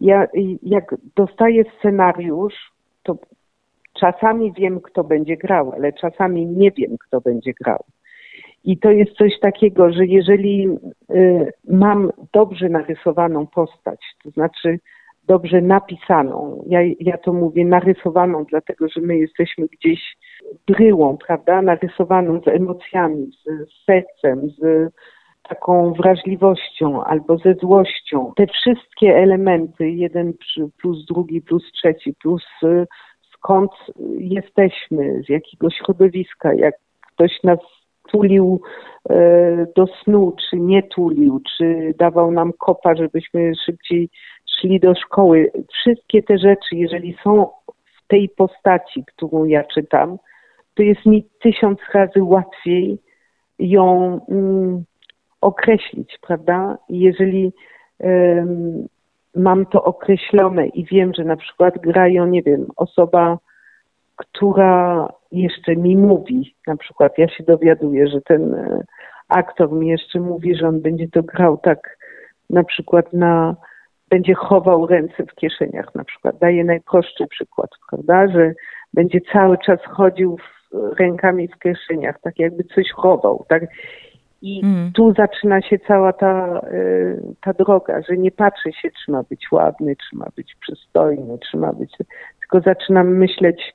ja, 0.00 0.26
jak 0.62 0.94
dostaję 1.16 1.64
scenariusz, 1.78 2.54
to 3.02 3.16
czasami 4.00 4.52
wiem, 4.52 4.80
kto 4.80 5.04
będzie 5.04 5.36
grał, 5.36 5.72
ale 5.72 5.92
czasami 5.92 6.46
nie 6.46 6.70
wiem, 6.70 6.96
kto 7.00 7.20
będzie 7.20 7.52
grał. 7.60 7.84
I 8.64 8.78
to 8.78 8.90
jest 8.90 9.12
coś 9.12 9.40
takiego, 9.40 9.92
że 9.92 10.06
jeżeli 10.06 10.68
y, 11.10 11.52
mam 11.68 12.10
dobrze 12.32 12.68
narysowaną 12.68 13.46
postać, 13.46 14.00
to 14.24 14.30
znaczy 14.30 14.78
dobrze 15.26 15.60
napisaną. 15.60 16.64
Ja, 16.66 16.80
ja 17.00 17.18
to 17.18 17.32
mówię 17.32 17.64
narysowaną, 17.64 18.44
dlatego 18.44 18.88
że 18.88 19.00
my 19.00 19.18
jesteśmy 19.18 19.66
gdzieś 19.66 20.16
bryłą, 20.66 21.16
prawda? 21.26 21.62
Narysowaną 21.62 22.40
z 22.40 22.48
emocjami, 22.48 23.26
z, 23.26 23.70
z 23.70 23.84
sercem, 23.84 24.50
z 24.50 24.92
taką 25.48 25.92
wrażliwością 25.92 27.04
albo 27.04 27.38
ze 27.38 27.54
złością. 27.54 28.32
Te 28.36 28.46
wszystkie 28.46 29.16
elementy, 29.16 29.90
jeden 29.90 30.32
plus 30.82 31.06
drugi, 31.06 31.40
plus 31.40 31.72
trzeci, 31.72 32.14
plus 32.22 32.44
y, 32.62 32.86
skąd 33.32 33.70
jesteśmy, 34.18 35.22
z 35.26 35.28
jakiego 35.28 35.70
środowiska, 35.70 36.54
jak 36.54 36.74
ktoś 37.14 37.42
nas 37.44 37.58
tulił 38.08 38.60
e, 39.10 39.66
do 39.76 39.86
snu, 39.86 40.36
czy 40.50 40.56
nie 40.56 40.82
tulił, 40.82 41.40
czy 41.56 41.94
dawał 41.98 42.30
nam 42.30 42.52
kopa, 42.58 42.94
żebyśmy 42.94 43.52
szybciej 43.66 44.08
szli 44.60 44.80
do 44.80 44.94
szkoły. 44.94 45.52
Wszystkie 45.72 46.22
te 46.22 46.38
rzeczy, 46.38 46.76
jeżeli 46.76 47.16
są 47.24 47.46
w 47.66 48.08
tej 48.08 48.28
postaci, 48.28 49.04
którą 49.06 49.44
ja 49.44 49.64
czytam, 49.64 50.18
to 50.74 50.82
jest 50.82 51.06
mi 51.06 51.24
tysiąc 51.42 51.78
razy 51.94 52.22
łatwiej 52.22 52.98
ją 53.58 54.20
mm, 54.28 54.84
określić, 55.40 56.18
prawda? 56.26 56.78
Jeżeli 56.88 57.52
um, 57.98 58.86
mam 59.34 59.66
to 59.66 59.84
określone 59.84 60.66
i 60.66 60.84
wiem, 60.84 61.12
że 61.14 61.24
na 61.24 61.36
przykład 61.36 61.78
grają, 61.78 62.26
nie 62.26 62.42
wiem, 62.42 62.66
osoba, 62.76 63.38
która 64.16 65.08
jeszcze 65.32 65.76
mi 65.76 65.96
mówi, 65.96 66.54
na 66.66 66.76
przykład 66.76 67.18
ja 67.18 67.28
się 67.28 67.44
dowiaduję, 67.44 68.08
że 68.08 68.20
ten 68.20 68.54
e, 68.54 68.84
aktor 69.28 69.72
mi 69.72 69.88
jeszcze 69.88 70.20
mówi, 70.20 70.56
że 70.56 70.68
on 70.68 70.80
będzie 70.80 71.08
to 71.08 71.22
grał 71.22 71.58
tak 71.58 71.98
na 72.50 72.64
przykład 72.64 73.12
na 73.12 73.56
będzie 74.10 74.34
chował 74.34 74.86
ręce 74.86 75.26
w 75.26 75.34
kieszeniach 75.34 75.94
na 75.94 76.04
przykład. 76.04 76.38
Daję 76.38 76.64
najprostszy 76.64 77.26
przykład, 77.26 77.70
prawda, 77.90 78.28
że 78.28 78.52
będzie 78.94 79.20
cały 79.32 79.58
czas 79.58 79.78
chodził 79.84 80.36
w, 80.36 80.98
rękami 80.98 81.48
w 81.48 81.58
kieszeniach, 81.58 82.20
tak 82.20 82.38
jakby 82.38 82.64
coś 82.64 82.90
chował, 82.90 83.44
tak. 83.48 83.62
I 84.42 84.60
mm. 84.64 84.92
tu 84.92 85.14
zaczyna 85.18 85.62
się 85.62 85.78
cała 85.78 86.12
ta, 86.12 86.60
y, 86.72 87.22
ta 87.40 87.52
droga, 87.52 88.02
że 88.08 88.16
nie 88.16 88.30
patrzy 88.30 88.72
się, 88.72 88.88
czy 88.90 89.12
ma 89.12 89.22
być 89.22 89.52
ładny, 89.52 89.96
czy 89.96 90.16
ma 90.16 90.26
być 90.36 90.56
przystojny, 90.60 91.38
czy 91.50 91.56
ma 91.56 91.72
być. 91.72 91.96
Tylko 92.40 92.60
zaczynam 92.60 93.16
myśleć, 93.16 93.74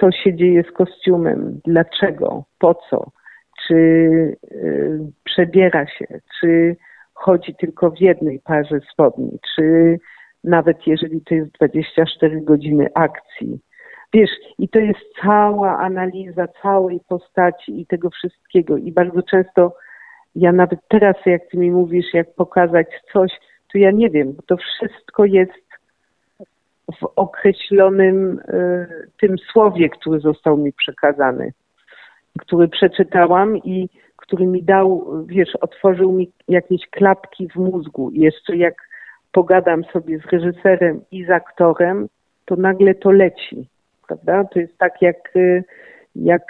co 0.00 0.12
się 0.12 0.34
dzieje 0.34 0.62
z 0.62 0.72
kostiumem, 0.72 1.60
dlaczego, 1.64 2.44
po 2.58 2.74
co, 2.74 3.10
czy 3.66 3.74
y, 3.74 4.98
przebiera 5.24 5.86
się, 5.86 6.06
czy 6.40 6.76
chodzi 7.14 7.54
tylko 7.54 7.90
w 7.90 8.00
jednej 8.00 8.40
parze 8.40 8.80
spodni, 8.92 9.38
czy 9.54 9.98
nawet 10.44 10.86
jeżeli 10.86 11.20
to 11.20 11.34
jest 11.34 11.50
24 11.52 12.40
godziny 12.40 12.88
akcji. 12.94 13.60
Wiesz, 14.12 14.30
i 14.58 14.68
to 14.68 14.78
jest 14.78 15.00
cała 15.22 15.78
analiza 15.78 16.48
całej 16.62 17.00
postaci 17.08 17.80
i 17.80 17.86
tego 17.86 18.10
wszystkiego. 18.10 18.76
I 18.76 18.92
bardzo 18.92 19.22
często 19.22 19.72
ja 20.34 20.52
nawet 20.52 20.80
teraz, 20.88 21.16
jak 21.26 21.42
ty 21.50 21.58
mi 21.58 21.70
mówisz, 21.70 22.14
jak 22.14 22.34
pokazać 22.34 22.86
coś, 23.12 23.32
to 23.72 23.78
ja 23.78 23.90
nie 23.90 24.10
wiem, 24.10 24.36
to 24.46 24.56
wszystko 24.56 25.24
jest 25.24 25.67
w 26.92 27.06
określonym 27.16 28.38
y, 28.38 28.86
tym 29.20 29.38
słowie, 29.38 29.88
który 29.88 30.20
został 30.20 30.56
mi 30.56 30.72
przekazany, 30.72 31.52
który 32.38 32.68
przeczytałam 32.68 33.56
i 33.56 33.88
który 34.16 34.46
mi 34.46 34.62
dał, 34.62 35.06
wiesz, 35.26 35.56
otworzył 35.56 36.12
mi 36.12 36.30
jakieś 36.48 36.80
klapki 36.90 37.48
w 37.48 37.56
mózgu. 37.56 38.10
I 38.10 38.20
jeszcze 38.20 38.56
jak 38.56 38.74
pogadam 39.32 39.84
sobie 39.84 40.18
z 40.18 40.32
reżyserem 40.32 41.00
i 41.10 41.24
z 41.24 41.30
aktorem, 41.30 42.08
to 42.44 42.56
nagle 42.56 42.94
to 42.94 43.10
leci, 43.10 43.68
prawda? 44.06 44.44
To 44.44 44.58
jest 44.58 44.78
tak 44.78 45.02
jak, 45.02 45.36
y, 45.36 45.64
jak 46.16 46.42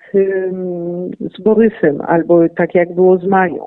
z 1.20 1.42
Borysem, 1.42 2.00
albo 2.00 2.48
tak 2.48 2.74
jak 2.74 2.94
było 2.94 3.18
z 3.18 3.26
Mają. 3.26 3.66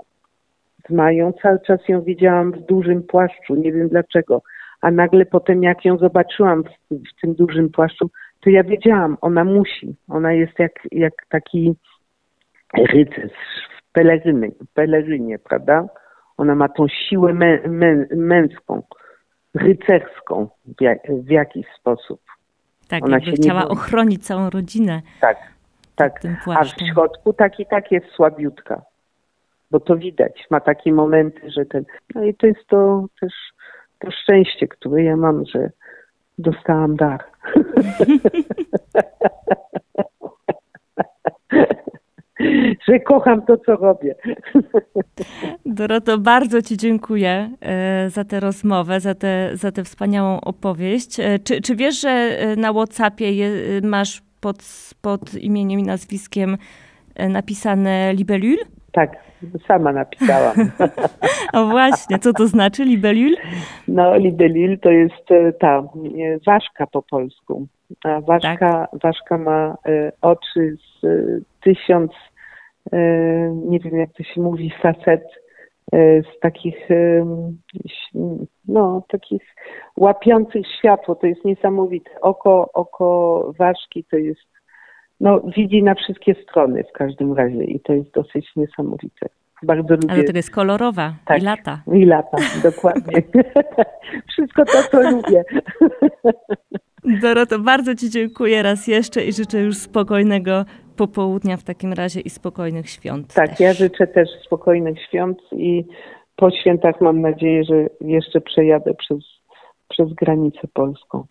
Z 0.90 0.92
Mają 0.92 1.34
cały 1.42 1.60
czas 1.60 1.80
ją 1.88 2.02
widziałam 2.02 2.52
w 2.52 2.66
dużym 2.66 3.04
płaszczu, 3.04 3.56
nie 3.56 3.72
wiem 3.72 3.90
dlaczego 3.90 4.42
a 4.82 4.92
nagle 4.92 5.26
potem 5.26 5.64
jak 5.64 5.86
ją 5.86 5.98
zobaczyłam 5.98 6.64
w, 6.64 6.96
w 6.96 7.22
tym 7.22 7.34
dużym 7.34 7.70
płaszczu, 7.70 8.10
to 8.42 8.50
ja 8.50 8.64
wiedziałam, 8.64 9.18
ona 9.22 9.44
musi, 9.44 9.96
ona 10.10 10.34
jest 10.34 10.60
jak, 10.60 10.72
jak 10.92 11.14
taki 11.30 11.76
rycerz 12.74 13.32
w 13.80 13.92
peleryny, 13.92 14.52
pelerynie, 14.74 15.40
prawda? 15.40 15.88
Ona 16.38 16.56
ma 16.56 16.70
tą 16.70 16.88
siłę 16.88 17.34
mę, 17.34 17.60
mę, 17.68 18.06
męską, 18.16 18.84
rycerską 19.54 20.50
w, 20.66 20.82
jak, 20.82 21.00
w 21.10 21.30
jakiś 21.30 21.66
sposób. 21.80 22.22
Tak, 22.88 23.04
ona 23.04 23.18
jakby 23.18 23.32
chciała 23.32 23.68
ochronić 23.68 24.26
całą 24.26 24.50
rodzinę. 24.50 25.02
Tak, 25.22 25.38
tak. 25.96 26.22
A 26.56 26.64
w 26.64 26.68
środku 26.94 27.34
tak 27.34 27.60
i 27.60 27.66
tak 27.66 27.92
jest 27.92 28.06
słabiutka. 28.16 28.82
Bo 29.72 29.80
to 29.80 29.96
widać, 29.96 30.46
ma 30.50 30.60
takie 30.60 30.94
momenty, 30.94 31.52
że 31.52 31.66
ten. 31.66 31.86
No 32.16 32.24
i 32.24 32.36
to 32.36 32.48
jest 32.48 32.68
to 32.68 33.06
też 33.22 33.34
to 34.02 34.12
szczęście, 34.12 34.68
które 34.68 35.04
ja 35.04 35.18
mam, 35.18 35.46
że 35.46 35.70
dostałam 36.38 36.96
dar. 36.96 37.24
że 42.88 43.00
kocham 43.00 43.42
to, 43.42 43.58
co 43.58 43.76
robię. 43.76 44.16
Doroto, 45.66 46.18
bardzo 46.18 46.62
Ci 46.62 46.78
dziękuję 46.78 47.52
e, 47.62 48.10
za 48.10 48.24
tę 48.24 48.40
rozmowę, 48.40 49.00
za, 49.00 49.16
te, 49.16 49.50
za 49.54 49.72
tę 49.72 49.84
wspaniałą 49.84 50.42
opowieść. 50.42 51.20
E, 51.20 51.40
czy, 51.40 51.62
czy 51.62 51.76
wiesz, 51.76 52.02
że 52.02 52.10
e, 52.10 52.56
na 52.56 52.74
WhatsAppie 52.74 53.32
je, 53.32 53.52
masz 53.84 54.22
pod, 54.40 54.58
pod 55.02 55.34
imieniem 55.34 55.80
i 55.80 55.84
nazwiskiem 55.84 56.58
napisane 57.30 58.14
Libelul? 58.14 58.58
Tak, 58.92 59.12
sama 59.68 59.92
napisałam. 59.92 60.56
o 61.54 61.66
właśnie, 61.66 62.20
co 62.20 62.34
to 62.34 62.48
znaczy 62.48 62.86
libelul? 62.86 63.36
No, 63.88 64.18
libelul 64.18 64.80
to 64.80 64.90
jest 64.90 65.32
e, 65.32 65.54
ta 65.54 65.84
ważka 66.46 66.88
po 66.88 67.02
polsku. 67.02 67.68
A 68.04 68.22
ważka, 68.22 68.58
tak. 68.92 69.02
ważka 69.04 69.38
ma 69.38 69.78
e, 69.86 70.12
oczy 70.22 70.78
z 71.02 71.04
e, 71.04 71.10
tysiąc, 71.64 72.12
nie 73.54 73.80
wiem 73.80 73.98
jak 73.98 74.14
to 74.14 74.24
się 74.24 74.42
mówi, 74.42 74.74
facet 74.82 75.24
z 75.94 76.40
takich, 76.42 76.90
no, 78.68 79.04
takich 79.08 79.42
łapiących 79.98 80.66
światło. 80.80 81.16
To 81.16 81.28
jest 81.28 81.46
niesamowite. 81.46 82.12
Oko, 82.22 82.70
oko 82.74 83.52
ważki 83.60 84.04
to 84.04 84.18
jest 84.18 84.51
no, 85.22 85.42
widzi 85.58 85.84
na 85.84 85.96
wszystkie 85.96 86.36
strony 86.44 86.84
w 86.84 86.92
każdym 86.92 87.34
razie 87.34 87.64
i 87.64 87.80
to 87.80 87.94
jest 87.94 88.12
dosyć 88.12 88.56
niesamowite. 88.56 89.30
Bardzo 89.64 89.94
lubię. 89.94 90.12
Ale 90.12 90.24
to 90.24 90.38
jest 90.38 90.52
kolorowa 90.52 91.14
tak, 91.26 91.42
i 91.42 91.46
lata. 91.46 91.82
I 91.94 92.06
lata, 92.06 92.38
dokładnie. 92.70 93.22
Wszystko 94.32 94.66
to, 94.66 94.84
co 94.92 95.12
lubię. 95.12 95.44
Doroto, 97.22 97.60
bardzo 97.60 97.96
Ci 97.96 98.10
dziękuję 98.10 98.64
raz 98.64 98.88
jeszcze 98.88 99.24
i 99.26 99.34
życzę 99.34 99.60
już 99.60 99.78
spokojnego 99.78 100.66
popołudnia 100.98 101.58
w 101.58 101.64
takim 101.64 101.94
razie 101.94 102.20
i 102.20 102.30
spokojnych 102.30 102.90
świąt. 102.90 103.34
Tak, 103.34 103.50
też. 103.50 103.60
ja 103.60 103.74
życzę 103.74 104.08
też 104.08 104.30
spokojnych 104.46 105.02
świąt 105.08 105.38
i 105.52 105.86
po 106.36 106.52
świętach 106.52 107.02
mam 107.02 107.22
nadzieję, 107.22 107.64
że 107.64 107.90
jeszcze 108.02 108.42
przejadę 108.42 108.94
przez, 108.94 109.20
przez 109.90 110.14
granicę 110.14 110.68
polską. 110.74 111.26